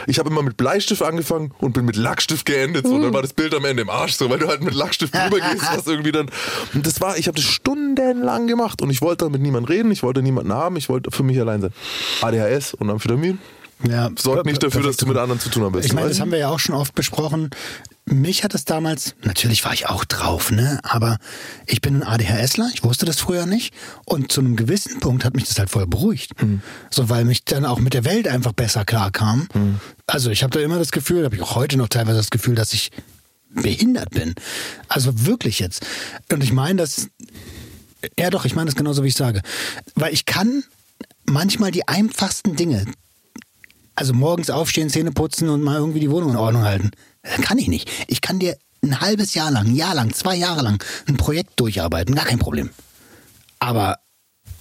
Ich 0.07 0.19
habe 0.19 0.29
immer 0.29 0.43
mit 0.43 0.57
Bleistift 0.57 1.01
angefangen 1.01 1.51
und 1.59 1.73
bin 1.73 1.85
mit 1.85 1.95
Lackstift 1.95 2.45
geendet. 2.45 2.87
So. 2.87 2.95
Und 2.95 3.01
dann 3.01 3.13
war 3.13 3.21
das 3.21 3.33
Bild 3.33 3.53
am 3.55 3.65
Ende 3.65 3.83
im 3.83 3.89
Arsch, 3.89 4.13
so, 4.13 4.29
weil 4.29 4.39
du 4.39 4.47
halt 4.47 4.61
mit 4.61 4.73
Lackstift 4.73 5.13
drüber 5.13 5.39
gehst, 5.39 5.65
was 5.75 5.87
irgendwie 5.87 6.11
dann. 6.11 6.29
Und 6.73 6.85
das 6.85 7.01
war, 7.01 7.17
ich 7.17 7.27
habe 7.27 7.35
das 7.35 7.45
stundenlang 7.45 8.47
gemacht 8.47 8.81
und 8.81 8.89
ich 8.89 9.01
wollte 9.01 9.25
dann 9.25 9.31
mit 9.31 9.41
niemandem 9.41 9.73
reden, 9.73 9.91
ich 9.91 10.03
wollte 10.03 10.21
niemanden 10.21 10.53
haben, 10.53 10.75
ich 10.75 10.89
wollte 10.89 11.11
für 11.11 11.23
mich 11.23 11.39
allein 11.39 11.61
sein. 11.61 11.71
ADHS 12.21 12.73
und 12.73 12.89
Amphetamin 12.89 13.39
Ja, 13.87 14.09
sorgt 14.17 14.45
nicht 14.45 14.61
dafür, 14.63 14.83
dass 14.83 14.97
du 14.97 15.05
mit 15.05 15.17
anderen 15.17 15.39
zu 15.39 15.49
tun 15.49 15.63
hast. 15.73 15.85
Ich 15.85 15.93
meine, 15.93 16.09
das 16.09 16.19
haben 16.19 16.31
wir 16.31 16.39
ja 16.39 16.49
auch 16.49 16.59
schon 16.59 16.75
oft 16.75 16.95
besprochen. 16.95 17.49
Mich 18.05 18.43
hat 18.43 18.53
es 18.53 18.65
damals, 18.65 19.15
natürlich 19.23 19.63
war 19.63 19.73
ich 19.73 19.87
auch 19.87 20.03
drauf, 20.03 20.51
ne? 20.51 20.79
Aber 20.83 21.17
ich 21.65 21.79
bin 21.79 21.95
ein 21.95 22.03
ADHSler, 22.03 22.69
ich 22.73 22.83
wusste 22.83 23.05
das 23.05 23.19
früher 23.19 23.45
nicht. 23.45 23.73
Und 24.05 24.31
zu 24.31 24.41
einem 24.41 24.57
gewissen 24.57 24.99
Punkt 24.99 25.23
hat 25.23 25.35
mich 25.35 25.45
das 25.45 25.57
halt 25.57 25.69
voll 25.69 25.87
beruhigt. 25.87 26.41
Mhm. 26.41 26.61
So, 26.89 27.07
weil 27.07 27.23
mich 27.23 27.45
dann 27.45 27.63
auch 27.63 27.79
mit 27.79 27.93
der 27.93 28.03
Welt 28.03 28.27
einfach 28.27 28.51
besser 28.51 28.83
klarkam. 28.83 29.47
Mhm. 29.53 29.79
Also 30.05 30.31
ich 30.31 30.43
habe 30.43 30.51
da 30.51 30.59
immer 30.59 30.79
das 30.79 30.91
Gefühl, 30.91 31.23
habe 31.23 31.35
ich 31.35 31.41
auch 31.41 31.55
heute 31.55 31.77
noch 31.77 31.87
teilweise 31.87 32.17
das 32.17 32.29
Gefühl, 32.29 32.55
dass 32.55 32.73
ich 32.73 32.91
behindert 33.49 34.09
bin. 34.09 34.35
Also 34.89 35.25
wirklich 35.25 35.59
jetzt. 35.59 35.85
Und 36.29 36.43
ich 36.43 36.51
meine 36.51 36.81
das, 36.81 37.07
ja 38.19 38.29
doch, 38.29 38.43
ich 38.43 38.55
meine 38.55 38.65
das 38.65 38.75
genauso, 38.75 39.03
wie 39.03 39.09
ich 39.09 39.15
sage. 39.15 39.41
Weil 39.95 40.13
ich 40.13 40.25
kann 40.25 40.63
manchmal 41.25 41.71
die 41.71 41.87
einfachsten 41.87 42.57
Dinge, 42.57 42.85
also 43.95 44.13
morgens 44.13 44.49
aufstehen, 44.49 44.89
Zähne 44.89 45.11
putzen 45.11 45.47
und 45.47 45.61
mal 45.61 45.77
irgendwie 45.77 45.99
die 46.01 46.11
Wohnung 46.11 46.31
in 46.31 46.35
Ordnung 46.35 46.63
halten. 46.63 46.91
Das 47.23 47.41
kann 47.41 47.57
ich 47.57 47.67
nicht. 47.67 47.89
Ich 48.07 48.21
kann 48.21 48.39
dir 48.39 48.57
ein 48.83 48.99
halbes 48.99 49.33
Jahr 49.33 49.49
lang, 49.49 49.67
ein 49.67 49.75
Jahr 49.75 49.95
lang, 49.95 50.13
zwei 50.13 50.35
Jahre 50.35 50.61
lang 50.61 50.83
ein 51.07 51.17
Projekt 51.17 51.59
durcharbeiten, 51.59 52.15
gar 52.15 52.25
kein 52.25 52.39
Problem. 52.39 52.69
Aber 53.59 53.99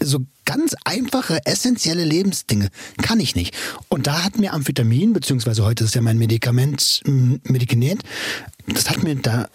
so 0.01 0.21
ganz 0.45 0.75
einfache, 0.85 1.41
essentielle 1.45 2.05
Lebensdinge 2.05 2.71
kann 3.03 3.21
ich 3.21 3.35
nicht. 3.35 3.55
Und 3.89 4.07
da 4.07 4.25
hat 4.25 4.39
mir 4.39 4.53
Amphetamin, 4.53 5.13
beziehungsweise 5.13 5.65
heute 5.65 5.85
ist 5.85 5.95
ja 5.95 6.03
mein 6.03 6.19
Medikament, 6.19 7.03
m, 7.05 7.41
Medikament, 7.45 8.03
das 8.67 8.91
hat 8.91 9.03
mir 9.03 9.17
da 9.17 9.49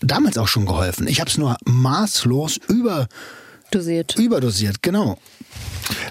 damals 0.00 0.36
auch 0.38 0.48
schon 0.48 0.66
geholfen. 0.66 1.06
Ich 1.06 1.20
habe 1.20 1.30
es 1.30 1.38
nur 1.38 1.56
maßlos 1.64 2.58
über 2.68 3.08
Dosiert. 3.70 4.18
Überdosiert, 4.18 4.82
genau. 4.82 5.18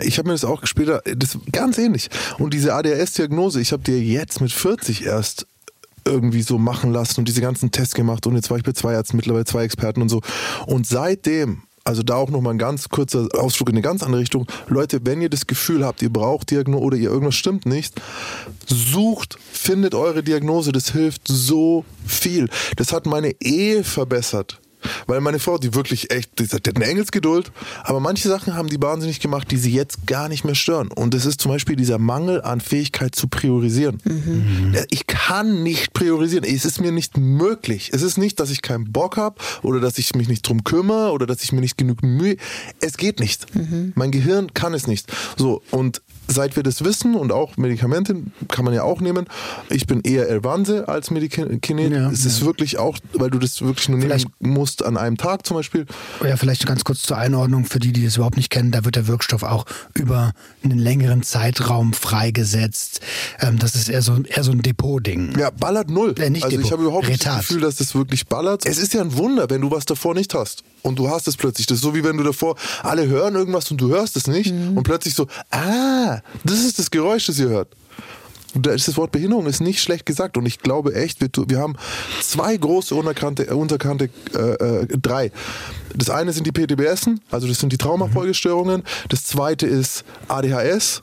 Ich 0.02 0.18
habe 0.18 0.30
mir 0.30 0.34
das 0.34 0.44
auch 0.44 0.66
später, 0.66 1.04
das 1.16 1.38
ganz 1.52 1.78
ähnlich. 1.78 2.10
Und 2.40 2.56
diese 2.56 2.74
ADHS-Diagnose, 2.74 3.62
ich 3.62 3.72
habe 3.72 3.84
dir 3.84 4.02
jetzt 4.02 4.42
mit 4.42 4.52
40 4.52 5.06
erst 5.06 5.46
irgendwie 6.06 6.42
so 6.42 6.58
machen 6.58 6.92
lassen 6.92 7.22
und 7.22 7.28
diese 7.28 7.42
ganzen 7.42 7.72
Tests 7.72 7.94
gemacht 7.94 8.26
und 8.28 8.36
jetzt 8.36 8.50
war 8.50 8.58
ich 8.58 8.64
bei 8.64 8.74
zwei 8.74 8.94
Ärzten, 8.94 9.18
mittlerweile 9.18 9.46
zwei 9.46 9.64
Experten 9.64 10.02
und 10.02 10.10
so. 10.10 10.22
Und 10.66 10.88
seitdem 10.88 11.64
also 11.84 12.04
da 12.04 12.16
auch 12.16 12.30
nochmal 12.30 12.54
ein 12.54 12.60
ganz 12.60 12.90
kurzer 12.90 13.28
Ausflug 13.34 13.70
in 13.70 13.76
eine 13.76 13.82
ganz 13.82 14.04
andere 14.04 14.22
Richtung. 14.22 14.46
Leute, 14.68 15.00
wenn 15.04 15.22
ihr 15.22 15.30
das 15.30 15.48
Gefühl 15.48 15.84
habt, 15.84 16.02
ihr 16.02 16.14
braucht 16.14 16.52
Diagnose 16.52 16.84
oder 16.84 16.98
ihr 16.98 17.10
irgendwas 17.10 17.36
stimmt 17.36 17.66
nicht, 17.66 18.00
sucht, 18.68 19.40
findet 19.52 19.96
eure 19.96 20.22
Diagnose. 20.22 20.72
Das 20.72 20.92
hilft 20.92 21.28
so 21.28 21.84
viel. 22.06 22.50
Das 22.76 22.94
hat 22.94 23.08
meine 23.08 23.34
Ehe 23.42 23.84
verbessert. 23.84 24.60
Weil 25.08 25.22
meine 25.22 25.40
Frau, 25.40 25.58
die 25.58 25.74
wirklich 25.74 26.12
echt, 26.12 26.40
die 26.40 26.46
hat 26.48 26.76
eine 26.76 26.86
Engelsgeduld, 26.86 27.52
aber 27.84 28.00
manche 28.00 28.28
Sachen 28.28 28.56
haben 28.56 28.70
die 28.70 28.82
wahnsinnig 28.82 29.20
gemacht, 29.20 29.52
die 29.52 29.58
sie 29.58 29.72
jetzt 29.72 30.08
gar 30.08 30.30
nicht 30.30 30.44
mehr 30.44 30.56
stören. 30.56 30.92
Und 30.92 31.14
das 31.14 31.26
ist 31.26 31.42
zum 31.42 31.52
Beispiel 31.52 31.76
dieser 31.76 31.98
Mangel 31.98 32.42
an 32.42 32.62
Fähigkeit 32.62 33.16
zu 33.16 33.28
priorisieren. 33.28 34.02
Mhm. 34.04 34.76
Ich 34.90 35.08
kann 35.08 35.64
nicht 35.64 35.94
priorisieren. 35.94 36.44
Es 36.44 36.66
ist 36.66 36.82
mir 36.82 36.92
nicht 36.92 37.18
möglich. 37.18 37.92
Es 37.94 38.02
ist 38.02 38.18
nicht, 38.18 38.40
dass 38.40 38.50
ich 38.50 38.62
keinen 38.62 38.92
Bock 38.92 39.18
habe 39.18 39.36
oder 39.64 39.80
dass 39.80 39.98
ich 39.98 40.16
mich 40.16 40.28
nicht 40.28 40.48
drum 40.48 40.64
kümmere 40.64 41.12
oder 41.12 41.26
dass 41.26 41.44
ich 41.44 41.52
mir 41.52 41.62
nicht 41.62 41.78
genug 41.78 42.04
Mühe. 42.04 42.38
Es 42.80 42.98
geht 42.98 43.20
nicht. 43.20 43.54
Mhm. 43.56 43.94
Mein 43.96 44.12
Gehirn 44.12 44.54
kann 44.54 44.74
es 44.74 44.88
nicht. 44.88 45.12
So, 45.38 45.62
und 45.72 46.02
seit 46.32 46.56
wir 46.56 46.64
das 46.64 46.84
wissen 46.84 47.16
und 47.16 47.32
auch 47.32 47.58
Medikamente 47.58 48.16
kann 48.48 48.66
man 48.66 48.74
ja 48.74 48.84
auch 48.84 49.02
nehmen. 49.02 49.28
Ich 49.70 49.88
bin 49.88 50.02
eher 50.02 50.30
Elvanse 50.30 50.88
als 50.88 51.12
Medikament. 51.12 51.64
Ja, 51.70 52.10
es 52.10 52.26
ist 52.26 52.46
wirklich 52.46 52.78
auch, 52.78 52.98
weil 53.14 53.30
du 53.30 53.40
das 53.40 53.62
wirklich 53.62 53.90
nur 53.90 54.00
vielleicht, 54.00 54.28
nehmen 54.42 54.54
musst 54.54 54.84
an 54.84 54.98
einem 54.98 55.18
Tag 55.18 55.46
zum 55.46 55.58
Beispiel. 55.58 55.86
Ja, 56.24 56.38
vielleicht 56.38 56.66
ganz 56.66 56.84
kurz 56.84 57.04
zur 57.04 57.18
Einordnung 57.18 57.66
für 57.66 57.80
die, 57.80 57.92
die 57.92 58.06
das 58.06 58.16
überhaupt 58.16 58.38
nicht 58.38 58.50
kennen. 58.50 58.72
Da 58.72 58.86
wird 58.86 58.96
der 58.96 59.08
Wirkstoff 59.08 59.44
auch 59.44 59.66
über 59.94 60.34
einen 60.64 60.80
längeren 60.80 61.24
Zeitraum 61.24 61.94
freigesetzt. 61.94 63.02
Ähm, 63.40 63.60
das 63.60 63.76
ist 63.76 63.90
eher 63.90 64.02
so, 64.02 64.18
eher 64.24 64.44
so 64.44 64.52
ein 64.52 64.62
Depot-Ding. 64.62 65.38
Ja, 65.38 65.50
ballert 65.50 65.90
null. 65.90 66.16
Äh, 66.20 66.30
nicht 66.30 66.44
also 66.44 66.56
Depot, 66.56 66.66
ich 66.66 66.72
habe 66.72 66.84
überhaupt 66.84 67.08
nicht 67.08 67.26
das 67.26 67.40
Gefühl, 67.40 67.62
dass 67.62 67.76
das 67.78 67.96
wirklich 67.96 68.28
ballert. 68.28 68.66
Es 68.66 68.78
ist 68.78 68.94
ja 68.94 69.02
ein 69.02 69.16
Wunder, 69.16 69.50
wenn 69.50 69.62
du 69.62 69.72
was 69.72 69.86
davor 69.86 70.14
nicht 70.14 70.34
hast 70.34 70.64
und 70.82 71.00
du 71.00 71.10
hast 71.10 71.28
es 71.28 71.38
plötzlich. 71.38 71.68
Das 71.68 71.78
ist 71.78 71.84
so 71.84 71.96
wie 71.96 72.04
wenn 72.04 72.18
du 72.18 72.24
davor 72.24 72.56
alle 72.84 73.08
hören 73.08 73.36
irgendwas 73.36 73.70
und 73.72 73.80
du 73.80 73.90
hörst 73.90 74.16
es 74.16 74.28
nicht 74.28 74.54
mhm. 74.54 74.78
und 74.78 74.84
plötzlich 74.84 75.16
so, 75.16 75.28
ah, 75.52 76.21
das 76.44 76.60
ist 76.60 76.80
das 76.80 76.92
Geräusch, 76.92 77.28
das 77.28 77.40
ihr 77.40 77.50
hört. 77.50 77.70
Das 78.54 78.98
Wort 78.98 79.14
Behinderung 79.14 79.46
ist 79.46 79.62
nicht 79.62 79.82
schlecht 79.82 80.06
gesagt 80.06 80.36
und 80.36 80.46
ich 80.46 80.60
glaube 80.60 80.94
echt, 80.94 81.22
wir, 81.22 81.30
wir 81.48 81.60
haben 81.60 81.78
zwei 82.22 82.58
große 82.58 82.94
unerkannte, 82.94 83.56
unterkannte, 83.56 84.10
äh, 84.36 84.40
äh, 84.40 84.88
drei. 85.02 85.32
Das 85.96 86.10
eine 86.10 86.34
sind 86.34 86.46
die 86.46 86.52
PTBS, 86.52 87.12
also 87.30 87.48
das 87.48 87.60
sind 87.60 87.72
die 87.72 87.78
Traumafolgestörungen. 87.78 88.84
Das 89.08 89.24
zweite 89.24 89.68
ist 89.68 90.04
ADHS 90.28 91.02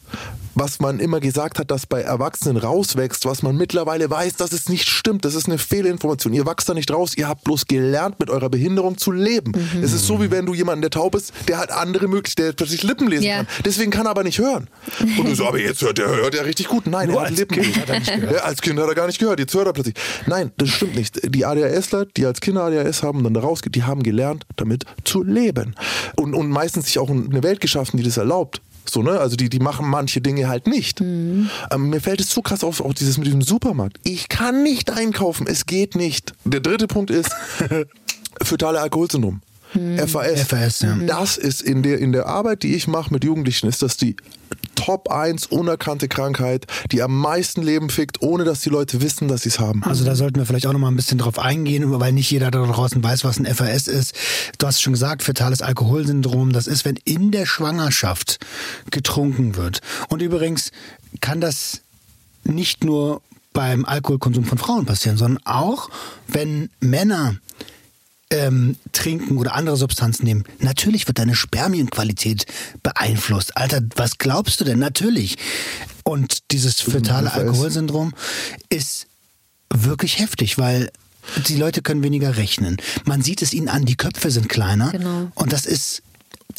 was 0.58 0.80
man 0.80 0.98
immer 0.98 1.20
gesagt 1.20 1.58
hat, 1.58 1.70
dass 1.70 1.86
bei 1.86 2.02
Erwachsenen 2.02 2.56
rauswächst, 2.56 3.24
was 3.26 3.42
man 3.42 3.56
mittlerweile 3.56 4.10
weiß, 4.10 4.36
dass 4.36 4.52
es 4.52 4.68
nicht 4.68 4.88
stimmt. 4.88 5.24
Das 5.24 5.34
ist 5.34 5.46
eine 5.46 5.58
Fehlinformation. 5.58 6.34
Ihr 6.34 6.46
wachst 6.46 6.68
da 6.68 6.74
nicht 6.74 6.90
raus, 6.90 7.16
ihr 7.16 7.28
habt 7.28 7.44
bloß 7.44 7.66
gelernt, 7.66 8.18
mit 8.18 8.30
eurer 8.30 8.48
Behinderung 8.48 8.98
zu 8.98 9.12
leben. 9.12 9.52
Mhm. 9.52 9.82
Es 9.82 9.92
ist 9.92 10.06
so, 10.06 10.20
wie 10.20 10.30
wenn 10.30 10.46
du 10.46 10.54
jemanden, 10.54 10.82
der 10.82 10.90
taub 10.90 11.14
ist, 11.14 11.32
der 11.46 11.58
hat 11.58 11.70
andere 11.70 12.08
Möglichkeiten, 12.08 12.48
der 12.48 12.52
plötzlich 12.54 12.82
Lippen 12.82 13.08
lesen 13.08 13.24
ja. 13.24 13.36
kann. 13.38 13.46
Deswegen 13.64 13.90
kann 13.90 14.06
er 14.06 14.10
aber 14.10 14.24
nicht 14.24 14.38
hören. 14.38 14.68
Und 15.00 15.28
du 15.28 15.34
so, 15.34 15.46
aber 15.46 15.58
jetzt 15.60 15.82
hört 15.82 15.98
er, 15.98 16.08
hört 16.08 16.34
er 16.34 16.44
richtig 16.44 16.68
gut. 16.68 16.86
Nein, 16.86 17.08
Nur 17.08 17.20
er 17.20 17.28
hat 17.28 17.36
Lippen. 17.36 17.62
Kind 17.62 17.76
hat 17.76 17.88
er 17.88 17.98
nicht 18.00 18.14
gehört. 18.14 18.32
Ja, 18.32 18.42
als 18.42 18.60
Kind 18.60 18.80
hat 18.80 18.88
er 18.88 18.94
gar 18.94 19.06
nicht 19.06 19.18
gehört, 19.18 19.38
jetzt 19.38 19.54
hört 19.54 19.66
er 19.66 19.72
plötzlich. 19.72 19.94
Nein, 20.26 20.52
das 20.56 20.70
stimmt 20.70 20.96
nicht. 20.96 21.34
Die 21.34 21.44
ADHSler, 21.44 22.06
die 22.16 22.26
als 22.26 22.40
Kinder 22.40 22.64
ADHS 22.64 23.02
haben 23.02 23.18
und 23.18 23.24
dann 23.24 23.34
da 23.34 23.40
rausgehen, 23.40 23.72
die 23.72 23.84
haben 23.84 24.02
gelernt, 24.02 24.44
damit 24.56 24.84
zu 25.04 25.22
leben. 25.22 25.74
Und, 26.16 26.34
und 26.34 26.48
meistens 26.48 26.86
sich 26.86 26.98
auch 26.98 27.10
eine 27.10 27.42
Welt 27.42 27.60
geschaffen, 27.60 27.96
die 27.96 28.02
das 28.02 28.16
erlaubt. 28.16 28.60
So, 28.90 29.02
ne? 29.02 29.18
Also 29.18 29.36
die, 29.36 29.48
die 29.48 29.58
machen 29.58 29.88
manche 29.88 30.20
Dinge 30.20 30.48
halt 30.48 30.66
nicht. 30.66 31.00
Mhm. 31.00 31.50
Ähm, 31.70 31.90
mir 31.90 32.00
fällt 32.00 32.20
es 32.20 32.30
so 32.30 32.42
krass 32.42 32.64
auf, 32.64 32.80
auch 32.80 32.94
dieses 32.94 33.18
mit 33.18 33.26
diesem 33.26 33.42
Supermarkt. 33.42 33.98
Ich 34.04 34.28
kann 34.28 34.62
nicht 34.62 34.90
einkaufen, 34.90 35.46
es 35.46 35.66
geht 35.66 35.94
nicht. 35.94 36.34
Der 36.44 36.60
dritte 36.60 36.86
Punkt 36.86 37.10
ist 37.10 37.30
fötale 38.42 38.80
Alkoholsyndrom. 38.80 39.40
Mhm. 39.74 39.98
FAS. 40.08 40.42
FAS 40.42 40.80
ja. 40.80 40.96
Das 41.06 41.36
ist 41.36 41.62
in 41.62 41.82
der, 41.82 41.98
in 41.98 42.12
der 42.12 42.26
Arbeit, 42.26 42.62
die 42.62 42.74
ich 42.74 42.88
mache 42.88 43.12
mit 43.12 43.24
Jugendlichen, 43.24 43.68
ist 43.68 43.82
das 43.82 43.96
die 43.96 44.16
Top 44.74 45.10
1 45.10 45.46
unerkannte 45.46 46.08
Krankheit, 46.08 46.66
die 46.92 47.02
am 47.02 47.18
meisten 47.18 47.62
Leben 47.62 47.90
fickt, 47.90 48.22
ohne 48.22 48.44
dass 48.44 48.60
die 48.60 48.70
Leute 48.70 49.02
wissen, 49.02 49.28
dass 49.28 49.42
sie 49.42 49.48
es 49.48 49.58
haben. 49.58 49.82
Also 49.84 50.04
da 50.04 50.14
sollten 50.14 50.36
wir 50.38 50.46
vielleicht 50.46 50.66
auch 50.66 50.72
noch 50.72 50.78
mal 50.78 50.88
ein 50.88 50.96
bisschen 50.96 51.18
drauf 51.18 51.38
eingehen, 51.38 51.98
weil 51.98 52.12
nicht 52.12 52.30
jeder 52.30 52.50
da 52.50 52.64
draußen 52.64 53.02
weiß, 53.02 53.24
was 53.24 53.38
ein 53.38 53.46
FAS 53.46 53.88
ist. 53.88 54.14
Du 54.58 54.66
hast 54.66 54.80
schon 54.80 54.92
gesagt, 54.92 55.22
fetales 55.22 55.62
Alkoholsyndrom, 55.62 56.52
das 56.52 56.66
ist, 56.66 56.84
wenn 56.84 56.96
in 57.04 57.32
der 57.32 57.44
Schwangerschaft 57.44 58.38
getrunken 58.90 59.56
wird. 59.56 59.80
Und 60.08 60.22
übrigens 60.22 60.70
kann 61.20 61.40
das 61.40 61.80
nicht 62.44 62.84
nur 62.84 63.20
beim 63.52 63.84
Alkoholkonsum 63.84 64.44
von 64.44 64.58
Frauen 64.58 64.86
passieren, 64.86 65.16
sondern 65.16 65.42
auch, 65.44 65.90
wenn 66.28 66.70
Männer 66.80 67.36
ähm, 68.30 68.76
trinken 68.92 69.38
oder 69.38 69.54
andere 69.54 69.76
Substanzen 69.76 70.24
nehmen, 70.24 70.44
natürlich 70.58 71.06
wird 71.06 71.18
deine 71.18 71.34
Spermienqualität 71.34 72.46
beeinflusst. 72.82 73.56
Alter, 73.56 73.80
was 73.96 74.18
glaubst 74.18 74.60
du 74.60 74.64
denn? 74.64 74.78
Natürlich. 74.78 75.36
Und 76.04 76.50
dieses 76.52 76.80
fetale 76.80 77.32
Alkoholsyndrom 77.32 78.14
ist 78.68 79.06
wirklich 79.72 80.18
heftig, 80.18 80.58
weil 80.58 80.90
die 81.46 81.56
Leute 81.56 81.82
können 81.82 82.02
weniger 82.02 82.36
rechnen. 82.36 82.78
Man 83.04 83.22
sieht 83.22 83.42
es 83.42 83.52
ihnen 83.52 83.68
an, 83.68 83.84
die 83.84 83.96
Köpfe 83.96 84.30
sind 84.30 84.48
kleiner. 84.48 84.90
Genau. 84.90 85.30
Und 85.34 85.52
das 85.52 85.66
ist 85.66 86.02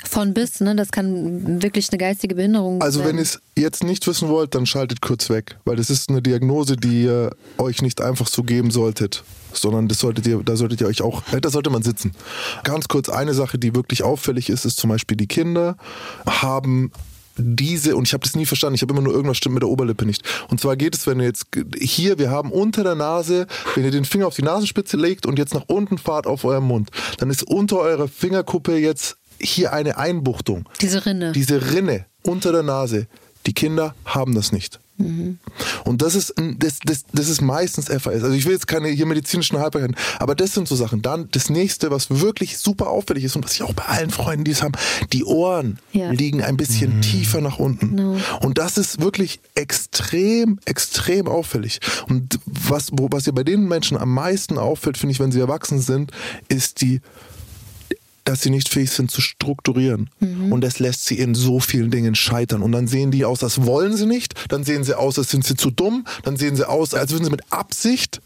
von 0.05 0.33
bis, 0.33 0.61
ne? 0.61 0.75
Das 0.75 0.91
kann 0.91 1.61
wirklich 1.61 1.89
eine 1.91 1.97
geistige 1.97 2.35
Behinderung 2.35 2.81
also 2.81 2.99
sein. 2.99 3.07
Also 3.07 3.09
wenn 3.09 3.17
ihr 3.17 3.23
es 3.23 3.41
jetzt 3.57 3.83
nicht 3.83 4.05
wissen 4.07 4.29
wollt, 4.29 4.55
dann 4.55 4.65
schaltet 4.65 5.01
kurz 5.01 5.29
weg, 5.29 5.57
weil 5.65 5.75
das 5.75 5.89
ist 5.89 6.09
eine 6.09 6.21
Diagnose, 6.21 6.75
die 6.75 7.03
ihr 7.03 7.31
euch 7.57 7.81
nicht 7.81 8.01
einfach 8.01 8.27
so 8.27 8.43
geben 8.43 8.71
solltet, 8.71 9.23
sondern 9.51 9.87
das 9.87 9.99
solltet 9.99 10.27
ihr, 10.27 10.41
da 10.43 10.55
solltet 10.55 10.81
ihr 10.81 10.87
euch 10.87 11.01
auch, 11.01 11.23
äh, 11.33 11.41
da 11.41 11.49
sollte 11.49 11.69
man 11.69 11.81
sitzen. 11.81 12.11
Ganz 12.63 12.87
kurz 12.87 13.09
eine 13.09 13.33
Sache, 13.33 13.57
die 13.57 13.75
wirklich 13.75 14.03
auffällig 14.03 14.49
ist, 14.49 14.65
ist 14.65 14.77
zum 14.77 14.89
Beispiel 14.89 15.17
die 15.17 15.27
Kinder 15.27 15.75
haben 16.27 16.91
diese, 17.41 17.95
und 17.95 18.07
ich 18.07 18.13
habe 18.13 18.23
das 18.23 18.35
nie 18.35 18.45
verstanden, 18.45 18.75
ich 18.75 18.81
habe 18.81 18.93
immer 18.93 19.01
nur 19.01 19.13
irgendwas 19.13 19.37
stimmt 19.37 19.55
mit 19.55 19.63
der 19.63 19.69
Oberlippe 19.69 20.05
nicht. 20.05 20.23
Und 20.49 20.59
zwar 20.59 20.75
geht 20.75 20.95
es, 20.95 21.07
wenn 21.07 21.19
ihr 21.19 21.25
jetzt 21.25 21.47
hier, 21.79 22.19
wir 22.19 22.29
haben 22.29 22.51
unter 22.51 22.83
der 22.83 22.95
Nase, 22.95 23.47
wenn 23.75 23.85
ihr 23.85 23.91
den 23.91 24.05
Finger 24.05 24.27
auf 24.27 24.35
die 24.35 24.43
Nasenspitze 24.43 24.97
legt 24.97 25.25
und 25.25 25.39
jetzt 25.39 25.53
nach 25.53 25.63
unten 25.67 25.97
fahrt 25.97 26.27
auf 26.27 26.43
eurem 26.43 26.65
Mund, 26.65 26.89
dann 27.17 27.29
ist 27.29 27.43
unter 27.43 27.79
eurer 27.79 28.07
Fingerkuppe 28.07 28.77
jetzt 28.77 29.18
hier 29.41 29.73
eine 29.73 29.97
Einbuchtung. 29.97 30.67
Diese 30.81 31.05
Rinne. 31.05 31.31
Diese 31.31 31.73
Rinne 31.73 32.05
unter 32.23 32.51
der 32.51 32.63
Nase. 32.63 33.07
Die 33.45 33.53
Kinder 33.53 33.95
haben 34.05 34.35
das 34.35 34.51
nicht. 34.51 34.79
Mhm. 34.99 35.39
Und 35.85 36.01
das 36.01 36.13
ist, 36.13 36.33
das, 36.57 36.79
das, 36.83 37.05
das 37.13 37.29
ist 37.29 37.41
meistens 37.41 37.87
FAS. 37.87 38.21
Also 38.23 38.31
ich 38.31 38.45
will 38.45 38.51
jetzt 38.51 38.67
keine 38.67 38.89
hier 38.89 39.05
medizinischen 39.05 39.57
Halbheiten, 39.57 39.95
aber 40.19 40.35
das 40.35 40.53
sind 40.53 40.67
so 40.67 40.75
Sachen. 40.75 41.01
Dann 41.01 41.29
das 41.31 41.49
nächste, 41.49 41.89
was 41.89 42.09
wirklich 42.09 42.57
super 42.57 42.87
auffällig 42.87 43.23
ist 43.23 43.35
und 43.35 43.45
was 43.45 43.53
ich 43.53 43.63
auch 43.63 43.73
bei 43.73 43.85
allen 43.85 44.09
Freunden, 44.09 44.43
die 44.43 44.51
es 44.51 44.61
haben, 44.61 44.73
die 45.13 45.23
Ohren 45.23 45.79
ja. 45.93 46.11
liegen 46.11 46.43
ein 46.43 46.57
bisschen 46.57 46.97
mhm. 46.97 47.01
tiefer 47.01 47.39
nach 47.39 47.59
unten. 47.59 47.95
No. 47.95 48.17
Und 48.41 48.57
das 48.57 48.77
ist 48.77 49.01
wirklich 49.01 49.39
extrem, 49.55 50.59
extrem 50.65 51.27
auffällig. 51.27 51.79
Und 52.09 52.39
was, 52.45 52.89
wo, 52.91 53.07
was 53.09 53.25
ihr 53.25 53.33
bei 53.33 53.43
den 53.43 53.67
Menschen 53.67 53.97
am 53.97 54.13
meisten 54.13 54.57
auffällt, 54.57 54.97
finde 54.97 55.13
ich, 55.13 55.19
wenn 55.19 55.31
sie 55.31 55.39
erwachsen 55.39 55.79
sind, 55.79 56.11
ist 56.49 56.81
die 56.81 56.99
dass 58.29 58.41
sie 58.41 58.51
nicht 58.51 58.69
fähig 58.69 58.91
sind 58.91 59.09
zu 59.09 59.21
strukturieren. 59.21 60.09
Mhm. 60.19 60.51
Und 60.51 60.61
das 60.61 60.77
lässt 60.77 61.05
sie 61.05 61.17
in 61.17 61.33
so 61.33 61.59
vielen 61.59 61.89
Dingen 61.89 62.13
scheitern. 62.13 62.61
Und 62.61 62.71
dann 62.71 62.87
sehen 62.87 63.09
die 63.09 63.25
aus, 63.25 63.43
als 63.43 63.65
wollen 63.65 63.97
sie 63.97 64.05
nicht. 64.05 64.35
Dann 64.49 64.63
sehen 64.63 64.83
sie 64.83 64.95
aus, 64.95 65.17
als 65.17 65.31
sind 65.31 65.43
sie 65.43 65.55
zu 65.55 65.71
dumm. 65.71 66.05
Dann 66.23 66.37
sehen 66.37 66.55
sie 66.55 66.67
aus, 66.67 66.93
als 66.93 67.11
würden 67.11 67.25
sie 67.25 67.31
mit 67.31 67.41
Absicht 67.49 68.21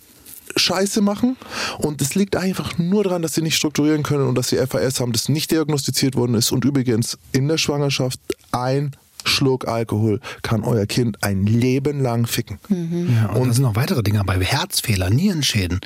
Scheiße 0.57 0.99
machen. 0.99 1.37
Und 1.77 2.01
es 2.01 2.15
liegt 2.15 2.35
einfach 2.35 2.77
nur 2.77 3.05
daran, 3.05 3.21
dass 3.21 3.33
sie 3.33 3.41
nicht 3.41 3.55
strukturieren 3.55 4.03
können 4.03 4.27
und 4.27 4.35
dass 4.35 4.49
sie 4.49 4.57
FAS 4.57 4.99
haben, 4.99 5.13
das 5.13 5.29
nicht 5.29 5.51
diagnostiziert 5.51 6.15
worden 6.15 6.35
ist. 6.35 6.51
Und 6.51 6.65
übrigens 6.65 7.17
in 7.31 7.47
der 7.47 7.57
Schwangerschaft 7.57 8.19
ein 8.51 8.95
Schluck 9.23 9.67
Alkohol 9.67 10.19
kann 10.41 10.63
euer 10.63 10.85
Kind 10.85 11.23
ein 11.23 11.45
Leben 11.45 12.01
lang 12.01 12.27
ficken. 12.27 12.59
Mhm. 12.69 13.15
Ja, 13.15 13.29
und, 13.29 13.41
und 13.41 13.47
da 13.49 13.53
sind 13.53 13.63
noch 13.63 13.75
weitere 13.75 14.03
Dinge 14.03 14.23
bei 14.23 14.39
Herzfehler, 14.39 15.09
Nierenschäden. 15.09 15.81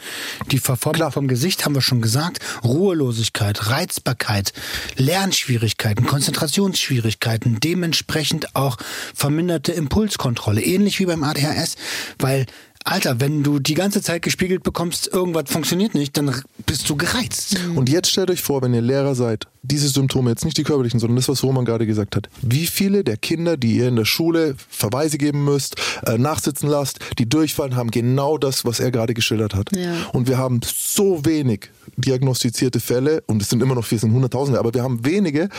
Die 0.52 0.60
Verformung 0.60 0.96
Klar. 0.96 1.12
vom 1.12 1.28
Gesicht 1.28 1.66
haben 1.66 1.76
wir 1.76 1.82
schon 1.82 2.02
gesagt. 2.02 2.40
Ruhelosigkeit, 2.64 3.70
Reizbarkeit, 3.70 4.54
Lernschwierigkeiten, 4.96 6.06
Konzentrationsschwierigkeiten, 6.06 7.60
dementsprechend 7.60 8.56
auch 8.56 8.78
verminderte 9.14 9.72
Impulskontrolle. 9.72 10.62
Ähnlich 10.62 11.00
wie 11.00 11.06
beim 11.06 11.24
ADHS, 11.24 11.76
weil 12.20 12.46
Alter, 12.88 13.20
wenn 13.20 13.44
du 13.44 13.60
die 13.60 13.74
ganze 13.74 14.02
Zeit 14.02 14.22
gespiegelt 14.22 14.64
bekommst, 14.64 15.08
irgendwas 15.12 15.52
funktioniert 15.52 15.94
nicht, 15.94 16.16
dann 16.16 16.34
bist 16.66 16.90
du 16.90 16.96
gereizt. 16.96 17.60
Und 17.76 17.90
jetzt 17.90 18.10
stellt 18.10 18.32
euch 18.32 18.42
vor, 18.42 18.62
wenn 18.62 18.74
ihr 18.74 18.82
Lehrer 18.82 19.14
seid, 19.14 19.46
diese 19.62 19.90
Symptome, 19.90 20.30
jetzt 20.30 20.46
nicht 20.46 20.58
die 20.58 20.64
körperlichen, 20.64 21.00
sondern 21.00 21.18
das, 21.18 21.28
was 21.28 21.44
Roman 21.44 21.66
gerade 21.66 21.86
gesagt 21.86 22.16
hat. 22.16 22.30
Wie 22.42 22.66
viele 22.66 23.04
der 23.04 23.18
Kinder, 23.18 23.58
die 23.58 23.76
ihr 23.76 23.90
in 23.90 23.98
der 23.98 24.06
Schule 24.06 24.56
Verweise 24.70 25.18
geben 25.18 25.44
müsst, 25.44 25.76
äh, 26.06 26.18
nachsitzen 26.18 26.70
lasst, 26.70 27.00
die 27.20 27.28
durchfallen, 27.28 27.76
haben 27.76 27.92
genau 27.92 28.38
das, 28.38 28.64
was 28.64 28.80
er 28.80 28.92
gerade 28.92 29.14
geschildert 29.14 29.54
hat. 29.54 29.76
Ja. 29.76 29.94
Und 30.14 30.30
wir 30.30 30.38
haben 30.38 30.62
so 30.64 31.26
wenig 31.26 31.70
diagnostizierte 31.98 32.80
Fälle, 32.80 33.22
und 33.28 33.42
es 33.42 33.50
sind 33.50 33.62
immer 33.62 33.76
noch 33.76 33.84
viele, 33.84 33.98
es 33.98 34.02
sind 34.04 34.14
Hunderttausende, 34.14 34.60
aber 34.60 34.74
wir 34.74 34.84
haben 34.84 35.06
wenige, 35.06 35.50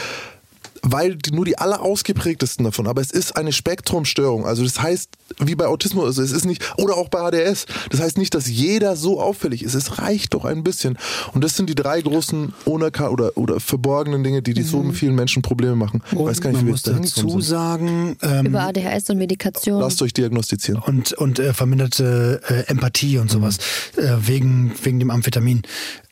weil 0.83 1.17
die, 1.17 1.33
nur 1.33 1.45
die 1.45 1.59
allerausgeprägtesten 1.59 2.65
davon, 2.65 2.87
aber 2.87 3.01
es 3.01 3.11
ist 3.11 3.37
eine 3.37 3.53
Spektrumstörung. 3.53 4.47
Also 4.47 4.63
das 4.65 4.81
heißt, 4.81 5.11
wie 5.41 5.55
bei 5.55 5.67
Autismus, 5.67 6.05
also 6.05 6.23
es 6.23 6.33
ist 6.33 6.45
nicht, 6.45 6.63
oder 6.77 6.97
auch 6.97 7.09
bei 7.09 7.21
ADS, 7.21 7.67
das 7.91 8.01
heißt 8.01 8.19
nicht, 8.19 8.35
dass 8.35 8.49
jeder 8.49 8.97
so 8.97 9.21
auffällig 9.21 9.63
ist. 9.63 9.75
Es 9.75 9.99
reicht 9.99 10.35
doch 10.35 10.45
ein 10.45 10.65
bisschen. 10.65 10.99
Und 11.35 11.45
das 11.45 11.57
sind 11.57 11.69
die 11.69 11.75
drei 11.75 12.01
großen 12.01 12.53
unerka 12.65 13.09
oder, 13.09 13.37
oder 13.37 13.61
verborgenen 13.61 14.25
Dinge, 14.25 14.43
die, 14.43 14.55
die 14.55 14.63
so 14.63 14.83
vielen 14.93 15.15
Menschen 15.15 15.43
Probleme 15.43 15.77
machen. 15.77 16.03
Ich 16.11 16.19
weiß 16.19 16.41
gar 16.41 16.51
nicht, 16.51 16.59
Man 16.59 16.63
wie 16.63 16.67
wir 16.69 16.73
muss 16.73 16.83
dazu 16.83 17.41
sagen, 17.41 18.17
ähm, 18.23 18.47
Über 18.47 18.63
ADHS 18.63 19.11
und 19.11 19.19
Medikation. 19.19 19.81
Lasst 19.81 20.01
euch 20.03 20.13
diagnostizieren. 20.13 20.83
und, 20.83 21.13
und 21.15 21.39
äh, 21.39 21.53
verminderte 21.53 22.41
äh, 22.49 22.71
Empathie 22.71 23.19
und 23.19 23.31
sowas 23.31 23.59
äh, 23.97 24.15
wegen, 24.21 24.75
wegen 24.83 24.99
dem 24.99 25.11
Amphetamin. 25.11 25.63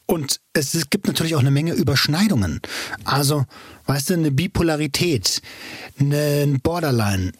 Und 0.06 0.40
es, 0.52 0.88
gibt 0.90 1.08
natürlich 1.08 1.34
auch 1.34 1.40
eine 1.40 1.50
Menge 1.50 1.74
Überschneidungen. 1.74 2.60
Also, 3.04 3.44
weißt 3.86 4.10
du, 4.10 4.14
eine 4.14 4.30
Bipolarität, 4.30 5.42
eine 5.98 6.42
ein 6.44 6.60
Borderline, 6.60 7.32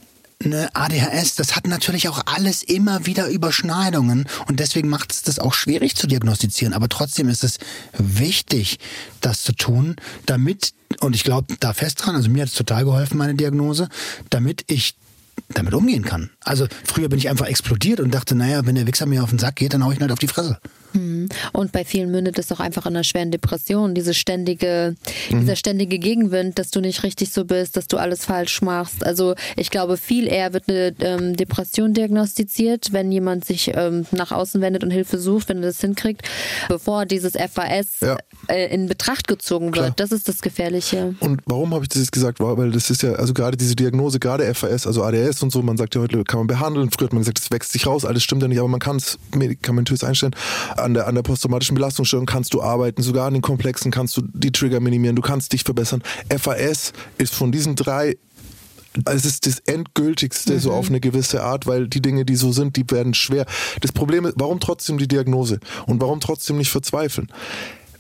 eine 0.44 0.74
ADHS, 0.74 1.36
das 1.36 1.56
hat 1.56 1.66
natürlich 1.66 2.08
auch 2.08 2.22
alles 2.26 2.62
immer 2.62 3.06
wieder 3.06 3.28
Überschneidungen 3.28 4.26
und 4.48 4.60
deswegen 4.60 4.88
macht 4.88 5.12
es 5.12 5.22
das 5.22 5.38
auch 5.38 5.54
schwierig 5.54 5.96
zu 5.96 6.06
diagnostizieren. 6.06 6.74
Aber 6.74 6.88
trotzdem 6.88 7.28
ist 7.28 7.42
es 7.42 7.58
wichtig, 7.96 8.78
das 9.20 9.42
zu 9.42 9.52
tun, 9.52 9.96
damit, 10.26 10.74
und 11.00 11.14
ich 11.14 11.24
glaube 11.24 11.54
da 11.60 11.72
fest 11.72 12.04
dran, 12.04 12.16
also 12.16 12.28
mir 12.28 12.42
hat 12.42 12.50
es 12.50 12.54
total 12.54 12.84
geholfen, 12.84 13.16
meine 13.16 13.34
Diagnose, 13.34 13.88
damit 14.28 14.64
ich 14.66 14.96
damit 15.48 15.74
umgehen 15.74 16.04
kann. 16.04 16.30
Also 16.40 16.66
früher 16.84 17.08
bin 17.08 17.18
ich 17.18 17.28
einfach 17.28 17.46
explodiert 17.46 18.00
und 18.00 18.12
dachte, 18.12 18.34
naja, 18.34 18.66
wenn 18.66 18.74
der 18.74 18.86
Wichser 18.86 19.06
mir 19.06 19.22
auf 19.22 19.30
den 19.30 19.38
Sack 19.38 19.56
geht, 19.56 19.74
dann 19.74 19.84
hau 19.84 19.90
ich 19.90 19.98
ihn 19.98 20.02
halt 20.02 20.12
auf 20.12 20.18
die 20.18 20.28
Fresse. 20.28 20.58
Und 21.52 21.72
bei 21.72 21.84
vielen 21.84 22.10
mündet 22.10 22.38
es 22.38 22.50
auch 22.52 22.60
einfach 22.60 22.86
in 22.86 22.94
einer 22.94 23.04
schweren 23.04 23.30
Depression. 23.30 23.94
Diese 23.94 24.14
ständige, 24.14 24.94
Mhm. 25.30 25.40
dieser 25.40 25.56
ständige 25.56 25.98
Gegenwind, 25.98 26.58
dass 26.58 26.70
du 26.70 26.80
nicht 26.80 27.02
richtig 27.02 27.30
so 27.32 27.44
bist, 27.44 27.76
dass 27.76 27.86
du 27.86 27.96
alles 27.96 28.24
falsch 28.24 28.62
machst. 28.62 29.04
Also 29.04 29.34
ich 29.56 29.70
glaube, 29.70 29.96
viel 29.96 30.26
eher 30.26 30.52
wird 30.52 30.68
eine 30.68 30.94
ähm, 31.00 31.36
Depression 31.36 31.94
diagnostiziert, 31.94 32.92
wenn 32.92 33.12
jemand 33.12 33.44
sich 33.44 33.72
ähm, 33.74 34.06
nach 34.12 34.32
außen 34.32 34.60
wendet 34.60 34.82
und 34.84 34.90
Hilfe 34.90 35.18
sucht, 35.18 35.48
wenn 35.48 35.58
er 35.58 35.68
das 35.68 35.80
hinkriegt, 35.80 36.22
bevor 36.68 37.06
dieses 37.06 37.32
FAS 37.34 38.00
Ja. 38.00 38.16
äh, 38.48 38.72
in 38.74 38.86
Betracht 38.86 39.28
gezogen 39.28 39.66
wird. 39.66 39.74
Klar. 39.74 39.92
Das 39.96 40.12
ist 40.12 40.28
das 40.28 40.40
Gefährliche. 40.42 41.14
Und 41.20 41.40
warum 41.46 41.74
habe 41.74 41.84
ich 41.84 41.88
das 41.88 41.98
jetzt 42.02 42.12
gesagt? 42.12 42.40
Weil 42.40 42.70
das 42.70 42.90
ist 42.90 43.02
ja, 43.02 43.12
also 43.12 43.34
gerade 43.34 43.56
diese 43.56 43.76
Diagnose, 43.76 44.18
gerade 44.18 44.52
FAS, 44.54 44.86
also 44.86 45.02
ADS 45.02 45.42
und 45.42 45.50
so, 45.52 45.62
man 45.62 45.76
sagt 45.76 45.94
ja 45.94 46.00
heute, 46.00 46.22
kann 46.24 46.38
man 46.40 46.46
behandeln. 46.46 46.90
Früher 46.90 47.06
hat 47.06 47.12
man 47.12 47.22
gesagt, 47.22 47.38
es 47.40 47.50
wächst 47.50 47.72
sich 47.72 47.86
raus, 47.86 48.04
alles 48.04 48.22
stimmt 48.22 48.42
ja 48.42 48.48
nicht, 48.48 48.58
aber 48.58 48.68
man 48.68 48.80
kann 48.80 48.96
es 48.96 49.18
medikamentös 49.34 50.04
einstellen. 50.04 50.34
An 50.86 50.94
der, 50.94 51.08
an 51.08 51.16
der 51.16 51.22
posttraumatischen 51.22 51.74
Belastungsstörung 51.74 52.26
kannst 52.26 52.54
du 52.54 52.62
arbeiten, 52.62 53.02
sogar 53.02 53.26
an 53.26 53.32
den 53.32 53.42
Komplexen 53.42 53.90
kannst 53.90 54.16
du 54.16 54.22
die 54.32 54.52
Trigger 54.52 54.78
minimieren, 54.78 55.16
du 55.16 55.22
kannst 55.22 55.52
dich 55.52 55.64
verbessern. 55.64 56.00
FAS 56.30 56.92
ist 57.18 57.34
von 57.34 57.50
diesen 57.50 57.74
drei 57.74 58.16
es 59.04 59.24
ist 59.24 59.46
das 59.46 59.58
Endgültigste 59.58 60.60
so 60.60 60.72
auf 60.72 60.88
eine 60.88 61.00
gewisse 61.00 61.42
Art, 61.42 61.66
weil 61.66 61.88
die 61.88 62.00
Dinge, 62.00 62.24
die 62.24 62.36
so 62.36 62.52
sind, 62.52 62.76
die 62.76 62.84
werden 62.88 63.14
schwer. 63.14 63.44
Das 63.80 63.90
Problem 63.90 64.24
ist, 64.26 64.34
warum 64.38 64.60
trotzdem 64.60 64.96
die 64.96 65.08
Diagnose 65.08 65.58
und 65.86 66.00
warum 66.00 66.20
trotzdem 66.20 66.56
nicht 66.56 66.70
verzweifeln? 66.70 67.26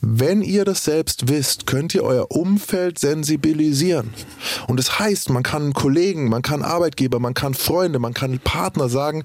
Wenn 0.00 0.40
ihr 0.40 0.64
das 0.64 0.84
selbst 0.84 1.28
wisst, 1.28 1.66
könnt 1.66 1.92
ihr 1.94 2.04
euer 2.04 2.30
Umfeld 2.30 3.00
sensibilisieren. 3.00 4.14
Und 4.68 4.78
das 4.78 5.00
heißt, 5.00 5.30
man 5.30 5.42
kann 5.42 5.72
Kollegen, 5.72 6.28
man 6.28 6.42
kann 6.42 6.62
Arbeitgeber, 6.62 7.18
man 7.18 7.34
kann 7.34 7.54
Freunde, 7.54 7.98
man 7.98 8.14
kann 8.14 8.38
Partner 8.38 8.88
sagen, 8.88 9.24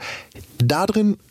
da 0.57 0.87
drin 0.87 1.11
se- 1.11 1.30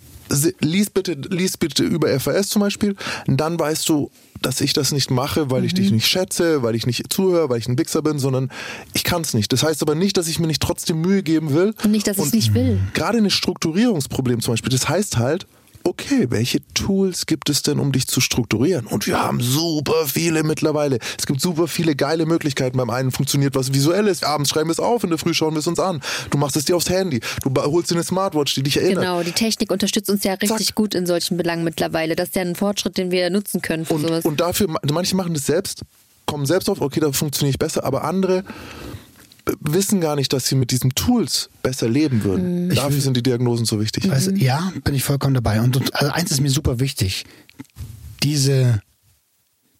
lies 0.60 0.90
bitte, 0.90 1.12
lies 1.12 1.56
bitte 1.56 1.84
über 1.84 2.18
FAS 2.18 2.48
zum 2.48 2.60
Beispiel, 2.60 2.96
dann 3.26 3.58
weißt 3.58 3.88
du, 3.88 4.10
dass 4.40 4.60
ich 4.60 4.72
das 4.72 4.92
nicht 4.92 5.10
mache, 5.10 5.50
weil 5.50 5.64
ich 5.64 5.74
dich 5.74 5.90
nicht 5.90 6.06
schätze, 6.06 6.62
weil 6.62 6.74
ich 6.74 6.86
nicht 6.86 7.12
zuhöre, 7.12 7.50
weil 7.50 7.58
ich 7.58 7.68
ein 7.68 7.78
Wichser 7.78 8.02
bin, 8.02 8.18
sondern 8.18 8.50
ich 8.94 9.04
kann 9.04 9.22
es 9.22 9.34
nicht. 9.34 9.52
Das 9.52 9.62
heißt 9.62 9.82
aber 9.82 9.94
nicht, 9.94 10.16
dass 10.16 10.28
ich 10.28 10.38
mir 10.38 10.46
nicht 10.46 10.62
trotzdem 10.62 11.00
Mühe 11.00 11.22
geben 11.22 11.52
will. 11.52 11.74
Und 11.84 11.90
nicht, 11.90 12.06
dass 12.06 12.18
ich 12.18 12.24
es 12.24 12.32
nicht 12.32 12.54
will. 12.54 12.80
Gerade 12.94 13.18
ein 13.18 13.28
Strukturierungsproblem 13.28 14.40
zum 14.40 14.54
Beispiel, 14.54 14.72
das 14.72 14.88
heißt 14.88 15.18
halt, 15.18 15.46
okay, 15.84 16.26
welche 16.30 16.60
Tools 16.74 17.26
gibt 17.26 17.50
es 17.50 17.62
denn, 17.62 17.78
um 17.78 17.92
dich 17.92 18.06
zu 18.06 18.20
strukturieren? 18.20 18.86
Und 18.86 19.06
wir 19.06 19.20
haben 19.20 19.40
super 19.40 20.06
viele 20.06 20.42
mittlerweile. 20.42 20.98
Es 21.18 21.26
gibt 21.26 21.40
super 21.40 21.68
viele 21.68 21.96
geile 21.96 22.26
Möglichkeiten. 22.26 22.76
Beim 22.76 22.90
einen 22.90 23.10
funktioniert 23.10 23.54
was 23.54 23.72
Visuelles. 23.72 24.22
Abends 24.22 24.50
schreiben 24.50 24.68
wir 24.68 24.72
es 24.72 24.80
auf, 24.80 25.04
in 25.04 25.10
der 25.10 25.18
Früh 25.18 25.34
schauen 25.34 25.54
wir 25.54 25.60
es 25.60 25.66
uns 25.66 25.78
an. 25.78 26.00
Du 26.30 26.38
machst 26.38 26.56
es 26.56 26.64
dir 26.64 26.76
aufs 26.76 26.90
Handy. 26.90 27.20
Du 27.42 27.52
holst 27.62 27.90
dir 27.90 27.94
eine 27.96 28.04
Smartwatch, 28.04 28.54
die 28.54 28.62
dich 28.62 28.76
erinnert. 28.76 29.04
Genau, 29.04 29.22
die 29.22 29.32
Technik 29.32 29.70
unterstützt 29.70 30.10
uns 30.10 30.24
ja 30.24 30.34
richtig 30.34 30.68
Zack. 30.68 30.74
gut 30.74 30.94
in 30.94 31.06
solchen 31.06 31.36
Belangen 31.36 31.64
mittlerweile. 31.64 32.16
Das 32.16 32.28
ist 32.28 32.36
ja 32.36 32.42
ein 32.42 32.54
Fortschritt, 32.56 32.98
den 32.98 33.10
wir 33.10 33.30
nutzen 33.30 33.62
können 33.62 33.84
für 33.84 33.94
Und, 33.94 34.02
sowas. 34.02 34.24
und 34.24 34.40
dafür, 34.40 34.68
manche 34.92 35.16
machen 35.16 35.34
das 35.34 35.46
selbst, 35.46 35.82
kommen 36.26 36.46
selbst 36.46 36.68
auf, 36.70 36.80
okay, 36.80 37.00
da 37.00 37.10
funktioniere 37.12 37.50
ich 37.50 37.58
besser, 37.58 37.84
aber 37.84 38.04
andere 38.04 38.44
wissen 39.60 40.00
gar 40.00 40.16
nicht, 40.16 40.32
dass 40.32 40.46
sie 40.46 40.54
mit 40.54 40.70
diesen 40.70 40.90
Tools 40.90 41.50
besser 41.62 41.88
leben 41.88 42.24
würden. 42.24 42.66
Mhm. 42.66 42.74
Dafür 42.74 43.00
sind 43.00 43.16
die 43.16 43.22
Diagnosen 43.22 43.66
so 43.66 43.80
wichtig. 43.80 44.08
Weißt, 44.08 44.28
du, 44.28 44.32
ja, 44.32 44.72
bin 44.84 44.94
ich 44.94 45.04
vollkommen 45.04 45.34
dabei. 45.34 45.60
Und, 45.60 45.76
und 45.76 45.94
also 45.94 46.12
eins 46.12 46.30
ist 46.30 46.40
mir 46.40 46.50
super 46.50 46.80
wichtig. 46.80 47.24
Diese 48.22 48.82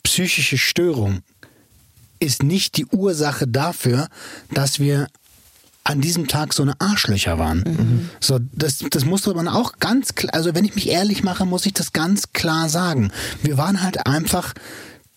psychische 0.02 0.58
Störung 0.58 1.20
ist 2.18 2.42
nicht 2.42 2.76
die 2.76 2.86
Ursache 2.86 3.46
dafür, 3.46 4.08
dass 4.52 4.78
wir 4.78 5.08
an 5.84 6.00
diesem 6.00 6.28
Tag 6.28 6.52
so 6.52 6.62
eine 6.62 6.78
Arschlöcher 6.80 7.38
waren. 7.38 8.10
So, 8.20 8.38
das, 8.52 8.84
das 8.90 9.04
musste 9.04 9.34
man 9.34 9.48
auch 9.48 9.78
ganz 9.80 10.14
klar, 10.14 10.34
also 10.34 10.54
wenn 10.54 10.64
ich 10.64 10.74
mich 10.74 10.88
ehrlich 10.88 11.22
mache, 11.22 11.46
muss 11.46 11.66
ich 11.66 11.72
das 11.72 11.92
ganz 11.92 12.32
klar 12.32 12.68
sagen. 12.68 13.10
Wir 13.42 13.56
waren 13.56 13.82
halt 13.82 14.06
einfach 14.06 14.54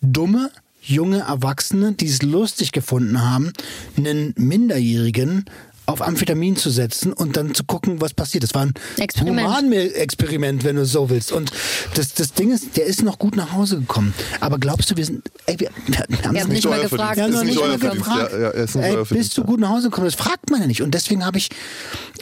dumme, 0.00 0.50
junge 0.86 1.20
Erwachsene, 1.20 1.92
die 1.92 2.06
es 2.06 2.22
lustig 2.22 2.72
gefunden 2.72 3.22
haben, 3.22 3.52
einen 3.96 4.34
Minderjährigen 4.36 5.44
auf 5.86 6.00
Amphetamin 6.00 6.56
zu 6.56 6.70
setzen 6.70 7.12
und 7.12 7.36
dann 7.36 7.54
zu 7.54 7.64
gucken, 7.64 8.00
was 8.00 8.14
passiert. 8.14 8.42
Das 8.42 8.54
war 8.54 8.62
ein 8.62 8.72
Experiment. 8.96 9.46
Human-Experiment, 9.46 10.64
wenn 10.64 10.76
du 10.76 10.86
so 10.86 11.10
willst. 11.10 11.30
Und 11.30 11.52
das, 11.94 12.14
das 12.14 12.32
Ding 12.32 12.52
ist, 12.52 12.76
der 12.76 12.86
ist 12.86 13.02
noch 13.02 13.18
gut 13.18 13.36
nach 13.36 13.52
Hause 13.52 13.80
gekommen. 13.80 14.14
Aber 14.40 14.58
glaubst 14.58 14.90
du, 14.90 14.96
wir 14.96 15.04
sind, 15.04 15.22
ey, 15.46 15.60
wir, 15.60 15.70
wir, 15.86 15.98
haben 15.98 16.36
es 16.36 16.42
haben 16.42 16.52
nicht 16.52 16.64
mal 16.64 16.80
gefragt. 16.80 17.16
Wir 17.16 17.24
haben 17.24 17.32
nicht 17.32 17.44
nicht 17.44 17.60
mal 17.60 17.78
gefragt. 17.78 18.32
Ja, 18.32 18.54
ja, 18.54 18.60
nicht 18.60 18.76
Ey, 18.76 18.96
bist 19.10 19.36
du 19.36 19.44
gut 19.44 19.60
nach 19.60 19.70
Hause 19.70 19.90
gekommen? 19.90 20.06
Das 20.06 20.14
fragt 20.14 20.50
man 20.50 20.60
ja 20.62 20.66
nicht. 20.66 20.80
Und 20.80 20.92
deswegen 20.92 21.24
habe 21.24 21.36
ich, 21.36 21.50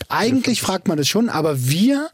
eigentlich 0.09 0.61
fragt 0.61 0.89
man 0.89 0.99
das 0.99 1.07
schon, 1.07 1.29
aber 1.29 1.69
wir 1.69 2.11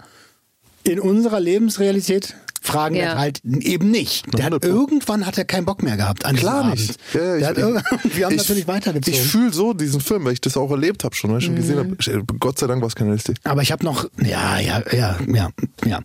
in 0.84 1.01
unserer 1.01 1.40
Lebensrealität 1.40 2.34
fragen 2.61 2.94
Ja. 2.96 3.16
halt 3.18 3.40
eben 3.44 3.90
nicht. 3.90 4.26
Der 4.34 4.44
hat, 4.46 4.52
100 4.52 4.62
Pro. 4.62 4.68
irgendwann 4.68 5.26
hat 5.26 5.38
er 5.38 5.44
keinen 5.44 5.64
Bock 5.64 5.82
mehr 5.82 5.96
gehabt 5.96 6.24
an 6.24 6.36
Klar 6.36 6.64
Abend. 6.64 6.78
nicht. 6.80 6.98
Ja, 7.14 7.46
hat 7.48 7.59
irg- 7.59 7.82
wir 8.16 8.24
haben 8.26 8.32
ich- 8.32 8.38
natürlich 8.38 8.66
weitergezogen. 8.68 9.18
Ich 9.20 9.26
fühle 9.26 9.52
so 9.52 9.72
diesen 9.74 10.00
Film, 10.00 10.24
weil 10.24 10.32
ich 10.34 10.40
das 10.40 10.56
auch 10.56 10.70
erlebt 10.70 11.04
habe 11.04 11.14
schon, 11.14 11.30
weil 11.30 11.38
ich 11.38 11.44
schon 11.46 11.56
gesehen 11.56 11.76
Mhm. 11.76 11.96
habe. 11.98 12.24
Gott 12.38 12.59
sei 12.59 12.66
Dank 12.66 12.80
war 12.80 12.88
es 12.88 12.94
keine 12.94 13.12
LSD. 13.14 13.34
Aber 13.44 13.62
ich 13.62 13.72
habe 13.72 13.84
noch, 13.84 14.06
ja, 14.22 14.59
ja, 14.59 14.82
ja, 14.92 15.18
ja, 15.32 15.50
ja. 15.86 16.00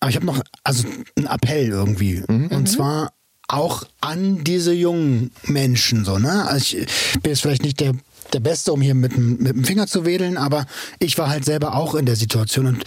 Aber 0.00 0.10
ich 0.10 0.16
habe 0.16 0.26
noch, 0.26 0.40
also 0.64 0.84
einen 1.16 1.26
Appell 1.26 1.68
irgendwie. 1.68 2.22
Und 2.28 2.68
zwar 2.68 3.12
auch 3.48 3.84
an 4.00 4.42
diese 4.42 4.72
jungen 4.72 5.30
Menschen 5.44 6.04
so, 6.04 6.18
ne? 6.18 6.46
Also 6.48 6.78
ich 6.78 6.86
bin 7.22 7.30
jetzt 7.30 7.42
vielleicht 7.42 7.62
nicht 7.62 7.78
der 7.78 7.92
der 8.32 8.40
Beste, 8.40 8.72
um 8.72 8.80
hier 8.80 8.94
mit, 8.94 9.12
dem- 9.16 9.36
mit 9.38 9.54
dem 9.54 9.64
Finger 9.64 9.86
zu 9.86 10.04
wedeln, 10.04 10.36
aber 10.36 10.66
ich 10.98 11.16
war 11.18 11.28
halt 11.28 11.44
selber 11.44 11.74
auch 11.74 11.94
in 11.94 12.06
der 12.06 12.16
Situation 12.16 12.66
und 12.66 12.84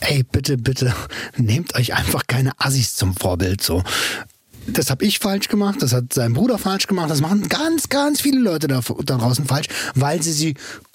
ey, 0.00 0.22
bitte, 0.22 0.58
bitte, 0.58 0.94
nehmt 1.36 1.74
euch 1.74 1.94
einfach 1.94 2.26
keine 2.26 2.52
Assis 2.58 2.94
zum 2.94 3.14
Vorbild 3.14 3.62
so. 3.62 3.82
Das 4.68 4.90
habe 4.90 5.04
ich 5.04 5.18
falsch 5.18 5.48
gemacht, 5.48 5.82
das 5.82 5.92
hat 5.92 6.12
sein 6.12 6.34
Bruder 6.34 6.56
falsch 6.56 6.86
gemacht, 6.86 7.10
das 7.10 7.20
machen 7.20 7.48
ganz, 7.48 7.88
ganz 7.88 8.20
viele 8.20 8.38
Leute 8.38 8.68
da, 8.68 8.80
da 9.04 9.16
draußen 9.18 9.44
falsch, 9.44 9.66
weil 9.96 10.22
sie 10.22 10.30
sie 10.30 10.54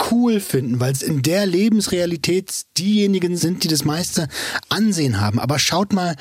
cool 0.10 0.40
finden, 0.40 0.80
weil 0.80 0.94
es 0.94 1.02
in 1.02 1.22
der 1.22 1.46
Lebensrealität 1.46 2.50
diejenigen 2.78 3.36
sind, 3.36 3.66
die 3.66 3.68
das 3.68 3.84
meiste 3.84 4.30
Ansehen 4.70 5.20
haben. 5.20 5.38
Aber 5.38 5.60
schaut 5.60 5.92
mal 5.92 6.16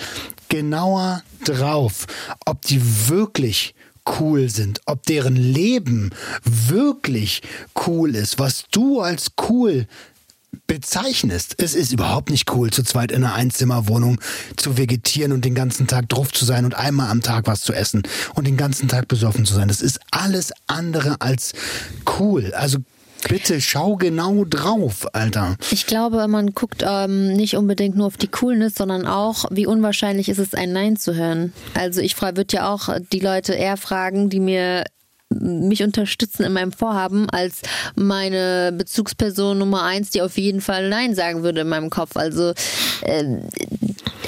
genauer 0.48 1.22
drauf, 1.44 2.06
ob 2.46 2.62
die 2.62 2.80
wirklich 3.08 3.75
cool 4.18 4.48
sind, 4.48 4.80
ob 4.86 5.04
deren 5.04 5.36
Leben 5.36 6.10
wirklich 6.44 7.42
cool 7.86 8.14
ist, 8.14 8.38
was 8.38 8.64
du 8.70 9.00
als 9.00 9.32
cool 9.48 9.86
bezeichnest. 10.66 11.54
Es 11.58 11.74
ist 11.74 11.92
überhaupt 11.92 12.30
nicht 12.30 12.52
cool, 12.52 12.70
zu 12.70 12.82
zweit 12.82 13.12
in 13.12 13.24
einer 13.24 13.34
Einzimmerwohnung 13.34 14.20
zu 14.56 14.76
vegetieren 14.76 15.32
und 15.32 15.44
den 15.44 15.54
ganzen 15.54 15.86
Tag 15.86 16.08
drauf 16.08 16.32
zu 16.32 16.44
sein 16.44 16.64
und 16.64 16.74
einmal 16.74 17.10
am 17.10 17.22
Tag 17.22 17.46
was 17.46 17.60
zu 17.60 17.72
essen 17.72 18.02
und 18.34 18.46
den 18.46 18.56
ganzen 18.56 18.88
Tag 18.88 19.08
besoffen 19.08 19.44
zu 19.44 19.54
sein. 19.54 19.68
Das 19.68 19.82
ist 19.82 20.00
alles 20.10 20.52
andere 20.66 21.20
als 21.20 21.52
cool. 22.18 22.52
Also 22.54 22.78
Bitte 23.28 23.60
schau 23.60 23.96
genau 23.96 24.44
drauf, 24.44 25.06
Alter. 25.12 25.56
Ich 25.70 25.86
glaube, 25.86 26.28
man 26.28 26.52
guckt 26.52 26.84
ähm, 26.86 27.32
nicht 27.32 27.56
unbedingt 27.56 27.96
nur 27.96 28.06
auf 28.06 28.16
die 28.16 28.28
Coolness, 28.28 28.74
sondern 28.74 29.06
auch, 29.06 29.46
wie 29.50 29.66
unwahrscheinlich 29.66 30.28
ist 30.28 30.38
es, 30.38 30.54
ein 30.54 30.72
Nein 30.72 30.96
zu 30.96 31.14
hören. 31.14 31.52
Also 31.74 32.00
ich 32.00 32.20
würde 32.20 32.44
ja 32.50 32.72
auch 32.72 32.88
die 33.12 33.20
Leute 33.20 33.54
eher 33.54 33.76
fragen, 33.76 34.30
die 34.30 34.40
mir 34.40 34.84
mich 35.30 35.82
unterstützen 35.82 36.44
in 36.44 36.52
meinem 36.52 36.72
Vorhaben 36.72 37.28
als 37.30 37.62
meine 37.96 38.72
Bezugsperson 38.76 39.58
Nummer 39.58 39.82
eins, 39.82 40.10
die 40.10 40.22
auf 40.22 40.38
jeden 40.38 40.60
Fall 40.60 40.88
Nein 40.88 41.14
sagen 41.14 41.42
würde 41.42 41.62
in 41.62 41.68
meinem 41.68 41.90
Kopf. 41.90 42.16
Also 42.16 42.52
äh, 43.02 43.24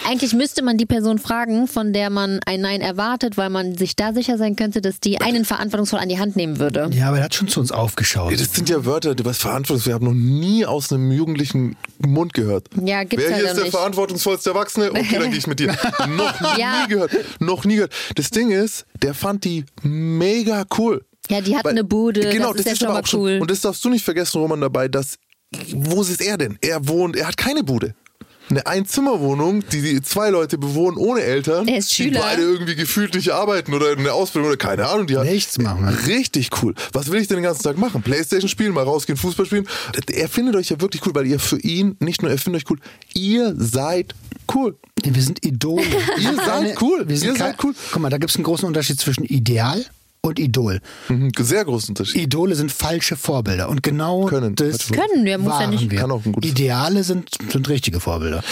eigentlich 0.07 0.33
müsste 0.33 0.63
man 0.63 0.77
die 0.79 0.87
Person 0.87 1.19
fragen, 1.19 1.69
von 1.69 1.93
der 1.93 2.11
man 2.11 2.41
ein 2.47 2.61
Nein 2.63 2.81
erwartet, 2.81 3.37
weil 3.37 3.51
man 3.51 3.77
sich 3.77 3.95
da 3.95 4.13
sicher 4.13 4.39
sein 4.39 4.57
könnte, 4.57 4.81
dass 4.81 5.01
die 5.01 5.21
einen 5.21 5.45
verantwortungsvoll 5.45 6.01
an 6.01 6.09
die 6.09 6.19
Hand 6.19 6.35
nehmen 6.35 6.59
würde. 6.59 6.89
Ja, 6.93 7.09
aber 7.09 7.19
er 7.19 7.25
hat 7.25 7.35
schon 7.35 7.47
zu 7.49 7.61
uns 7.61 7.71
aufgeschaut. 7.73 8.33
Das 8.33 8.53
sind 8.55 8.69
ja 8.69 8.85
Wörter, 8.85 9.15
die 9.15 9.25
was 9.25 9.39
verantwortungsvoll. 9.39 9.91
Wir 9.91 9.95
haben 9.95 10.07
noch 10.07 10.15
nie 10.15 10.65
aus 10.67 10.93
einem 10.93 11.13
jugendlichen 11.13 11.77
Mund 11.99 12.35
gehört. 12.35 12.69
Ja, 12.85 13.05
gibt's 13.05 13.25
Wer 13.27 13.35
halt 13.35 13.43
hier 13.43 13.51
ist 13.51 13.57
der 13.57 13.65
nicht. 13.65 13.77
verantwortungsvollste 13.77 14.51
Erwachsene? 14.51 14.91
Okay, 14.91 15.19
dann 15.19 15.31
gehe 15.31 15.39
ich 15.39 15.47
mit 15.47 15.61
dir. 15.61 15.77
noch 16.09 16.59
Ja. 16.59 16.83
nie 16.83 16.89
gehört. 16.89 17.13
Noch 17.39 17.65
nie 17.65 17.75
gehört. 17.77 17.93
Das 18.17 18.31
Ding 18.31 18.51
ist, 18.51 18.87
der 19.03 19.15
fand 19.15 19.45
die 19.45 19.65
mega 19.83 20.65
cool. 20.79 20.98
Ja, 21.29 21.41
die 21.41 21.55
hatten 21.55 21.65
Weil- 21.67 21.73
eine 21.73 21.85
Bude, 21.85 22.21
genau, 22.31 22.53
das 22.53 22.61
ist 22.61 22.67
ja 22.67 22.77
schon 22.77 22.87
aber 22.89 22.95
mal 22.95 23.03
auch 23.03 23.07
schon- 23.07 23.21
cool. 23.21 23.39
Und 23.41 23.51
das 23.51 23.61
darfst 23.61 23.85
du 23.85 23.91
nicht 23.91 24.05
vergessen, 24.05 24.41
Roman, 24.41 24.61
dabei, 24.61 24.89
dass, 24.89 25.17
wo 25.73 26.03
ist 26.03 26.21
er 26.21 26.39
denn? 26.39 26.59
Er 26.61 26.87
wohnt, 26.89 27.17
er 27.17 27.29
hat 27.29 27.37
keine 27.37 27.63
Bude. 27.63 27.95
Eine 28.51 28.67
Einzimmerwohnung, 28.67 29.63
die, 29.71 29.83
die 29.83 30.01
zwei 30.01 30.31
Leute 30.31 30.57
bewohnen 30.57 30.97
ohne 30.97 31.21
Eltern, 31.21 31.69
Er 31.69 31.77
ist 31.77 31.91
die 31.91 32.05
Schüler. 32.05 32.21
beide 32.21 32.41
irgendwie 32.41 32.77
gefühlt 32.77 33.15
nicht 33.15 33.29
arbeiten 33.31 33.75
oder 33.75 33.93
in 33.93 34.05
der 34.05 34.15
Ausbildung 34.15 34.49
oder 34.49 34.57
keine 34.57 34.87
Ahnung. 34.89 35.07
Die 35.07 35.19
hat 35.19 35.27
Nichts 35.27 35.59
machen. 35.59 35.87
Richtig 36.07 36.49
cool. 36.63 36.75
Was 36.95 37.11
will 37.11 37.21
ich 37.21 37.29
denn 37.29 37.37
den 37.37 37.45
ganzen 37.45 37.63
Tag 37.63 37.77
machen? 37.77 38.01
Playstation 38.01 38.49
spielen, 38.49 38.73
mal 38.73 38.85
rausgehen, 38.85 39.19
Fußball 39.19 39.45
spielen. 39.45 39.69
Er 40.11 40.31
findet 40.31 40.57
euch 40.57 40.71
ja 40.71 40.81
wirklich 40.81 41.05
cool, 41.07 41.15
weil 41.15 41.27
ihr 41.27 41.39
für 41.39 41.59
ihn 41.61 41.97
nicht 42.01 42.23
nur 42.23 42.31
er 42.31 42.39
findet 42.39 42.63
euch 42.65 42.71
cool, 42.71 42.79
ihr 43.13 43.55
seid 43.59 44.15
cool. 44.55 44.79
Wir 45.05 45.23
sind 45.23 45.45
Idole. 45.45 45.85
Ihr 46.19 46.35
seid 46.37 46.81
cool. 46.81 47.07
Wir 47.07 47.19
sind 47.19 47.29
Ihr 47.33 47.37
seid 47.37 47.63
cool. 47.63 47.75
Guck 47.93 48.01
mal, 48.01 48.09
da 48.09 48.17
gibt 48.17 48.31
es 48.31 48.37
einen 48.37 48.45
großen 48.45 48.67
Unterschied 48.67 48.99
zwischen 48.99 49.25
Ideal 49.25 49.85
und 50.21 50.39
Idol. 50.39 50.81
Mhm, 51.09 51.31
Sehr 51.39 51.65
großen 51.65 51.91
Unterschied. 51.91 52.23
Idole 52.23 52.55
sind 52.55 52.73
falsche 52.73 53.17
Vorbilder 53.17 53.69
und 53.69 53.83
genau 53.83 54.25
Können. 54.27 54.55
das 54.57 54.89
Können, 54.89 55.27
ja, 55.27 55.39
muss 55.39 55.61
ja 55.61 55.67
nicht. 55.67 55.91
wir. 55.91 55.99
Kann 55.99 56.11
auch 56.11 56.25
ein 56.25 56.33
gutes- 56.33 56.51
Ideale 56.51 57.05
sind, 57.05 57.31
sind 57.51 57.69
richtige 57.69 58.01
Vorbilder. 58.01 58.43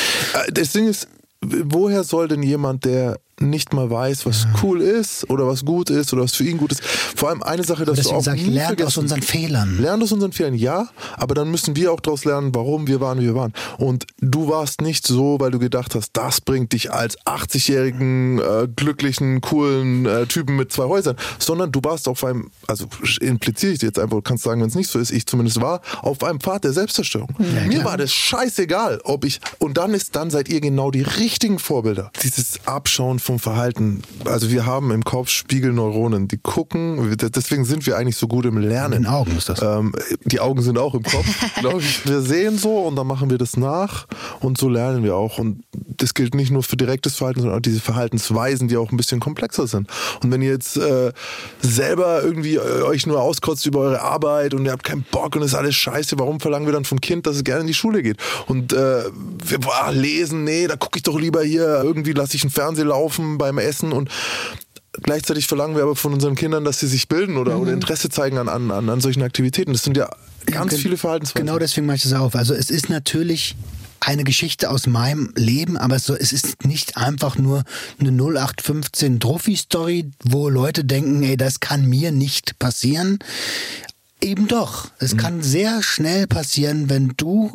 Äh, 0.47 0.53
Das 0.53 0.73
Ding 0.73 0.87
ist, 0.89 1.09
woher 1.43 2.05
soll 2.05 2.29
denn 2.29 2.43
jemand, 2.43 2.85
der 2.85 3.19
nicht 3.41 3.73
mal 3.73 3.91
weiß, 3.91 4.25
was 4.27 4.47
cool 4.63 4.81
ist 4.81 5.29
oder 5.31 5.47
was 5.47 5.65
gut 5.65 5.91
ist 5.91 6.13
oder 6.13 6.23
was 6.23 6.35
für 6.35 6.45
ihn 6.45 6.57
gut 6.59 6.73
ist, 6.73 6.83
vor 6.85 7.29
allem 7.29 7.43
eine 7.43 7.65
Sache, 7.65 7.85
dass 7.85 8.01
du 8.01 8.11
auch 8.11 8.23
sage 8.23 8.39
ich, 8.41 8.47
nie 8.47 8.55
lernt 8.55 8.83
aus 8.83 8.95
vergessen- 8.95 9.01
unseren 9.01 9.23
Fehlern. 9.23 9.79
Lernt 9.79 10.03
aus 10.03 10.13
unseren 10.13 10.33
Fehlern, 10.33 10.55
ja, 10.55 10.89
aber 11.17 11.35
dann 11.35 11.51
müssen 11.51 11.77
wir 11.77 11.93
auch 11.93 12.01
daraus 12.01 12.25
lernen, 12.25 12.55
warum 12.55 12.87
wir 12.87 13.01
waren, 13.01 13.19
wie 13.21 13.25
wir 13.27 13.35
waren. 13.35 13.53
Und 13.79 14.07
du 14.21 14.49
warst 14.49 14.81
nicht 14.81 15.07
so, 15.07 15.39
weil 15.41 15.51
du 15.51 15.59
gedacht 15.59 15.95
hast, 15.95 16.11
das 16.15 16.41
bringt 16.41 16.73
dich 16.73 16.93
als 16.93 17.19
80-jährigen, 17.27 18.39
äh, 18.39 18.69
glücklichen, 18.75 19.41
coolen 19.41 20.07
äh, 20.07 20.27
Typen 20.27 20.57
mit 20.57 20.73
zwei 20.73 20.85
Häusern, 20.85 21.17
sondern 21.39 21.73
du 21.73 21.81
warst 21.83 22.09
auf 22.09 22.25
einem, 22.25 22.51
also 22.67 22.87
impliziere 23.21 23.73
ich 23.73 23.79
dir 23.81 23.87
jetzt 23.87 23.99
einfach, 23.99 24.17
du 24.17 24.23
kannst 24.23 24.45
sagen, 24.45 24.61
wenn 24.61 24.69
es 24.69 24.75
nicht 24.75 24.91
so 24.91 24.99
ist, 24.99 25.11
ich 25.11 25.27
zumindest 25.27 25.61
war, 25.61 25.81
auf 26.03 26.23
einem 26.25 26.41
Pfad 26.41 26.65
der 26.65 26.73
Selbstzerstörung. 26.73 27.35
Mir 27.67 27.85
war 27.85 27.97
das 27.97 28.13
scheißegal, 28.13 29.01
ob 29.05 29.25
ich, 29.25 29.41
und 29.59 29.77
dann 29.77 29.95
ist, 29.95 30.17
dann 30.17 30.31
seid 30.31 30.49
ihr 30.49 30.61
genau 30.61 30.91
die 30.91 31.03
richtigen 31.03 31.59
Vorbilder. 31.59 32.11
Dieses 32.23 32.61
Abschauen 32.67 33.19
vom 33.27 33.39
Verhalten, 33.41 34.03
also 34.25 34.51
wir 34.51 34.67
haben 34.67 34.93
im 34.93 35.05
Kopf 35.05 35.31
Spiegelneuronen, 35.31 36.29
die 36.29 36.39
gucken, 36.39 37.17
deswegen 37.19 37.65
sind 37.65 37.85
wir 37.85 37.97
eigentlich 37.97 38.17
so 38.17 38.29
gut 38.29 38.47
im 38.47 38.57
Lernen. 38.57 38.95
In 38.95 39.03
den 39.03 39.13
Augen 39.13 39.37
ist 39.37 39.49
das. 39.49 39.61
Ähm, 39.61 39.93
die 40.25 40.39
Augen 40.39 40.63
sind 40.63 40.79
auch 40.79 40.95
im 40.95 41.03
Kopf, 41.03 41.27
glaube 41.61 41.81
ich. 41.81 42.07
Wir 42.07 42.21
sehen 42.21 42.57
so 42.57 42.79
und 42.79 42.95
dann 42.97 43.07
machen 43.07 43.29
wir 43.29 43.37
das 43.37 43.57
nach 43.57 44.07
und 44.41 44.59
so 44.59 44.69
lernen 44.69 45.03
wir 45.03 45.17
auch. 45.17 45.39
Und 45.39 45.65
das 45.73 46.15
gilt 46.15 46.35
nicht 46.35 46.53
nur 46.53 46.63
für 46.63 46.77
direktes 46.77 47.17
Verhalten, 47.17 47.41
sondern 47.41 47.59
auch 47.59 47.63
diese 47.63 47.81
Verhaltensweisen, 47.81 48.69
die 48.69 48.77
auch 48.77 48.93
ein 48.93 48.97
bisschen 48.97 49.19
komplexer 49.19 49.67
sind. 49.67 49.89
Und 50.23 50.31
wenn 50.31 50.41
ihr 50.41 50.51
jetzt 50.51 50.77
äh, 50.77 51.13
selber 51.61 52.23
irgendwie 52.23 52.55
äh, 52.55 52.83
euch 52.83 53.07
nur 53.07 53.21
auskotzt 53.21 53.67
über 53.67 53.81
eure 53.81 54.03
Arbeit 54.03 54.55
und 54.55 54.65
ihr 54.65 54.73
habt 54.73 54.85
keinen 54.85 55.05
Bock 55.11 55.35
und 55.35 55.43
es 55.43 55.49
ist 55.49 55.55
alles 55.55 55.75
scheiße, 55.75 56.17
warum 56.19 56.39
verlangen 56.39 56.67
wir 56.67 56.73
dann 56.73 56.85
vom 56.85 57.01
Kind, 57.01 57.27
dass 57.27 57.37
es 57.37 57.45
gerne 57.45 57.63
in 57.63 57.67
die 57.67 57.75
Schule 57.75 58.03
geht? 58.03 58.19
Und 58.47 58.73
äh, 58.73 59.03
wir 59.45 59.59
boah, 59.59 59.91
lesen, 59.91 60.45
nee, 60.45 60.69
da 60.69 60.77
gucke 60.77 60.99
ich 60.99 61.03
doch 61.03 61.19
lieber 61.19 61.43
hier, 61.43 61.83
irgendwie 61.83 62.13
lasse 62.13 62.37
ich 62.37 62.45
einen 62.45 62.53
Fernseher 62.53 62.85
laufen 62.85 63.16
beim 63.39 63.59
Essen 63.59 63.93
und 63.93 64.11
Gleichzeitig 65.03 65.47
verlangen 65.47 65.77
wir 65.77 65.83
aber 65.83 65.95
von 65.95 66.15
unseren 66.15 66.37
Kindern, 66.37 66.65
dass 66.65 66.81
sie 66.81 66.87
sich 66.87 67.07
bilden 67.07 67.37
oder, 67.37 67.59
oder 67.59 67.75
Interesse 67.75 68.09
zeigen 68.09 68.39
an, 68.39 68.49
an, 68.49 68.71
an, 68.71 69.01
solchen 69.03 69.23
Aktivitäten. 69.23 69.75
Das 69.75 69.83
sind 69.83 69.95
ja 69.95 70.09
ganz 70.47 70.71
gen- 70.73 70.81
viele 70.81 70.97
Verhaltensweisen. 70.97 71.47
Genau 71.47 71.59
deswegen 71.59 71.87
mache 71.87 71.97
ich 71.97 72.03
das 72.05 72.15
auf. 72.15 72.35
Also 72.35 72.55
es 72.55 72.71
ist 72.71 72.89
natürlich 72.89 73.57
eine 74.01 74.25
Geschichte 74.25 74.71
aus 74.71 74.87
meinem 74.87 75.35
Leben, 75.37 75.77
aber 75.77 75.99
so, 75.99 76.15
es 76.15 76.33
ist 76.33 76.65
nicht 76.65 76.97
einfach 76.97 77.37
nur 77.37 77.65
eine 77.99 78.09
0815 78.11 79.21
Trophy-Story, 79.21 80.13
wo 80.25 80.49
Leute 80.49 80.83
denken, 80.87 81.23
ey, 81.25 81.37
das 81.37 81.61
kann 81.61 81.85
mir 81.85 82.11
nicht 82.11 82.59
passieren. 82.59 83.19
Eben 84.23 84.49
doch. 84.49 84.89
Es 84.99 85.13
Mhm. 85.13 85.19
kann 85.19 85.43
sehr 85.43 85.83
schnell 85.83 86.27
passieren, 86.27 86.89
wenn 86.89 87.13
du 87.19 87.53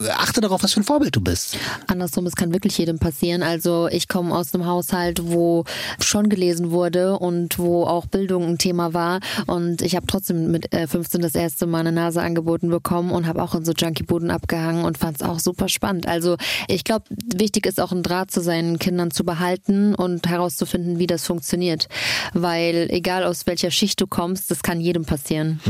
achte 0.00 0.40
darauf, 0.40 0.62
was 0.62 0.72
für 0.72 0.80
ein 0.80 0.84
Vorbild 0.84 1.14
du 1.14 1.20
bist. 1.20 1.56
Andersrum, 1.86 2.26
es 2.26 2.34
kann 2.34 2.52
wirklich 2.52 2.76
jedem 2.78 2.98
passieren. 2.98 3.42
Also 3.42 3.88
ich 3.88 4.08
komme 4.08 4.34
aus 4.34 4.52
einem 4.52 4.66
Haushalt, 4.66 5.20
wo 5.24 5.64
schon 6.00 6.28
gelesen 6.28 6.70
wurde 6.70 7.18
und 7.18 7.58
wo 7.58 7.84
auch 7.84 8.06
Bildung 8.06 8.44
ein 8.44 8.58
Thema 8.58 8.92
war. 8.92 9.20
Und 9.46 9.82
ich 9.82 9.94
habe 9.94 10.06
trotzdem 10.06 10.50
mit 10.50 10.72
äh, 10.72 10.86
15 10.86 11.20
das 11.20 11.34
erste 11.34 11.66
Mal 11.66 11.80
eine 11.80 11.92
Nase 11.92 12.22
angeboten 12.22 12.68
bekommen 12.70 13.12
und 13.12 13.26
habe 13.26 13.42
auch 13.42 13.54
in 13.54 13.64
so 13.64 13.72
Junkie-Buden 13.72 14.30
abgehangen 14.30 14.84
und 14.84 14.98
fand 14.98 15.20
es 15.20 15.22
auch 15.22 15.38
super 15.38 15.68
spannend. 15.68 16.08
Also 16.08 16.36
ich 16.68 16.84
glaube, 16.84 17.04
wichtig 17.10 17.66
ist 17.66 17.80
auch 17.80 17.92
ein 17.92 18.02
Draht 18.02 18.30
zu 18.30 18.40
seinen 18.40 18.78
Kindern 18.78 19.10
zu 19.10 19.24
behalten 19.24 19.94
und 19.94 20.26
herauszufinden, 20.26 20.98
wie 20.98 21.06
das 21.06 21.24
funktioniert. 21.24 21.88
Weil 22.32 22.88
egal 22.90 23.24
aus 23.24 23.46
welcher 23.46 23.70
Schicht 23.70 24.00
du 24.00 24.06
kommst, 24.06 24.50
das 24.50 24.62
kann 24.62 24.80
jedem 24.80 25.04
passieren. 25.04 25.60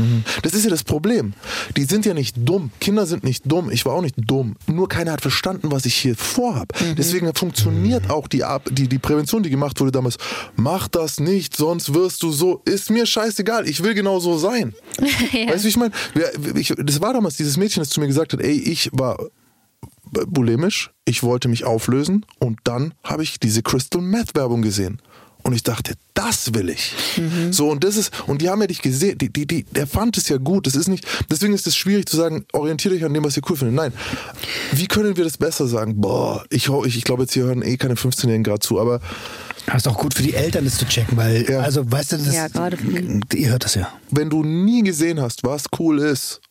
Das 0.41 0.53
ist 0.53 0.63
ja 0.63 0.69
das 0.69 0.83
Problem. 0.83 1.33
Die 1.77 1.83
sind 1.83 2.05
ja 2.05 2.13
nicht 2.13 2.35
dumm. 2.37 2.71
Kinder 2.79 3.05
sind 3.05 3.23
nicht 3.23 3.43
dumm. 3.45 3.69
Ich 3.69 3.85
war 3.85 3.93
auch 3.93 4.01
nicht 4.01 4.14
dumm. 4.17 4.55
Nur 4.67 4.87
keiner 4.89 5.11
hat 5.11 5.21
verstanden, 5.21 5.71
was 5.71 5.85
ich 5.85 5.95
hier 5.95 6.15
vorhab. 6.15 6.73
Deswegen 6.97 7.33
funktioniert 7.35 8.09
auch 8.09 8.27
die, 8.27 8.43
Ab- 8.43 8.69
die, 8.71 8.87
die 8.87 8.99
Prävention, 8.99 9.43
die 9.43 9.49
gemacht 9.49 9.79
wurde 9.79 9.91
damals. 9.91 10.17
Mach 10.55 10.87
das 10.87 11.19
nicht, 11.19 11.55
sonst 11.55 11.93
wirst 11.93 12.23
du 12.23 12.31
so. 12.31 12.61
Ist 12.65 12.89
mir 12.89 13.05
scheißegal. 13.05 13.67
Ich 13.67 13.83
will 13.83 13.93
genau 13.93 14.19
so 14.19 14.37
sein. 14.37 14.73
Weißt 14.99 15.59
du, 15.59 15.63
wie 15.63 15.67
ich 15.67 15.77
meine? 15.77 15.91
Das 16.83 17.01
war 17.01 17.13
damals 17.13 17.37
dieses 17.37 17.57
Mädchen, 17.57 17.81
das 17.81 17.89
zu 17.89 17.99
mir 17.99 18.07
gesagt 18.07 18.33
hat, 18.33 18.41
ey, 18.41 18.57
ich 18.59 18.89
war 18.93 19.17
bulimisch, 20.27 20.91
ich 21.05 21.23
wollte 21.23 21.47
mich 21.49 21.65
auflösen 21.65 22.25
und 22.39 22.59
dann 22.63 22.93
habe 23.03 23.23
ich 23.23 23.39
diese 23.39 23.61
Crystal 23.63 24.01
Meth 24.01 24.35
Werbung 24.35 24.61
gesehen. 24.61 25.01
Und 25.45 25.53
ich 25.53 25.61
dachte, 25.61 25.93
das 26.15 26.55
will 26.55 26.69
ich. 26.69 26.93
So, 27.51 27.69
und 27.69 27.83
das 27.83 27.97
ist, 27.97 28.11
und 28.25 28.41
die 28.41 28.49
haben 28.49 28.61
ja 28.61 28.65
dich 28.67 28.81
gesehen, 28.81 29.15
die, 29.19 29.31
die, 29.31 29.45
die, 29.45 29.63
der 29.65 29.85
fand 29.85 30.17
es 30.17 30.27
ja 30.27 30.37
gut. 30.37 30.65
Das 30.65 30.75
ist 30.75 30.87
nicht, 30.87 31.05
deswegen 31.29 31.53
ist 31.53 31.67
es 31.67 31.75
schwierig 31.75 32.09
zu 32.09 32.17
sagen, 32.17 32.45
orientiert 32.51 32.95
euch 32.95 33.05
an 33.05 33.13
dem, 33.13 33.23
was 33.23 33.37
ihr 33.37 33.43
cool 33.47 33.55
findet. 33.55 33.75
Nein. 33.75 33.93
Wie 34.71 34.87
können 34.87 35.15
wir 35.17 35.23
das 35.23 35.37
besser 35.37 35.67
sagen? 35.67 36.01
Boah, 36.01 36.43
ich, 36.49 36.67
ich, 36.85 36.97
ich 36.97 37.03
glaube, 37.03 37.21
jetzt 37.23 37.33
hier 37.35 37.43
hören 37.43 37.61
eh 37.61 37.77
keine 37.77 37.93
15-Jährigen 37.93 38.43
gerade 38.43 38.59
zu, 38.61 38.79
aber 38.79 39.01
Das 39.67 39.75
ist 39.77 39.87
auch 39.87 39.99
gut 39.99 40.15
für 40.15 40.23
die 40.23 40.33
Eltern, 40.33 40.65
das 40.65 40.79
zu 40.79 40.85
checken, 40.87 41.15
weil, 41.15 41.47
Ja. 41.47 41.59
also, 41.59 41.89
weißt 41.91 42.13
du, 42.13 42.17
das, 42.17 42.33
Ja, 42.33 42.47
gerade 42.47 42.77
ihr 43.35 43.49
hört 43.49 43.65
das 43.65 43.75
ja. 43.75 43.87
wenn 44.09 44.31
du 44.31 44.41
nie 44.43 44.81
gesehen 44.81 45.21
hast, 45.21 45.43
was 45.43 45.65
cool 45.77 45.99
ist, 45.99 46.41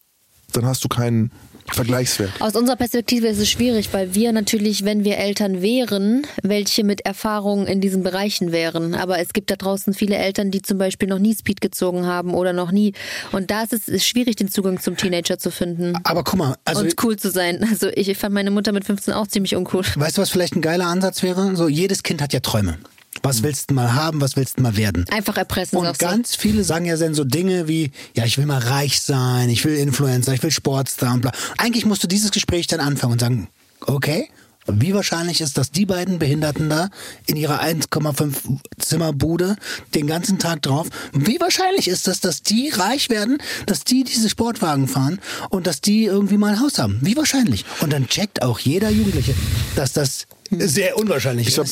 dann 0.52 0.66
hast 0.66 0.84
du 0.84 0.88
keinen 0.88 1.32
Vergleichswert. 1.72 2.30
Aus 2.40 2.54
unserer 2.54 2.76
Perspektive 2.76 3.26
ist 3.26 3.38
es 3.38 3.48
schwierig, 3.48 3.88
weil 3.92 4.14
wir 4.14 4.32
natürlich, 4.32 4.84
wenn 4.84 5.04
wir 5.04 5.18
Eltern 5.18 5.62
wären, 5.62 6.26
welche 6.42 6.84
mit 6.84 7.04
Erfahrung 7.06 7.66
in 7.66 7.80
diesen 7.80 8.02
Bereichen 8.02 8.52
wären. 8.52 8.94
Aber 8.94 9.18
es 9.18 9.32
gibt 9.32 9.50
da 9.50 9.56
draußen 9.56 9.94
viele 9.94 10.16
Eltern, 10.16 10.50
die 10.50 10.62
zum 10.62 10.78
Beispiel 10.78 11.08
noch 11.08 11.18
nie 11.18 11.34
Speed 11.34 11.60
gezogen 11.60 12.06
haben 12.06 12.34
oder 12.34 12.52
noch 12.52 12.70
nie. 12.70 12.92
Und 13.32 13.50
da 13.50 13.62
ist 13.62 13.72
es 13.72 13.88
ist 13.88 14.06
schwierig, 14.06 14.36
den 14.36 14.50
Zugang 14.50 14.80
zum 14.80 14.96
Teenager 14.96 15.38
zu 15.38 15.50
finden. 15.50 15.94
Aber 16.04 16.22
guck 16.22 16.38
mal, 16.38 16.56
also 16.64 16.82
und 16.82 17.02
cool 17.02 17.16
zu 17.16 17.30
sein. 17.30 17.66
Also 17.74 17.88
ich 17.88 18.16
fand 18.16 18.34
meine 18.34 18.50
Mutter 18.50 18.72
mit 18.72 18.84
15 18.84 19.14
auch 19.14 19.26
ziemlich 19.26 19.56
uncool. 19.56 19.84
Weißt 19.96 20.18
du, 20.18 20.22
was 20.22 20.30
vielleicht 20.30 20.54
ein 20.54 20.62
geiler 20.62 20.86
Ansatz 20.86 21.22
wäre? 21.22 21.56
So, 21.56 21.68
jedes 21.68 22.02
Kind 22.02 22.22
hat 22.22 22.32
ja 22.32 22.40
Träume. 22.40 22.78
Was 23.22 23.42
willst 23.42 23.70
du 23.70 23.74
mal 23.74 23.94
haben, 23.94 24.20
was 24.20 24.36
willst 24.36 24.58
du 24.58 24.62
mal 24.62 24.76
werden? 24.76 25.06
Einfach 25.10 25.36
erpressen. 25.36 25.78
Und 25.78 25.98
ganz 25.98 26.36
viele 26.36 26.64
sagen 26.64 26.84
ja 26.84 26.96
dann 26.96 27.14
so 27.14 27.24
Dinge 27.24 27.68
wie, 27.68 27.90
ja, 28.14 28.24
ich 28.24 28.38
will 28.38 28.46
mal 28.46 28.58
reich 28.58 29.00
sein, 29.00 29.48
ich 29.48 29.64
will 29.64 29.76
Influencer, 29.76 30.34
ich 30.34 30.42
will 30.42 30.50
Sportstar 30.50 31.14
und 31.14 31.20
bla. 31.22 31.32
Eigentlich 31.56 31.86
musst 31.86 32.02
du 32.02 32.08
dieses 32.08 32.30
Gespräch 32.30 32.66
dann 32.66 32.80
anfangen 32.80 33.14
und 33.14 33.20
sagen, 33.20 33.48
okay, 33.86 34.28
wie 34.66 34.94
wahrscheinlich 34.94 35.40
ist, 35.40 35.58
dass 35.58 35.70
die 35.70 35.84
beiden 35.84 36.18
Behinderten 36.18 36.70
da 36.70 36.88
in 37.26 37.36
ihrer 37.36 37.62
1,5 37.62 38.58
Zimmerbude 38.78 39.56
den 39.94 40.06
ganzen 40.06 40.38
Tag 40.38 40.62
drauf, 40.62 40.88
wie 41.12 41.38
wahrscheinlich 41.40 41.88
ist 41.88 42.06
das, 42.06 42.20
dass 42.20 42.42
die 42.42 42.70
reich 42.70 43.10
werden, 43.10 43.38
dass 43.66 43.84
die 43.84 44.04
diese 44.04 44.30
Sportwagen 44.30 44.88
fahren 44.88 45.20
und 45.50 45.66
dass 45.66 45.80
die 45.80 46.04
irgendwie 46.04 46.38
mal 46.38 46.54
ein 46.54 46.60
Haus 46.60 46.78
haben? 46.78 46.98
Wie 47.02 47.16
wahrscheinlich? 47.16 47.64
Und 47.80 47.92
dann 47.92 48.08
checkt 48.08 48.42
auch 48.42 48.58
jeder 48.58 48.88
Jugendliche, 48.88 49.34
dass 49.76 49.92
das 49.92 50.26
sehr 50.60 50.96
unwahrscheinlich 50.96 51.48
Ich 51.48 51.58
habe 51.58 51.68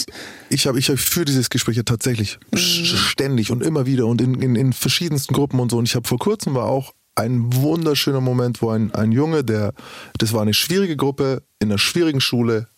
ich 0.48 0.66
hab, 0.66 0.76
ich 0.76 0.88
hab 0.90 0.98
für 0.98 1.24
dieses 1.24 1.50
Gespräch 1.50 1.76
ja 1.76 1.82
tatsächlich 1.82 2.38
st- 2.54 2.96
ständig 2.96 3.50
und 3.50 3.62
immer 3.62 3.86
wieder 3.86 4.06
und 4.06 4.20
in, 4.20 4.40
in, 4.40 4.56
in 4.56 4.72
verschiedensten 4.72 5.34
Gruppen 5.34 5.60
und 5.60 5.70
so. 5.70 5.78
Und 5.78 5.88
ich 5.88 5.94
habe 5.94 6.06
vor 6.06 6.18
kurzem 6.18 6.54
war 6.54 6.66
auch 6.66 6.92
ein 7.14 7.52
wunderschöner 7.54 8.20
Moment, 8.20 8.62
wo 8.62 8.70
ein, 8.70 8.92
ein 8.94 9.12
Junge, 9.12 9.44
der, 9.44 9.74
das 10.18 10.32
war 10.32 10.40
eine 10.42 10.54
schwierige 10.54 10.96
Gruppe 10.96 11.42
in 11.60 11.68
einer 11.70 11.78
schwierigen 11.78 12.20
Schule, 12.20 12.68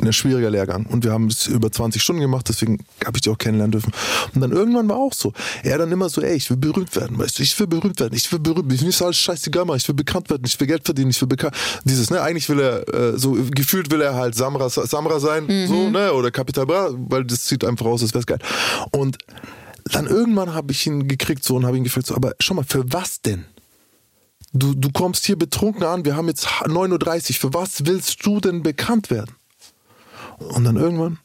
ein 0.00 0.12
schwieriger 0.12 0.50
Lehrgang. 0.50 0.86
Und 0.86 1.04
wir 1.04 1.12
haben 1.12 1.28
es 1.28 1.46
über 1.46 1.70
20 1.70 2.02
Stunden 2.02 2.20
gemacht, 2.20 2.48
deswegen 2.48 2.78
habe 3.04 3.16
ich 3.16 3.22
die 3.22 3.30
auch 3.30 3.38
kennenlernen 3.38 3.72
dürfen. 3.72 3.92
Und 4.34 4.40
dann 4.40 4.52
irgendwann 4.52 4.88
war 4.88 4.96
auch 4.96 5.12
so. 5.12 5.32
Er 5.62 5.78
dann 5.78 5.90
immer 5.90 6.08
so, 6.08 6.20
ey, 6.20 6.36
ich 6.36 6.50
will 6.50 6.56
berühmt 6.56 6.94
werden, 6.96 7.18
weißt 7.18 7.38
du, 7.38 7.42
ich 7.42 7.58
will 7.58 7.66
berühmt 7.66 7.98
werden, 8.00 8.14
ich 8.14 8.30
will 8.30 8.38
berühmt, 8.38 8.72
ich 8.72 8.80
will 8.80 8.88
nicht 8.88 9.02
alles 9.02 9.16
scheißegal 9.16 9.64
machen, 9.64 9.78
ich 9.78 9.88
will 9.88 9.94
bekannt 9.94 10.30
werden, 10.30 10.42
ich 10.46 10.58
will 10.58 10.66
Geld 10.66 10.84
verdienen, 10.84 11.10
ich 11.10 11.20
will 11.20 11.28
bekannt. 11.28 11.54
Dieses, 11.84 12.10
ne, 12.10 12.20
eigentlich 12.20 12.48
will 12.48 12.60
er, 12.60 12.94
äh, 12.94 13.18
so 13.18 13.32
gefühlt 13.50 13.90
will 13.90 14.00
er 14.00 14.14
halt 14.14 14.34
Samra, 14.34 14.68
Samra 14.68 15.20
sein, 15.20 15.46
mhm. 15.46 15.66
so, 15.66 15.90
ne, 15.90 16.12
oder 16.12 16.30
Capital 16.30 16.66
Bra, 16.66 16.90
weil 16.92 17.24
das 17.24 17.48
sieht 17.48 17.64
einfach 17.64 17.86
aus, 17.86 18.02
als 18.02 18.12
wäre 18.12 18.20
es 18.20 18.26
geil. 18.26 18.38
Und 18.90 19.18
dann 19.92 20.06
irgendwann 20.06 20.52
habe 20.52 20.72
ich 20.72 20.86
ihn 20.86 21.06
gekriegt 21.08 21.44
so 21.44 21.56
und 21.56 21.64
habe 21.64 21.76
ihn 21.76 21.84
gefragt, 21.84 22.06
so, 22.06 22.14
aber 22.14 22.32
schau 22.40 22.54
mal, 22.54 22.64
für 22.64 22.84
was 22.92 23.22
denn? 23.22 23.44
Du, 24.52 24.74
du 24.74 24.90
kommst 24.90 25.26
hier 25.26 25.36
betrunken 25.36 25.82
an, 25.82 26.04
wir 26.04 26.16
haben 26.16 26.28
jetzt 26.28 26.46
9.30 26.46 27.30
Uhr, 27.30 27.34
für 27.36 27.54
was 27.54 27.86
willst 27.86 28.24
du 28.24 28.40
denn 28.40 28.62
bekannt 28.62 29.10
werden? 29.10 29.34
Und 30.38 30.64
dann 30.64 30.76
irgendwann, 30.76 31.18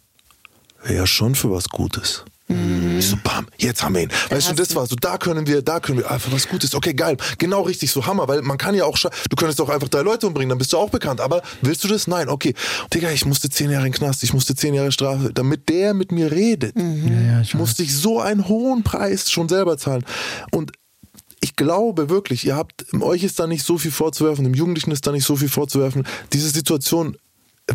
ja, 0.89 1.05
schon 1.05 1.35
für 1.35 1.51
was 1.51 1.69
Gutes. 1.69 2.25
Mhm. 2.47 2.99
Ich 2.99 3.07
so, 3.07 3.17
bam, 3.23 3.47
jetzt 3.57 3.83
haben 3.83 3.95
wir 3.95 4.03
ihn. 4.03 4.11
Weißt 4.29 4.51
du, 4.51 4.55
das 4.55 4.75
war 4.75 4.85
so, 4.85 4.95
da 4.95 5.17
können 5.17 5.47
wir, 5.47 5.61
da 5.61 5.79
können 5.79 5.99
wir, 5.99 6.19
für 6.19 6.31
was 6.31 6.47
Gutes. 6.47 6.75
Okay, 6.75 6.93
geil. 6.93 7.17
Genau 7.37 7.61
richtig, 7.61 7.91
so 7.91 8.05
Hammer, 8.05 8.27
weil 8.27 8.41
man 8.41 8.57
kann 8.57 8.75
ja 8.75 8.85
auch, 8.85 8.97
du 8.97 9.35
könntest 9.35 9.61
auch 9.61 9.69
einfach 9.69 9.89
drei 9.89 10.01
Leute 10.01 10.27
umbringen, 10.27 10.49
dann 10.49 10.57
bist 10.57 10.73
du 10.73 10.77
auch 10.77 10.89
bekannt. 10.89 11.21
Aber 11.21 11.41
willst 11.61 11.83
du 11.83 11.87
das? 11.87 12.07
Nein, 12.07 12.29
okay. 12.29 12.53
Digga, 12.93 13.11
ich 13.11 13.25
musste 13.25 13.49
zehn 13.49 13.71
Jahre 13.71 13.85
in 13.85 13.91
den 13.91 13.97
Knast, 13.97 14.23
ich 14.23 14.33
musste 14.33 14.55
zehn 14.55 14.73
Jahre 14.73 14.91
Strafe, 14.91 15.31
damit 15.33 15.69
der 15.69 15.93
mit 15.93 16.11
mir 16.11 16.31
redet. 16.31 16.75
Mhm. 16.75 17.07
Ja, 17.07 17.21
ja, 17.33 17.41
ich 17.41 17.53
musste 17.53 17.83
ich 17.83 17.95
so 17.95 18.19
einen 18.19 18.47
hohen 18.47 18.83
Preis 18.83 19.31
schon 19.31 19.47
selber 19.47 19.77
zahlen. 19.77 20.03
Und 20.51 20.71
ich 21.39 21.55
glaube 21.55 22.09
wirklich, 22.09 22.45
ihr 22.45 22.55
habt, 22.55 22.85
euch 23.01 23.23
ist 23.23 23.39
da 23.39 23.47
nicht 23.47 23.65
so 23.65 23.77
viel 23.77 23.91
vorzuwerfen, 23.91 24.43
dem 24.43 24.53
Jugendlichen 24.53 24.91
ist 24.91 25.07
da 25.07 25.11
nicht 25.11 25.25
so 25.25 25.35
viel 25.35 25.49
vorzuwerfen. 25.49 26.05
Diese 26.33 26.49
Situation 26.49 27.17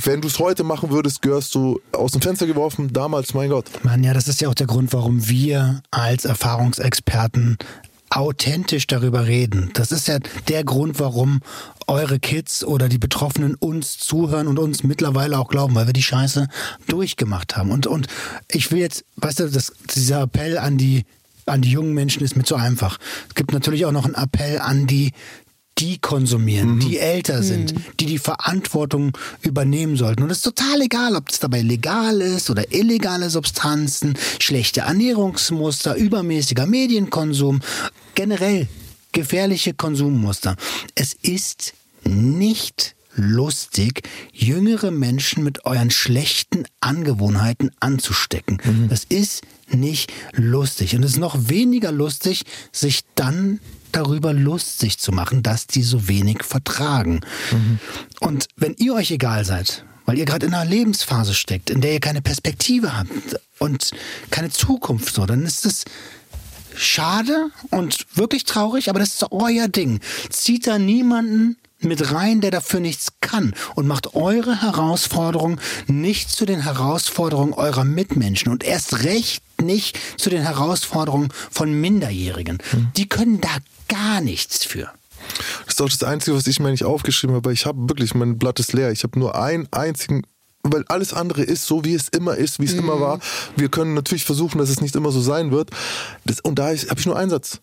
wenn 0.05 0.21
du 0.21 0.29
es 0.29 0.39
heute 0.39 0.65
machen 0.65 0.91
würdest, 0.91 1.23
gehörst 1.23 1.55
du 1.55 1.81
aus 1.93 2.13
dem 2.13 2.21
Fenster 2.21 2.47
geworfen. 2.47 2.93
Damals, 2.93 3.35
mein 3.35 3.51
Gott. 3.51 3.67
Mann, 3.83 4.03
ja, 4.05 4.15
das 4.15 4.29
ist 4.29 4.41
ja 4.41 4.49
auch 4.49 4.55
der 4.55 4.67
Grund, 4.67 4.93
warum 4.93 5.29
wir 5.29 5.83
als 5.91 6.25
Erfahrungsexperten 6.25 7.59
authentisch 8.11 8.87
darüber 8.87 9.27
reden. 9.27 9.71
Das 9.75 9.93
ist 9.93 10.09
ja 10.09 10.19
der 10.49 10.65
Grund, 10.65 11.01
warum 11.01 11.41
eure 11.87 12.19
Kids 12.19 12.65
oder 12.65 12.89
die 12.89 12.99
Betroffenen 12.99 13.55
uns 13.55 13.99
zuhören 13.99 14.47
und 14.47 14.59
uns 14.59 14.85
mittlerweile 14.85 15.39
auch 15.39 15.49
glauben, 15.49 15.75
weil 15.75 15.87
wir 15.87 15.93
die 15.93 16.03
Scheiße 16.03 16.49
durchgemacht 16.89 17.57
haben. 17.57 17.71
Und, 17.71 17.87
und 17.87 18.07
ich 18.49 18.71
will 18.71 18.79
jetzt, 18.79 19.05
weißt 19.17 19.41
du, 19.41 19.51
das, 19.51 19.73
dieser 19.95 20.23
Appell 20.23 20.59
an 20.59 20.79
die 20.79 21.05
an 21.49 21.63
die 21.63 21.71
jungen 21.71 21.95
Menschen 21.95 22.25
ist 22.25 22.37
mir 22.37 22.43
zu 22.43 22.57
einfach. 22.57 22.99
Es 23.29 23.37
gibt 23.37 23.53
natürlich 23.53 23.87
auch 23.87 23.93
noch 23.93 24.05
einen 24.05 24.17
Appell 24.17 24.59
an 24.59 24.89
die 24.89 25.13
die 25.79 25.99
konsumieren, 25.99 26.77
mhm. 26.77 26.81
die 26.81 26.99
älter 26.99 27.43
sind, 27.43 27.75
mhm. 27.75 27.85
die 28.01 28.07
die 28.07 28.19
Verantwortung 28.19 29.17
übernehmen 29.43 29.97
sollten. 29.97 30.23
Und 30.23 30.31
es 30.31 30.39
ist 30.39 30.45
total 30.45 30.81
egal, 30.81 31.17
ob 31.17 31.29
es 31.29 31.39
dabei 31.39 31.63
legal 31.63 32.21
ist 32.21 32.49
oder 32.51 32.73
illegale 32.73 33.31
Substanzen, 33.31 34.15
schlechte 34.39 34.81
Ernährungsmuster, 34.81 35.97
übermäßiger 35.97 36.67
Medienkonsum, 36.67 37.61
generell 38.15 38.69
gefährliche 39.13 39.75
Konsummuster. 39.75 40.57
Es 40.95 41.15
ist 41.15 41.75
nicht 42.05 42.95
lustig, 43.15 44.03
jüngere 44.33 44.91
Menschen 44.91 45.43
mit 45.43 45.65
euren 45.65 45.91
schlechten 45.91 46.65
Angewohnheiten 46.81 47.71
anzustecken. 47.81 48.61
Mhm. 48.63 48.89
Das 48.89 49.05
ist 49.05 49.43
nicht 49.71 50.13
lustig. 50.33 50.95
Und 50.95 51.03
es 51.03 51.13
ist 51.13 51.19
noch 51.19 51.49
weniger 51.49 51.93
lustig, 51.93 52.45
sich 52.73 53.01
dann 53.15 53.61
darüber 53.93 54.33
lustig 54.33 54.99
zu 54.99 55.13
machen, 55.13 55.43
dass 55.43 55.67
die 55.67 55.83
so 55.83 56.09
wenig 56.09 56.43
vertragen. 56.43 57.21
Mhm. 57.51 57.79
Und 58.21 58.49
wenn 58.57 58.75
ihr 58.79 58.95
euch 58.95 59.11
egal 59.11 59.45
seid, 59.45 59.85
weil 60.05 60.19
ihr 60.19 60.25
gerade 60.25 60.47
in 60.47 60.55
einer 60.55 60.69
Lebensphase 60.69 61.35
steckt, 61.35 61.71
in 61.71 61.81
der 61.81 61.93
ihr 61.93 62.01
keine 62.01 62.23
Perspektive 62.23 62.97
habt 62.97 63.41
und 63.59 63.91
keine 64.31 64.51
Zukunft, 64.51 65.15
so, 65.15 65.27
dann 65.27 65.45
ist 65.45 65.67
es 65.67 65.85
schade 66.77 67.51
und 67.71 68.07
wirklich 68.15 68.45
traurig, 68.45 68.89
aber 68.89 69.01
das 69.01 69.15
ist 69.15 69.33
euer 69.33 69.69
Ding. 69.69 70.01
Zieht 70.31 70.67
da 70.67 70.79
niemanden 70.79 71.57
mit 71.81 72.13
rein, 72.13 72.41
der 72.41 72.51
dafür 72.51 72.81
nichts 72.81 73.09
kann 73.21 73.55
und 73.75 73.87
macht 73.87 74.15
eure 74.15 74.63
Herausforderung 74.63 75.61
nicht 75.87 76.31
zu 76.31 76.47
den 76.47 76.63
Herausforderungen 76.63 77.53
eurer 77.53 77.85
Mitmenschen 77.85 78.51
und 78.51 78.65
erst 78.65 79.05
recht 79.05 79.43
nicht 79.61 79.99
zu 80.17 80.31
den 80.31 80.43
Herausforderungen 80.43 81.29
von 81.51 81.73
Minderjährigen. 81.73 82.59
Mhm. 82.73 82.89
Die 82.97 83.09
können 83.09 83.41
da 83.41 83.51
gar 83.89 84.21
nichts 84.21 84.65
für. 84.65 84.91
Das 85.65 85.75
ist 85.75 85.83
auch 85.83 85.89
das 85.89 86.03
Einzige, 86.03 86.37
was 86.37 86.47
ich 86.47 86.61
mir 86.61 86.71
nicht 86.71 86.85
aufgeschrieben 86.85 87.35
habe. 87.37 87.53
Ich 87.53 87.67
habe 87.67 87.89
wirklich, 87.89 88.15
mein 88.15 88.39
Blatt 88.39 88.61
ist 88.61 88.73
leer. 88.73 88.91
Ich 88.93 89.03
habe 89.03 89.19
nur 89.19 89.35
einen 89.35 89.69
einzigen 89.73 90.23
weil 90.73 90.85
alles 90.89 91.13
andere 91.13 91.43
ist 91.43 91.65
so, 91.65 91.85
wie 91.85 91.95
es 91.95 92.09
immer 92.09 92.35
ist, 92.35 92.59
wie 92.59 92.65
es 92.65 92.73
mhm. 92.73 92.81
immer 92.81 93.01
war. 93.01 93.21
Wir 93.57 93.69
können 93.69 93.95
natürlich 93.95 94.25
versuchen, 94.25 94.59
dass 94.59 94.69
es 94.69 94.81
nicht 94.81 94.97
immer 94.97 95.13
so 95.13 95.21
sein 95.21 95.53
wird. 95.53 95.71
Das, 96.25 96.41
und 96.41 96.59
da 96.59 96.67
habe 96.67 96.99
ich 96.99 97.07
nur 97.07 97.17
einen 97.17 97.31
Satz 97.31 97.61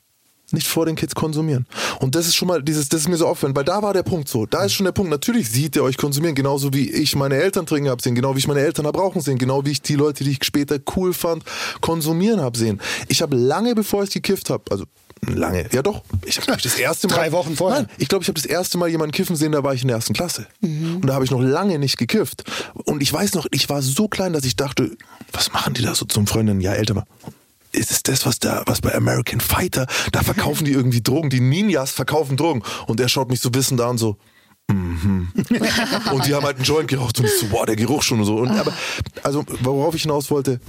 nicht 0.51 0.67
vor 0.67 0.85
den 0.85 0.95
Kids 0.95 1.15
konsumieren. 1.15 1.65
Und 1.99 2.15
das 2.15 2.27
ist 2.27 2.35
schon 2.35 2.47
mal 2.47 2.61
dieses, 2.61 2.87
das 2.87 3.01
ist 3.01 3.07
mir 3.07 3.17
so 3.17 3.27
auffällig, 3.27 3.55
weil 3.55 3.63
da 3.63 3.81
war 3.81 3.93
der 3.93 4.03
Punkt 4.03 4.29
so. 4.29 4.45
Da 4.45 4.65
ist 4.65 4.73
schon 4.73 4.85
der 4.85 4.91
Punkt. 4.91 5.09
Natürlich 5.09 5.49
sieht 5.49 5.75
ihr 5.75 5.83
euch 5.83 5.97
konsumieren, 5.97 6.35
genauso 6.35 6.73
wie 6.73 6.91
ich 6.91 7.15
meine 7.15 7.35
Eltern 7.35 7.65
trinken 7.65 7.89
habe 7.89 8.01
sehen, 8.01 8.13
genau 8.13 8.35
wie 8.35 8.39
ich 8.39 8.47
meine 8.47 8.59
Eltern 8.59 8.85
habe 8.85 8.99
rauchen 8.99 9.21
sehen, 9.21 9.39
genau 9.39 9.65
wie 9.65 9.71
ich 9.71 9.81
die 9.81 9.95
Leute, 9.95 10.23
die 10.23 10.31
ich 10.31 10.43
später 10.43 10.77
cool 10.95 11.13
fand, 11.13 11.43
konsumieren 11.81 12.39
habe 12.39 12.57
sehen. 12.57 12.79
Ich 13.07 13.21
habe 13.21 13.35
lange 13.35 13.73
bevor 13.73 14.03
ich 14.03 14.11
gekifft 14.11 14.51
habe, 14.51 14.63
also 14.69 14.85
lange, 15.27 15.67
ja 15.71 15.81
doch, 15.81 16.03
ich 16.25 16.37
habe 16.39 16.61
das 16.61 16.77
erste 16.77 17.07
Mal. 17.07 17.15
Drei 17.15 17.31
Wochen 17.31 17.55
vorher? 17.55 17.81
Nein, 17.81 17.89
ich 17.97 18.07
glaube, 18.07 18.23
ich 18.23 18.27
habe 18.27 18.39
das 18.39 18.45
erste 18.45 18.77
Mal 18.77 18.89
jemanden 18.89 19.11
kiffen 19.11 19.35
sehen, 19.35 19.51
da 19.51 19.63
war 19.63 19.73
ich 19.73 19.81
in 19.81 19.87
der 19.87 19.97
ersten 19.97 20.13
Klasse. 20.13 20.47
Mhm. 20.61 20.97
Und 20.97 21.07
da 21.07 21.13
habe 21.13 21.25
ich 21.25 21.31
noch 21.31 21.41
lange 21.41 21.79
nicht 21.79 21.97
gekifft. 21.97 22.43
Und 22.85 23.01
ich 23.01 23.11
weiß 23.11 23.33
noch, 23.35 23.47
ich 23.51 23.69
war 23.69 23.81
so 23.81 24.07
klein, 24.07 24.33
dass 24.33 24.45
ich 24.45 24.55
dachte, 24.55 24.91
was 25.31 25.53
machen 25.53 25.73
die 25.73 25.81
da 25.81 25.95
so 25.95 26.05
zum 26.05 26.27
Freundin? 26.27 26.61
Ja, 26.61 26.73
älter 26.73 26.93
mal 26.93 27.05
ist 27.73 27.91
es 27.91 28.03
das, 28.03 28.25
was 28.25 28.39
da, 28.39 28.63
was 28.65 28.81
bei 28.81 28.93
American 28.93 29.39
Fighter, 29.39 29.87
da 30.11 30.21
verkaufen 30.21 30.65
die 30.65 30.71
irgendwie 30.71 31.01
Drogen, 31.01 31.29
die 31.29 31.39
Ninjas 31.39 31.91
verkaufen 31.91 32.37
Drogen. 32.37 32.63
Und 32.87 32.99
er 32.99 33.09
schaut 33.09 33.29
mich 33.29 33.39
so 33.39 33.53
wissend 33.53 33.81
an, 33.81 33.97
so, 33.97 34.17
mhm. 34.69 35.31
und 36.11 36.27
die 36.27 36.33
haben 36.33 36.45
halt 36.45 36.57
einen 36.57 36.65
Joint 36.65 36.87
geraucht 36.87 37.19
und 37.19 37.25
ich 37.25 37.37
so, 37.39 37.47
boah, 37.47 37.65
der 37.65 37.75
Geruch 37.75 38.03
schon 38.03 38.19
und 38.19 38.25
so. 38.25 38.37
Und, 38.37 38.51
aber, 38.51 38.71
also, 39.23 39.43
worauf 39.61 39.95
ich 39.95 40.03
hinaus 40.03 40.29
wollte, 40.31 40.59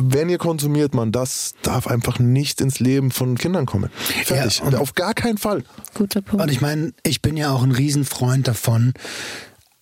wenn 0.00 0.28
ihr 0.28 0.38
konsumiert, 0.38 0.94
man, 0.94 1.12
das 1.12 1.54
darf 1.62 1.86
einfach 1.86 2.18
nicht 2.18 2.60
ins 2.60 2.80
Leben 2.80 3.10
von 3.10 3.36
Kindern 3.36 3.66
kommen. 3.66 3.90
Fertig. 4.24 4.58
Ja, 4.58 4.64
und 4.64 4.74
auf 4.74 4.94
gar 4.94 5.14
keinen 5.14 5.38
Fall. 5.38 5.64
Guter 5.94 6.22
Punkt. 6.22 6.42
Und 6.42 6.50
ich 6.50 6.60
meine, 6.60 6.92
ich 7.02 7.22
bin 7.22 7.36
ja 7.36 7.52
auch 7.52 7.62
ein 7.62 7.72
Riesenfreund 7.72 8.48
davon, 8.48 8.94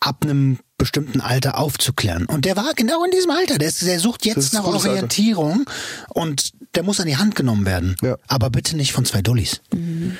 ab 0.00 0.18
einem 0.22 0.58
bestimmten 0.80 1.20
Alter 1.20 1.58
aufzuklären. 1.58 2.24
Und 2.24 2.46
der 2.46 2.56
war 2.56 2.72
genau 2.74 3.04
in 3.04 3.10
diesem 3.10 3.30
Alter. 3.30 3.58
Der, 3.58 3.68
ist, 3.68 3.82
der 3.82 4.00
sucht 4.00 4.24
jetzt 4.24 4.54
nach 4.54 4.64
Orientierung 4.64 5.66
Alter. 5.66 6.16
und 6.16 6.52
der 6.74 6.84
muss 6.84 7.00
an 7.00 7.06
die 7.06 7.16
Hand 7.16 7.34
genommen 7.34 7.66
werden. 7.66 7.96
Ja. 8.00 8.16
Aber 8.28 8.48
bitte 8.48 8.76
nicht 8.76 8.92
von 8.92 9.04
zwei 9.04 9.22
Dullis. 9.22 9.60
Mhm. 9.74 10.16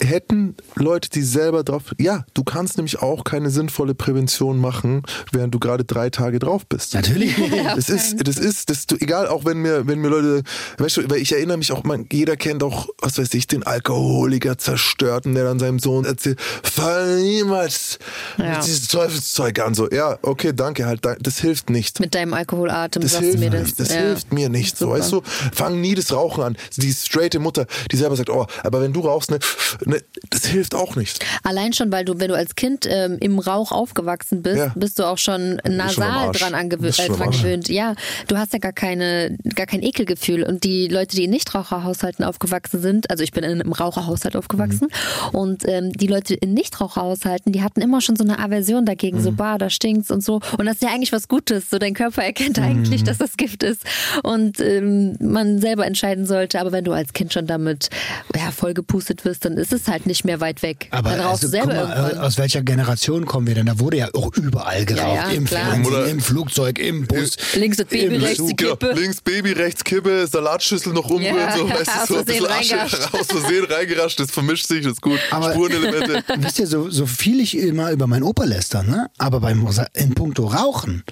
Hätten 0.00 0.56
Leute, 0.74 1.08
die 1.08 1.22
selber 1.22 1.62
drauf. 1.62 1.94
Ja, 1.98 2.24
du 2.34 2.42
kannst 2.42 2.76
nämlich 2.76 3.00
auch 3.00 3.24
keine 3.24 3.50
sinnvolle 3.50 3.94
Prävention 3.94 4.58
machen, 4.58 5.02
während 5.30 5.54
du 5.54 5.60
gerade 5.60 5.84
drei 5.84 6.10
Tage 6.10 6.40
drauf 6.40 6.66
bist. 6.66 6.94
Natürlich. 6.94 7.36
das 7.76 7.88
ist, 7.88 8.26
das 8.26 8.36
ist, 8.36 8.68
das 8.68 8.86
du, 8.86 8.96
egal, 8.96 9.28
auch 9.28 9.44
wenn 9.44 9.58
mir, 9.58 9.86
wenn 9.86 10.00
mir 10.00 10.08
Leute, 10.08 10.42
weißt 10.78 10.98
du, 10.98 11.10
weil 11.10 11.18
ich 11.18 11.32
erinnere 11.32 11.56
mich 11.56 11.72
auch, 11.72 11.84
man, 11.84 12.06
jeder 12.12 12.36
kennt 12.36 12.62
auch, 12.64 12.88
was 12.98 13.18
weiß 13.18 13.32
ich, 13.34 13.46
den 13.46 13.62
Alkoholiker 13.62 14.58
zerstörten, 14.58 15.34
der 15.34 15.44
dann 15.44 15.58
seinem 15.58 15.78
Sohn 15.78 16.04
erzählt, 16.04 16.40
fall 16.40 17.22
niemals 17.22 17.98
ja. 18.38 18.56
mit 18.56 18.66
dieses 18.66 18.88
Teufelszeug 18.88 19.60
an. 19.60 19.74
So, 19.74 19.88
ja, 19.88 20.01
okay, 20.22 20.52
danke, 20.54 20.86
halt, 20.86 21.00
das 21.20 21.38
hilft 21.38 21.70
nicht. 21.70 22.00
Mit 22.00 22.14
deinem 22.14 22.34
Alkoholatem 22.34 23.02
das 23.02 23.12
sagst 23.12 23.34
du 23.34 23.38
mir 23.38 23.50
das. 23.50 23.74
Das 23.74 23.90
ja. 23.90 24.00
hilft 24.00 24.32
mir 24.32 24.48
nicht, 24.48 24.76
so, 24.76 24.90
weißt 24.90 25.12
du, 25.12 25.22
fang 25.52 25.80
nie 25.80 25.94
das 25.94 26.12
Rauchen 26.12 26.42
an. 26.42 26.56
Die 26.76 26.92
straighte 26.92 27.38
Mutter, 27.38 27.66
die 27.90 27.96
selber 27.96 28.16
sagt, 28.16 28.30
oh, 28.30 28.46
aber 28.62 28.80
wenn 28.80 28.92
du 28.92 29.00
rauchst, 29.00 29.30
ne, 29.30 29.38
ne 29.84 30.02
das 30.30 30.46
hilft 30.46 30.74
auch 30.74 30.96
nicht. 30.96 31.24
Allein 31.42 31.72
schon, 31.72 31.90
weil 31.92 32.04
du, 32.04 32.18
wenn 32.18 32.28
du 32.28 32.36
als 32.36 32.54
Kind 32.54 32.86
ähm, 32.88 33.18
im 33.20 33.38
Rauch 33.38 33.72
aufgewachsen 33.72 34.42
bist, 34.42 34.58
ja. 34.58 34.72
bist 34.74 34.98
du 34.98 35.04
auch 35.04 35.18
schon 35.18 35.60
nasal 35.68 36.24
schon 36.24 36.32
dran, 36.32 36.54
angewö 36.54 36.88
äh, 36.88 37.08
dran 37.08 37.30
gewöhnt. 37.30 37.68
Ja, 37.68 37.94
du 38.28 38.36
hast 38.36 38.52
ja 38.52 38.58
gar 38.58 38.72
keine, 38.72 39.36
gar 39.54 39.66
kein 39.66 39.82
Ekelgefühl. 39.82 40.42
Und 40.42 40.64
die 40.64 40.88
Leute, 40.88 41.16
die 41.16 41.24
in 41.24 41.30
Nichtraucherhaushalten 41.30 42.24
aufgewachsen 42.24 42.80
sind, 42.80 43.10
also 43.10 43.22
ich 43.22 43.32
bin 43.32 43.44
in 43.44 43.60
einem 43.60 43.72
Raucherhaushalt 43.72 44.36
aufgewachsen, 44.36 44.88
mhm. 45.32 45.38
und 45.38 45.68
ähm, 45.68 45.92
die 45.92 46.06
Leute 46.06 46.34
in 46.34 46.54
Nichtraucherhaushalten, 46.54 47.52
die 47.52 47.62
hatten 47.62 47.80
immer 47.80 48.00
schon 48.00 48.16
so 48.16 48.24
eine 48.24 48.38
Aversion 48.38 48.84
dagegen, 48.86 49.18
mhm. 49.18 49.22
so, 49.22 49.32
bah, 49.32 49.58
da 49.58 49.70
stinkt's 49.92 50.10
und 50.10 50.22
so. 50.22 50.40
Und 50.58 50.66
das 50.66 50.76
ist 50.76 50.82
ja 50.82 50.90
eigentlich 50.90 51.12
was 51.12 51.28
Gutes. 51.28 51.70
So, 51.70 51.78
dein 51.78 51.94
Körper 51.94 52.22
erkennt 52.22 52.58
mhm. 52.58 52.64
eigentlich, 52.64 53.04
dass 53.04 53.18
das 53.18 53.36
Gift 53.36 53.62
ist. 53.62 53.82
Und 54.22 54.60
ähm, 54.60 55.16
man 55.20 55.60
selber 55.60 55.86
entscheiden 55.86 56.26
sollte. 56.26 56.60
Aber 56.60 56.72
wenn 56.72 56.84
du 56.84 56.92
als 56.92 57.12
Kind 57.12 57.32
schon 57.32 57.46
damit 57.46 57.90
ja, 58.34 58.50
vollgepustet 58.50 59.24
wirst, 59.24 59.44
dann 59.44 59.56
ist 59.56 59.72
es 59.72 59.88
halt 59.88 60.06
nicht 60.06 60.24
mehr 60.24 60.40
weit 60.40 60.62
weg. 60.62 60.88
Aber 60.90 61.10
dann 61.10 61.20
also, 61.20 61.46
du 61.46 61.48
selber 61.48 61.74
guck 61.74 61.88
mal, 61.88 61.96
irgendwann. 61.96 62.24
aus 62.24 62.38
welcher 62.38 62.62
Generation 62.62 63.26
kommen 63.26 63.46
wir 63.46 63.54
denn? 63.54 63.66
Da 63.66 63.78
wurde 63.78 63.98
ja 63.98 64.08
auch 64.14 64.32
überall 64.36 64.84
geraucht. 64.84 65.14
ja, 65.14 65.30
Im 65.30 65.44
klar. 65.44 65.72
Fernsehen, 65.72 65.86
Oder- 65.86 66.08
im 66.08 66.20
Flugzeug, 66.20 66.78
im 66.78 67.06
Bus. 67.06 67.36
Links 67.54 67.76
das 67.76 67.86
Baby, 67.86 68.16
im 68.16 68.22
rechts 68.22 68.38
Zug. 68.38 68.48
die 68.48 68.56
Kippe. 68.56 68.88
Genau, 68.88 69.00
links 69.00 69.20
Baby, 69.20 69.52
rechts 69.52 69.84
Kippe, 69.84 70.26
Salatschüssel 70.26 70.92
noch 70.92 71.08
umrühren, 71.08 71.36
Ja, 71.36 71.56
so, 71.56 71.68
weißt 71.68 71.88
aus 71.88 72.08
du, 72.08 72.14
so 72.14 72.20
ein 72.20 72.24
bisschen 72.24 72.46
Asche 72.46 72.80
aus 73.12 73.26
Versehen 73.26 73.64
reingerascht, 73.64 74.20
das 74.20 74.30
vermischt 74.30 74.66
sich, 74.66 74.82
das 74.82 74.94
ist 74.94 75.02
gut. 75.02 75.18
Aber- 75.30 75.52
Spurenelemente. 75.52 76.22
Wisst 76.38 76.58
ihr, 76.58 76.66
so, 76.66 76.90
so 76.90 77.06
viel 77.06 77.40
ich 77.40 77.56
immer 77.56 77.90
über 77.90 78.06
meinen 78.06 78.22
Opa 78.22 78.44
lästern, 78.44 78.88
ne? 78.88 79.10
aber 79.18 79.40
beim, 79.40 79.66
in 79.94 80.14
puncto 80.14 80.46
Rauchen, 80.46 81.04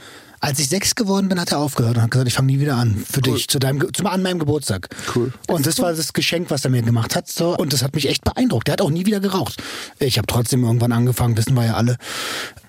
als 0.42 0.58
ich 0.58 0.68
sechs 0.70 0.94
geworden 0.94 1.28
bin, 1.28 1.38
hat 1.38 1.52
er 1.52 1.58
aufgehört 1.58 1.96
und 1.96 2.02
hat 2.02 2.10
gesagt, 2.10 2.28
ich 2.28 2.34
fange 2.34 2.46
nie 2.52 2.60
wieder 2.60 2.76
an 2.76 3.04
für 3.10 3.20
dich, 3.20 3.46
zu 3.48 3.58
deinem, 3.58 3.78
Ge- 3.78 3.90
zu, 3.92 4.06
an 4.06 4.22
meinem 4.22 4.38
Geburtstag. 4.38 4.88
Cool. 5.14 5.32
Und 5.48 5.66
das 5.66 5.78
war 5.80 5.92
das 5.92 6.12
Geschenk, 6.14 6.50
was 6.50 6.64
er 6.64 6.70
mir 6.70 6.80
gemacht 6.80 7.14
hat. 7.14 7.28
So, 7.28 7.54
und 7.56 7.74
das 7.74 7.82
hat 7.82 7.94
mich 7.94 8.08
echt 8.08 8.24
beeindruckt. 8.24 8.66
Der 8.66 8.72
hat 8.72 8.80
auch 8.80 8.88
nie 8.90 9.04
wieder 9.04 9.20
geraucht. 9.20 9.62
Ich 9.98 10.16
habe 10.16 10.26
trotzdem 10.26 10.64
irgendwann 10.64 10.92
angefangen, 10.92 11.36
wissen 11.36 11.52
wir 11.54 11.66
ja 11.66 11.74
alle. 11.74 11.98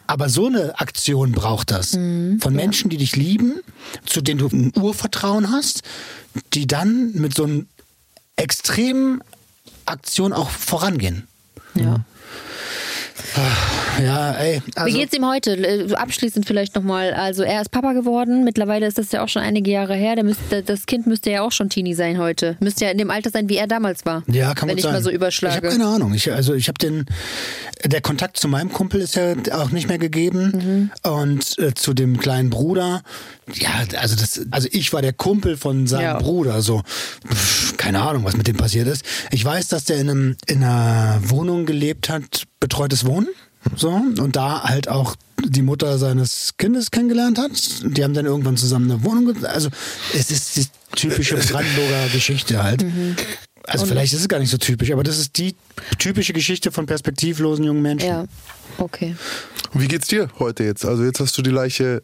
Aber 0.06 0.28
so 0.28 0.48
eine 0.48 0.78
Aktion 0.82 1.32
braucht 1.32 1.72
das. 1.72 1.92
Von 1.92 2.40
Menschen, 2.50 2.90
die 2.90 2.98
dich 2.98 3.16
lieben, 3.16 3.62
zu 4.06 4.20
denen 4.20 4.40
du 4.40 4.48
ein 4.48 4.74
Urvertrauen 4.76 5.50
hast, 5.52 5.84
die 6.54 6.68
dann 6.68 7.14
mit 7.14 7.34
so 7.34 7.46
einer 7.46 7.62
extremen 8.36 9.22
Aktion 9.86 10.34
auch 10.34 10.50
vorangehen. 10.50 11.26
Ja. 11.76 12.04
Ja, 14.00 14.32
ey. 14.34 14.62
Wie 14.66 14.78
Also, 14.78 14.98
geht's 14.98 15.14
ihm 15.16 15.26
heute? 15.28 15.52
Äh, 15.56 15.94
Abschließend 15.94 16.46
vielleicht 16.46 16.76
nochmal. 16.76 17.14
Also 17.14 17.44
er 17.44 17.62
ist 17.62 17.70
Papa 17.72 17.94
geworden. 17.94 18.44
Mittlerweile 18.44 18.86
ist 18.88 18.98
das 18.98 19.12
ja 19.12 19.24
auch 19.24 19.28
schon 19.30 19.42
einige 19.42 19.72
Jahre 19.72 19.96
her. 19.96 20.22
Müsste, 20.24 20.62
das 20.64 20.86
Kind 20.86 21.08
müsste 21.08 21.32
ja 21.32 21.42
auch 21.42 21.52
schon 21.52 21.70
Teenie 21.70 21.94
sein 21.94 22.18
heute. 22.18 22.58
Müsste 22.60 22.86
ja 22.86 22.92
in 22.92 22.98
dem 22.98 23.10
Alter 23.12 23.30
sein, 23.32 23.50
wie 23.50 23.58
er 23.58 23.68
damals 23.68 24.06
war. 24.06 24.24
ja, 24.28 24.54
kann 24.54 24.70
Wenn 24.70 24.76
man 24.76 24.78
ich 24.78 24.84
sagen. 24.84 24.94
mal 24.96 25.04
so 25.04 25.10
Ich 25.10 25.16
überschlage. 25.16 25.56
habe 25.56 25.68
keine 25.70 25.86
Ahnung. 25.88 26.14
Ich, 26.14 26.32
also 26.32 26.54
ich 26.54 26.68
habe 26.68 26.78
den, 26.80 27.06
der 27.86 28.02
Kontakt 28.02 28.38
zu 28.38 28.48
meinem 28.48 28.72
Kumpel 28.72 29.02
ist 29.02 29.16
ja 29.16 29.34
auch 29.54 29.72
nicht 29.72 29.88
mehr 29.88 29.98
gegeben 29.98 30.92
und 31.04 31.58
äh, 31.60 31.74
zu 31.74 31.94
dem 31.94 32.18
kleinen 32.18 32.50
Bruder. 32.50 33.02
Ja, 33.54 33.70
also 34.00 34.16
das, 34.16 34.42
also 34.52 34.68
ich 34.72 34.94
war 34.94 35.02
der 35.02 35.14
Kumpel 35.14 35.58
von 35.58 35.88
seinem 35.88 36.02
Ja. 36.04 36.18
Bruder. 36.20 36.62
So, 36.62 36.82
pff, 37.28 37.76
keine 37.78 38.02
Ahnung, 38.02 38.24
was 38.24 38.38
mit 38.38 38.48
dem 38.48 38.56
passiert 38.58 38.88
ist. 38.88 39.04
Ich 39.32 39.44
weiß, 39.44 39.68
dass 39.68 39.84
der 39.86 39.98
in 39.98 40.10
einem 40.10 40.38
in 40.48 40.64
einer 40.64 41.20
Wohnung 41.26 41.66
gelebt 41.66 42.10
hat, 42.10 42.44
betreutes 42.60 43.06
Wohnen. 43.06 43.28
So, 43.76 43.90
und 43.90 44.36
da 44.36 44.64
halt 44.64 44.88
auch 44.88 45.16
die 45.44 45.62
Mutter 45.62 45.98
seines 45.98 46.56
Kindes 46.58 46.92
kennengelernt 46.92 47.38
hat. 47.38 47.52
Die 47.84 48.04
haben 48.04 48.14
dann 48.14 48.26
irgendwann 48.26 48.58
zusammen 48.58 48.92
eine 48.92 49.04
Wohnung. 49.04 49.44
Also, 49.46 49.70
es 50.14 50.32
ist 50.32 50.58
die 50.58 50.66
typische 50.96 51.36
Brandenburger 51.52 52.10
Geschichte 52.12 52.64
halt. 52.64 52.86
Also, 53.64 53.86
vielleicht 53.86 54.14
ist 54.14 54.22
es 54.22 54.28
gar 54.28 54.40
nicht 54.40 54.50
so 54.50 54.58
typisch, 54.58 54.92
aber 54.92 55.04
das 55.04 55.18
ist 55.20 55.38
die 55.38 55.56
typische 56.00 56.34
Geschichte 56.34 56.72
von 56.72 56.86
perspektivlosen 56.86 57.66
jungen 57.66 57.82
Menschen. 57.82 58.08
ja, 58.08 58.26
okay. 58.78 59.16
Wie 59.74 59.88
geht's 59.88 60.08
dir 60.08 60.30
heute 60.40 60.64
jetzt? 60.64 60.84
Also 60.86 61.04
jetzt 61.04 61.20
hast 61.20 61.38
du 61.38 61.42
die 61.42 61.50
Leiche, 61.50 62.04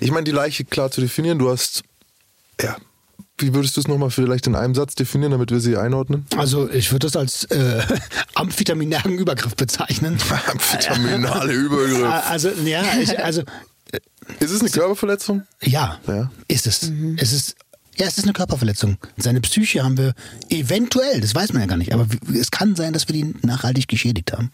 ich 0.00 0.10
meine 0.10 0.24
die 0.24 0.30
Leiche 0.30 0.64
klar 0.64 0.90
zu 0.90 1.02
definieren, 1.02 1.38
du 1.38 1.50
hast, 1.50 1.82
ja, 2.62 2.76
wie 3.38 3.54
würdest 3.54 3.76
du 3.76 3.80
es 3.80 3.88
nochmal 3.88 4.10
vielleicht 4.10 4.46
in 4.46 4.54
einem 4.54 4.74
Satz 4.74 4.94
definieren, 4.94 5.32
damit 5.32 5.50
wir 5.50 5.60
sie 5.60 5.76
einordnen? 5.76 6.26
Also, 6.36 6.70
ich 6.70 6.90
würde 6.92 7.06
das 7.06 7.16
als 7.16 7.44
äh, 7.44 7.82
amphetaminären 8.34 9.12
Übergriff 9.18 9.54
bezeichnen. 9.56 10.18
Vitaminale 10.72 11.52
Übergriff. 11.52 12.02
Also, 12.28 12.50
ja, 12.64 12.82
ich, 13.00 13.18
also, 13.18 13.42
Ist 14.40 14.50
es 14.50 14.60
eine 14.60 14.70
Körperverletzung? 14.70 15.42
Ja, 15.62 15.98
Ja. 16.06 16.30
ist 16.48 16.66
es. 16.66 16.90
Es 17.18 17.32
ist. 17.32 17.56
Ja, 17.98 18.06
es 18.06 18.18
ist 18.18 18.24
eine 18.24 18.32
Körperverletzung. 18.34 18.98
Seine 19.16 19.40
Psyche 19.40 19.82
haben 19.82 19.96
wir 19.96 20.14
eventuell, 20.50 21.20
das 21.20 21.34
weiß 21.34 21.52
man 21.52 21.62
ja 21.62 21.66
gar 21.66 21.76
nicht, 21.76 21.92
aber 21.94 22.06
es 22.38 22.50
kann 22.50 22.76
sein, 22.76 22.92
dass 22.92 23.08
wir 23.08 23.14
die 23.14 23.34
nachhaltig 23.42 23.88
geschädigt 23.88 24.32
haben. 24.32 24.50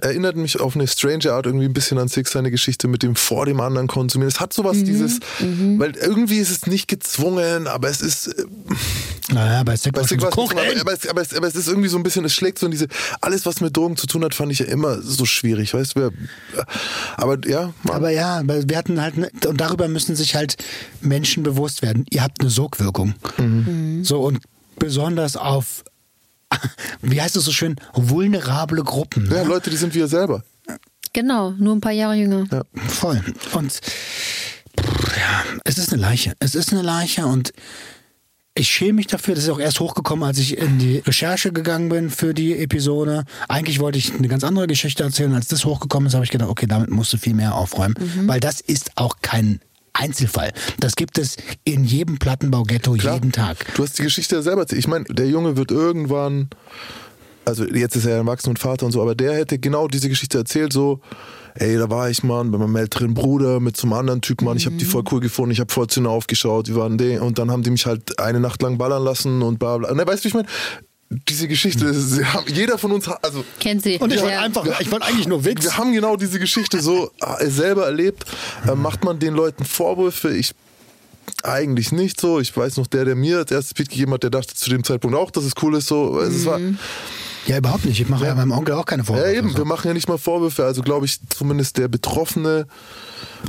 Erinnert 0.00 0.36
mich 0.36 0.60
auf 0.60 0.74
eine 0.76 0.86
strange 0.86 1.32
Art 1.32 1.46
irgendwie 1.46 1.66
ein 1.66 1.72
bisschen 1.72 1.98
an 1.98 2.08
Six, 2.08 2.30
seine 2.32 2.50
Geschichte 2.50 2.86
mit 2.88 3.02
dem 3.02 3.16
vor 3.16 3.46
dem 3.46 3.60
anderen 3.60 3.88
konsumieren. 3.88 4.28
Es 4.30 4.40
hat 4.40 4.52
sowas 4.52 4.76
dieses, 4.84 5.18
weil 5.40 5.96
irgendwie 5.96 6.36
ist 6.38 6.50
es 6.50 6.66
nicht 6.66 6.86
gezwungen, 6.88 7.66
aber 7.66 7.88
es 7.88 8.00
ist, 8.00 8.28
äh, 8.28 8.44
Naja, 9.32 9.62
bei 9.64 9.74
Bei 9.92 10.02
war 10.22 10.30
so, 10.32 10.42
aber, 10.52 10.80
aber, 10.80 10.92
es, 10.92 11.08
aber, 11.08 11.22
es, 11.22 11.34
aber 11.34 11.46
es 11.48 11.54
ist 11.56 11.66
irgendwie 11.68 11.88
so 11.88 11.96
ein 11.96 12.02
bisschen, 12.02 12.24
es 12.24 12.34
schlägt 12.34 12.58
so 12.58 12.66
in 12.66 12.72
diese, 12.72 12.86
alles 13.20 13.46
was 13.46 13.60
mit 13.60 13.76
Drogen 13.76 13.96
zu 13.96 14.06
tun 14.06 14.22
hat, 14.24 14.34
fand 14.34 14.52
ich 14.52 14.60
ja 14.60 14.66
immer 14.66 15.00
so 15.02 15.24
schwierig, 15.24 15.74
weißt 15.74 15.96
du? 15.96 16.00
wer- 16.00 16.64
Aber 17.16 17.38
ja. 17.48 17.72
Aber 17.88 18.10
ja, 18.10 18.42
weil 18.44 18.68
wir 18.68 18.76
hatten 18.76 19.00
halt, 19.00 19.16
ne- 19.16 19.30
und 19.48 19.60
darüber 19.60 19.88
müssen 19.88 20.14
sich 20.14 20.34
halt 20.36 20.56
Menschen 21.00 21.42
bewusst 21.42 21.82
werden. 21.82 22.04
Ihr 22.10 22.22
habt 22.22 22.42
eine 22.44 22.50
Sogwirkung. 22.50 23.14
So, 24.02 24.20
und 24.20 24.40
besonders 24.78 25.36
auf, 25.36 25.84
wie 27.02 27.20
heißt 27.20 27.36
es 27.36 27.44
so 27.44 27.52
schön, 27.52 27.76
vulnerable 27.94 28.82
Gruppen. 28.84 29.28
ja, 29.30 29.42
ne? 29.42 29.48
Leute, 29.48 29.70
die 29.70 29.76
sind 29.76 29.94
wir 29.94 30.06
selber. 30.08 30.44
Genau, 31.12 31.52
nur 31.52 31.74
ein 31.74 31.80
paar 31.80 31.92
Jahre 31.92 32.14
jünger. 32.16 32.46
Ja. 32.50 32.62
Voll. 32.88 33.22
Und 33.52 33.72
pff, 33.72 35.16
ja, 35.16 35.44
es 35.64 35.78
ist 35.78 35.92
eine 35.92 36.02
Leiche. 36.02 36.34
Es 36.40 36.54
ist 36.54 36.72
eine 36.72 36.82
Leiche 36.82 37.26
und 37.26 37.52
ich 38.56 38.68
schäme 38.68 38.94
mich 38.94 39.06
dafür. 39.06 39.34
Das 39.34 39.44
ist 39.44 39.50
auch 39.50 39.58
erst 39.60 39.80
hochgekommen, 39.80 40.24
als 40.24 40.38
ich 40.38 40.58
in 40.58 40.78
die 40.78 40.98
Recherche 40.98 41.52
gegangen 41.52 41.88
bin 41.88 42.10
für 42.10 42.34
die 42.34 42.56
Episode. 42.58 43.24
Eigentlich 43.48 43.80
wollte 43.80 43.98
ich 43.98 44.14
eine 44.14 44.28
ganz 44.28 44.44
andere 44.44 44.66
Geschichte 44.66 45.02
erzählen. 45.02 45.34
Als 45.34 45.48
das 45.48 45.64
hochgekommen 45.64 46.08
ist, 46.08 46.14
habe 46.14 46.24
ich 46.24 46.30
gedacht, 46.30 46.50
okay, 46.50 46.66
damit 46.66 46.90
musst 46.90 47.12
du 47.12 47.16
viel 47.16 47.34
mehr 47.34 47.54
aufräumen. 47.54 47.94
Weil 48.26 48.40
das 48.40 48.60
ist 48.60 48.92
auch 48.96 49.16
kein 49.22 49.60
Einzelfall. 49.94 50.52
Das 50.78 50.96
gibt 50.96 51.18
es 51.18 51.36
in 51.64 51.84
jedem 51.84 52.18
Plattenbaughetto 52.18 52.92
Klar. 52.92 53.14
jeden 53.14 53.32
Tag. 53.32 53.74
Du 53.74 53.82
hast 53.82 53.98
die 53.98 54.02
Geschichte 54.02 54.36
ja 54.36 54.42
selber 54.42 54.62
erzählt. 54.62 54.80
Ich 54.80 54.88
meine, 54.88 55.04
der 55.04 55.28
Junge 55.28 55.56
wird 55.56 55.70
irgendwann, 55.70 56.50
also 57.44 57.64
jetzt 57.64 57.96
ist 57.96 58.04
er 58.04 58.16
erwachsen 58.16 58.50
und 58.50 58.58
Vater 58.58 58.86
und 58.86 58.92
so, 58.92 59.00
aber 59.00 59.14
der 59.14 59.34
hätte 59.34 59.58
genau 59.58 59.88
diese 59.88 60.08
Geschichte 60.08 60.38
erzählt, 60.38 60.72
so, 60.72 61.00
ey, 61.54 61.76
da 61.78 61.88
war 61.88 62.10
ich, 62.10 62.22
Mann, 62.24 62.50
bei 62.50 62.58
meinem 62.58 62.76
älteren 62.76 63.14
Bruder 63.14 63.60
mit 63.60 63.76
so 63.76 63.86
einem 63.86 63.94
anderen 63.94 64.20
Typ, 64.20 64.42
Mann, 64.42 64.56
ich 64.56 64.66
habe 64.66 64.76
die 64.76 64.84
voll 64.84 65.04
cool 65.12 65.20
gefunden, 65.20 65.52
ich 65.52 65.60
habe 65.60 65.72
voll 65.72 65.86
zu 65.86 66.00
ihnen 66.00 66.08
aufgeschaut, 66.08 66.66
die 66.66 66.74
waren 66.74 66.98
die, 66.98 67.18
und 67.18 67.38
dann 67.38 67.50
haben 67.50 67.62
die 67.62 67.70
mich 67.70 67.86
halt 67.86 68.18
eine 68.18 68.40
Nacht 68.40 68.62
lang 68.62 68.78
ballern 68.78 69.02
lassen 69.02 69.42
und 69.42 69.58
bla 69.58 69.78
bla. 69.78 69.94
Ne, 69.94 70.06
weißt 70.06 70.24
du, 70.24 70.24
wie 70.24 70.28
ich 70.28 70.34
meine? 70.34 70.48
Diese 71.28 71.48
Geschichte, 71.48 71.92
sie 71.94 72.24
haben, 72.24 72.46
jeder 72.52 72.78
von 72.78 72.92
uns, 72.92 73.06
hat- 73.08 73.24
also 73.24 73.44
Kennt 73.60 73.82
sie. 73.82 73.98
Und 73.98 74.12
ich 74.12 74.20
wollte 74.20 74.34
Ja. 74.34 74.40
einfach, 74.42 74.66
ich 74.80 74.90
wollte 74.90 75.06
eigentlich 75.06 75.26
nur 75.28 75.44
Witz. 75.44 75.62
wir 75.62 75.76
haben 75.76 75.92
genau 75.92 76.16
diese 76.16 76.38
Geschichte 76.38 76.80
so 76.80 77.10
äh, 77.38 77.46
selber 77.48 77.84
erlebt. 77.86 78.24
Äh, 78.66 78.74
macht 78.74 79.04
man 79.04 79.18
den 79.18 79.34
Leuten 79.34 79.64
Vorwürfe? 79.64 80.34
Ich 80.36 80.52
eigentlich 81.42 81.92
nicht 81.92 82.20
so. 82.20 82.40
Ich 82.40 82.56
weiß 82.56 82.76
noch, 82.78 82.86
der, 82.86 83.04
der 83.04 83.14
mir 83.16 83.44
das 83.44 83.50
erste 83.50 83.74
Beat 83.74 83.90
gegeben 83.90 84.12
hat, 84.12 84.22
der 84.22 84.30
dachte 84.30 84.54
zu 84.54 84.70
dem 84.70 84.82
Zeitpunkt 84.84 85.16
auch, 85.16 85.30
dass 85.30 85.44
es 85.44 85.52
cool 85.62 85.76
ist. 85.76 85.86
So, 85.88 86.14
Also 86.18 86.36
es 86.36 86.46
war, 86.46 86.58
Ja, 87.46 87.58
überhaupt 87.58 87.84
nicht. 87.84 88.00
Ich 88.00 88.08
mache 88.08 88.26
ja. 88.26 88.34
meinem 88.34 88.52
Onkel 88.52 88.74
auch 88.74 88.86
keine 88.86 89.02
ja 89.02 89.06
Vorwürfe. 89.06 89.32
eben, 89.36 89.50
So. 89.50 89.58
wir 89.58 89.64
machen 89.64 89.88
ja 89.88 89.94
nicht 89.94 90.08
mal 90.08 90.18
Vorwürfe. 90.18 90.64
Also 90.64 90.82
glaube 90.82 91.06
ich, 91.06 91.18
zumindest 91.28 91.76
der 91.78 91.88
Betroffene 91.88 92.66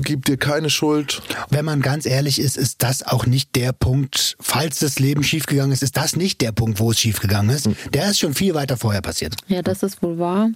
gibt 0.01 0.27
dir 0.27 0.35
keine 0.37 0.69
Schuld. 0.69 1.21
Wenn 1.49 1.63
man 1.63 1.81
ganz 1.81 2.05
ehrlich 2.05 2.39
ist, 2.39 2.57
ist 2.57 2.83
das 2.83 3.03
auch 3.07 3.25
nicht 3.25 3.55
der 3.55 3.71
Punkt, 3.71 4.35
falls 4.41 4.79
das 4.79 4.99
Leben 4.99 5.23
schiefgegangen 5.23 5.71
ist, 5.71 5.83
ist 5.83 5.95
das 5.95 6.17
nicht 6.17 6.41
der 6.41 6.51
Punkt, 6.51 6.79
wo 6.81 6.91
es 6.91 6.99
schiefgegangen 6.99 7.55
ist. 7.55 7.69
Der 7.93 8.09
ist 8.11 8.19
schon 8.19 8.33
viel 8.33 8.53
weiter 8.53 8.75
vorher 8.75 9.01
passiert. 9.01 9.35
Ja, 9.47 9.61
das 9.61 9.83
ist 9.83 10.03
wohl 10.03 10.19
wahr. 10.19 10.49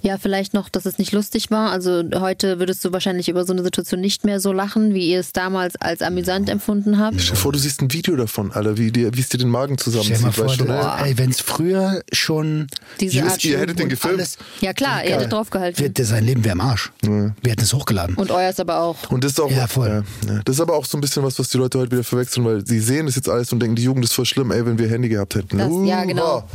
Ja, 0.00 0.18
vielleicht 0.18 0.52
noch, 0.52 0.68
dass 0.68 0.84
es 0.84 0.98
nicht 0.98 1.12
lustig 1.12 1.52
war. 1.52 1.70
Also 1.70 2.02
heute 2.16 2.58
würdest 2.58 2.84
du 2.84 2.92
wahrscheinlich 2.92 3.28
über 3.28 3.44
so 3.44 3.52
eine 3.52 3.62
Situation 3.62 4.00
nicht 4.00 4.24
mehr 4.24 4.40
so 4.40 4.52
lachen, 4.52 4.94
wie 4.94 5.06
ihr 5.08 5.20
es 5.20 5.32
damals 5.32 5.76
als 5.76 6.02
amüsant 6.02 6.48
empfunden 6.50 6.98
habt. 6.98 7.20
Stell 7.20 7.36
dir 7.36 7.40
vor, 7.40 7.52
du 7.52 7.60
siehst 7.60 7.80
ein 7.82 7.92
Video 7.92 8.16
davon, 8.16 8.50
Alter, 8.50 8.76
wie 8.78 8.90
dir- 8.90 9.14
wie 9.14 9.20
es 9.20 9.28
dir 9.28 9.38
den 9.38 9.48
Magen 9.50 9.76
Stell 9.80 9.92
dir 9.92 9.98
mal 10.00 10.04
zusammenzieht. 10.32 10.34
vor, 10.34 10.46
Weißt 10.48 10.60
du, 10.60 11.04
ey, 11.04 11.18
wenn 11.18 11.30
es 11.30 11.40
früher 11.40 12.02
schon 12.12 12.66
Diese 13.00 13.14
YouTube 13.16 13.32
Art 13.32 13.44
Ihr 13.44 13.58
hättet 13.58 13.78
den 13.78 13.88
gefilmt. 13.88 14.18
alles- 14.18 14.38
Ja 14.60 14.72
klar, 14.72 15.04
ihr 15.04 15.14
hättet 15.16 15.32
draufgehalten. 15.32 15.92
Wir, 15.96 16.04
sein 16.04 16.24
Leben 16.24 16.44
wäre 16.44 16.52
im 16.52 16.60
Arsch. 16.60 16.92
Wir 17.02 17.32
hätten 17.50 17.62
es 17.62 17.72
hochgeladen. 17.72 18.14
Und 18.16 18.30
euers 18.30 18.60
aber 18.60 18.80
auch. 18.80 19.10
Und 19.10 19.24
das 19.24 19.32
ist 19.32 19.40
auch, 19.40 19.50
Ja, 19.50 19.66
voll. 19.66 20.04
ja, 20.26 20.40
das 20.44 20.56
ist 20.56 20.60
aber 20.60 20.74
auch 20.74 20.84
so 20.84 20.98
ein 20.98 21.00
bisschen 21.00 21.22
was, 21.22 21.38
was 21.38 21.48
die 21.48 21.58
Leute 21.58 21.78
heute 21.78 21.90
wieder 21.92 22.04
verwechseln, 22.04 22.44
weil 22.44 22.66
sie 22.66 22.80
sehen 22.80 23.06
das 23.06 23.16
jetzt 23.16 23.28
alles 23.28 23.52
und 23.52 23.60
denken, 23.60 23.76
die 23.76 23.84
Jugend 23.84 24.04
ist 24.04 24.12
voll 24.12 24.26
schlimm, 24.26 24.50
ey, 24.50 24.64
wenn 24.66 24.78
wir 24.78 24.88
Handy 24.88 25.08
gehabt 25.08 25.34
hätten. 25.34 25.58
Das- 25.58 25.70
ja, 25.88 26.04
genau. 26.04 26.48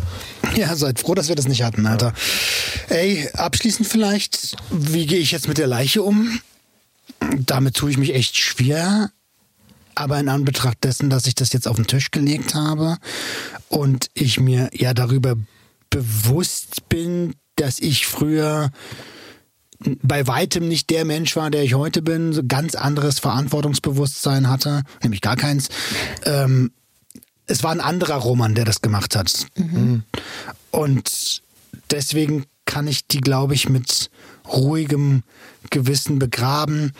Ja, 0.55 0.75
seid 0.75 0.99
froh, 0.99 1.15
dass 1.15 1.27
wir 1.27 1.35
das 1.35 1.47
nicht 1.47 1.63
hatten, 1.63 1.85
Alter. 1.85 2.13
Ey, 2.89 3.27
abschließend 3.33 3.87
vielleicht, 3.87 4.55
wie 4.71 5.05
gehe 5.05 5.19
ich 5.19 5.31
jetzt 5.31 5.47
mit 5.47 5.57
der 5.57 5.67
Leiche 5.67 6.01
um? 6.03 6.39
Damit 7.37 7.75
tue 7.75 7.89
ich 7.91 7.97
mich 7.97 8.13
echt 8.13 8.37
schwer. 8.37 9.09
Aber 9.95 10.19
in 10.19 10.29
Anbetracht 10.29 10.83
dessen, 10.83 11.09
dass 11.09 11.25
ich 11.25 11.33
das 11.33 11.53
jetzt 11.53 11.67
auf 11.67 11.75
den 11.75 11.87
Tisch 11.87 12.11
gelegt 12.11 12.53
habe 12.53 12.97
und 13.67 14.11
ich 14.13 14.39
mir 14.39 14.69
ja 14.71 14.93
darüber 14.93 15.35
bewusst 15.89 16.89
bin, 16.89 17.35
dass 17.55 17.79
ich 17.79 18.07
früher 18.07 18.71
bei 19.79 20.25
weitem 20.25 20.67
nicht 20.67 20.89
der 20.89 21.05
Mensch 21.05 21.35
war, 21.35 21.51
der 21.51 21.63
ich 21.63 21.75
heute 21.75 22.01
bin, 22.01 22.33
so 22.33 22.41
ganz 22.47 22.75
anderes 22.75 23.19
Verantwortungsbewusstsein 23.19 24.49
hatte, 24.49 24.83
nämlich 25.03 25.21
gar 25.21 25.35
keins. 25.35 25.69
Ähm, 26.25 26.71
es 27.45 27.63
war 27.63 27.71
ein 27.71 27.81
anderer 27.81 28.15
Roman, 28.15 28.55
der 28.55 28.65
das 28.65 28.81
gemacht 28.81 29.15
hat. 29.15 29.45
Und 30.71 31.41
deswegen 31.91 32.45
kann 32.65 32.87
ich 32.87 33.07
die, 33.07 33.21
glaube 33.21 33.53
ich, 33.53 33.69
mit 33.69 34.09
ruhigem 34.47 35.23
Gewissen 35.69 36.19
begraben. 36.19 36.91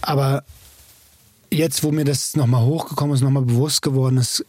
Aber 0.00 0.44
jetzt, 1.50 1.82
wo 1.84 1.92
mir 1.92 2.04
das 2.04 2.36
nochmal 2.36 2.64
hochgekommen 2.64 3.14
ist, 3.14 3.22
nochmal 3.22 3.44
bewusst 3.44 3.82
geworden 3.82 4.18
ist, 4.18 4.44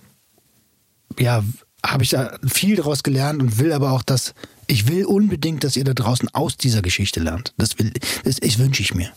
ja, 1.17 1.43
habe 1.85 2.03
ich 2.03 2.09
da 2.09 2.37
viel 2.45 2.75
daraus 2.75 3.03
gelernt 3.03 3.41
und 3.41 3.59
will 3.59 3.71
aber 3.71 3.91
auch, 3.91 4.03
dass 4.03 4.33
ich 4.67 4.87
will 4.87 5.05
unbedingt, 5.05 5.63
dass 5.63 5.77
ihr 5.77 5.83
da 5.83 5.93
draußen 5.93 6.29
aus 6.33 6.57
dieser 6.57 6.81
Geschichte 6.81 7.19
lernt. 7.19 7.53
Das 7.57 7.79
will, 7.79 7.93
das, 8.23 8.37
das 8.37 8.59
wünsche 8.59 8.81
ich 8.81 8.93
mir. 8.93 9.09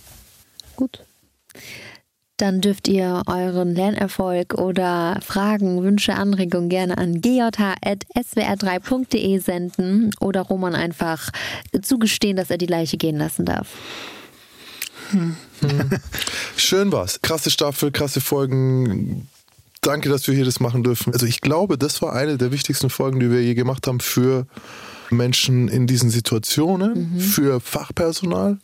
Gut. 0.76 1.04
Dann 2.38 2.60
dürft 2.60 2.88
ihr 2.88 3.22
euren 3.26 3.74
Lernerfolg 3.74 4.54
oder 4.54 5.20
Fragen, 5.22 5.82
Wünsche, 5.82 6.14
Anregungen 6.14 6.68
gerne 6.68 6.98
an 6.98 7.20
gj.swr3.de 7.20 9.38
senden 9.38 10.10
oder 10.18 10.40
Roman 10.40 10.74
einfach 10.74 11.30
zugestehen, 11.82 12.36
dass 12.36 12.50
er 12.50 12.58
die 12.58 12.66
Leiche 12.66 12.96
gehen 12.96 13.16
lassen 13.16 13.44
darf. 13.44 13.68
Hm. 15.10 15.36
Schön 16.56 16.90
war's. 16.90 17.22
Krasse 17.22 17.50
Staffel, 17.50 17.92
krasse 17.92 18.20
Folgen. 18.20 19.28
Danke, 19.82 20.08
dass 20.08 20.28
wir 20.28 20.34
hier 20.34 20.44
das 20.44 20.60
machen 20.60 20.84
dürfen. 20.84 21.12
Also 21.12 21.26
ich 21.26 21.40
glaube, 21.40 21.76
das 21.76 22.00
war 22.02 22.12
eine 22.12 22.38
der 22.38 22.52
wichtigsten 22.52 22.88
Folgen, 22.88 23.18
die 23.18 23.32
wir 23.32 23.42
je 23.42 23.54
gemacht 23.54 23.88
haben 23.88 23.98
für 23.98 24.46
Menschen 25.10 25.66
in 25.66 25.88
diesen 25.88 26.08
Situationen, 26.08 27.14
mhm. 27.14 27.20
für 27.20 27.60
Fachpersonal. 27.60 28.58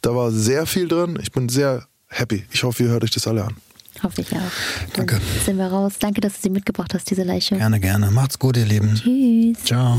Da 0.00 0.16
war 0.16 0.30
sehr 0.30 0.64
viel 0.64 0.88
drin. 0.88 1.18
Ich 1.20 1.30
bin 1.30 1.50
sehr 1.50 1.86
happy. 2.08 2.44
Ich 2.50 2.64
hoffe, 2.64 2.84
ihr 2.84 2.88
hört 2.88 3.04
euch 3.04 3.10
das 3.10 3.26
alle 3.26 3.44
an. 3.44 3.56
Hoffe 4.02 4.22
ich 4.22 4.32
auch. 4.32 4.38
Dann 4.94 5.06
Danke. 5.06 5.20
Sind 5.44 5.58
wir 5.58 5.66
raus. 5.66 5.92
Danke, 6.00 6.22
dass 6.22 6.36
du 6.36 6.40
sie 6.44 6.50
mitgebracht 6.50 6.94
hast, 6.94 7.10
diese 7.10 7.22
Leiche. 7.22 7.58
Gerne, 7.58 7.78
gerne. 7.78 8.10
Macht's 8.10 8.38
gut, 8.38 8.56
ihr 8.56 8.64
Lieben. 8.64 8.94
Tschüss. 8.94 9.62
Ciao. 9.64 9.98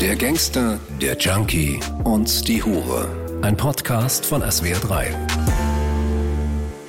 Der 0.00 0.16
Gangster, 0.16 0.80
der 1.00 1.16
Junkie 1.16 1.78
und 2.02 2.48
die 2.48 2.60
Hure. 2.60 3.08
Ein 3.42 3.56
Podcast 3.56 4.26
von 4.26 4.42
SWR3. 4.42 5.14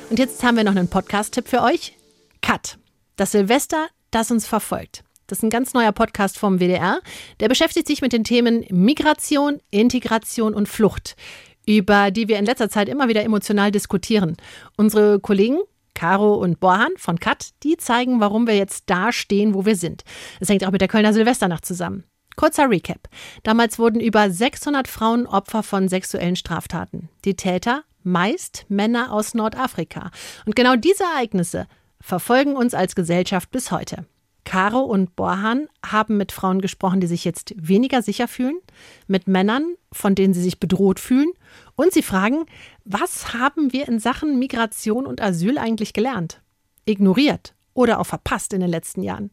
Und 0.10 0.18
jetzt 0.18 0.42
haben 0.42 0.58
wir 0.58 0.64
noch 0.64 0.76
einen 0.76 0.88
Podcast-Tipp 0.88 1.48
für 1.48 1.62
euch. 1.62 1.96
Cut. 2.42 2.80
Das 3.20 3.34
Silvester, 3.34 3.90
das 4.12 4.32
uns 4.32 4.48
verfolgt. 4.48 5.04
Das 5.28 5.40
ist 5.40 5.44
ein 5.44 5.50
ganz 5.50 5.74
neuer 5.74 5.92
Podcast 5.92 6.40
vom 6.40 6.60
WDR. 6.60 7.02
Der 7.42 7.50
beschäftigt 7.50 7.86
sich 7.86 8.02
mit 8.02 8.14
den 8.14 8.24
Themen 8.24 8.64
Migration, 8.70 9.60
Integration 9.72 10.54
und 10.54 10.70
Flucht 10.70 11.18
über 11.66 12.10
die 12.10 12.28
wir 12.30 12.40
in 12.40 12.46
letzter 12.46 12.70
Zeit 12.70 12.90
immer 12.90 13.10
wieder 13.10 13.24
emotional 13.24 13.72
diskutieren. 13.72 14.38
Unsere 14.76 15.20
Kollegen 15.20 15.60
Caro 15.94 16.34
und 16.34 16.62
Borhan 16.62 16.94
von 16.96 17.20
Kat, 17.20 17.50
die 17.62 17.76
zeigen, 17.78 18.22
warum 18.22 18.48
wir 18.48 18.56
jetzt 18.56 18.86
da 18.88 19.12
stehen, 19.12 19.54
wo 19.54 19.66
wir 19.66 19.76
sind. 19.76 20.04
Es 20.40 20.50
hängt 20.50 20.66
auch 20.66 20.72
mit 20.72 20.82
der 20.82 20.88
Kölner 20.88 21.14
Silvesternacht 21.14 21.66
zusammen. 21.66 22.06
Kurzer 22.38 22.70
Recap. 22.70 23.10
Damals 23.44 23.78
wurden 23.78 24.00
über 24.00 24.32
600 24.32 24.88
Frauen 24.88 25.28
Opfer 25.28 25.62
von 25.62 25.90
sexuellen 25.90 26.38
Straftaten. 26.38 27.10
Die 27.26 27.36
Täter 27.36 27.84
meist 28.02 28.66
Männer 28.70 29.12
aus 29.12 29.34
Nordafrika. 29.34 30.10
Und 30.46 30.56
genau 30.56 30.76
diese 30.76 31.04
Ereignisse 31.04 31.68
verfolgen 32.02 32.56
uns 32.56 32.74
als 32.74 32.96
Gesellschaft 32.96 33.52
bis 33.52 33.72
heute. 33.72 34.06
Caro 34.46 34.80
und 34.80 35.16
Borhan 35.16 35.68
haben 35.86 36.18
mit 36.18 36.32
Frauen 36.32 36.60
gesprochen, 36.60 37.02
die 37.02 37.08
sich 37.08 37.24
jetzt 37.24 37.54
weniger 37.56 38.02
sicher 38.02 38.28
fühlen, 38.28 38.58
mit 39.06 39.28
Männern, 39.28 39.76
von 39.92 40.16
denen 40.16 40.34
sie 40.34 40.42
sich 40.42 40.60
bedroht 40.60 41.00
fühlen, 41.00 41.32
und 41.76 41.94
sie 41.94 42.02
fragen, 42.02 42.46
was 42.84 43.34
haben 43.34 43.74
wir 43.74 43.88
in 43.88 44.00
Sachen 44.00 44.40
Migration 44.40 45.06
und 45.06 45.22
Asyl 45.22 45.58
eigentlich 45.58 45.94
gelernt? 45.94 46.42
Ignoriert 46.86 47.54
oder 47.74 48.00
auch 48.00 48.06
verpasst 48.06 48.54
in 48.54 48.62
den 48.62 48.72
letzten 48.72 49.04
Jahren? 49.04 49.30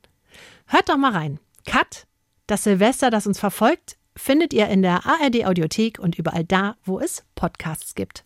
Hört 0.66 0.88
doch 0.88 0.98
mal 0.98 1.12
rein. 1.12 1.40
Cut, 1.64 2.06
das 2.46 2.64
Silvester, 2.64 3.10
das 3.10 3.26
uns 3.26 3.38
verfolgt, 3.38 3.96
findet 4.16 4.52
ihr 4.52 4.68
in 4.68 4.82
der 4.82 5.06
ARD 5.06 5.46
Audiothek 5.46 5.98
und 5.98 6.18
überall 6.18 6.44
da, 6.44 6.76
wo 6.84 7.00
es 7.00 7.24
Podcasts 7.34 7.94
gibt. 7.94 8.24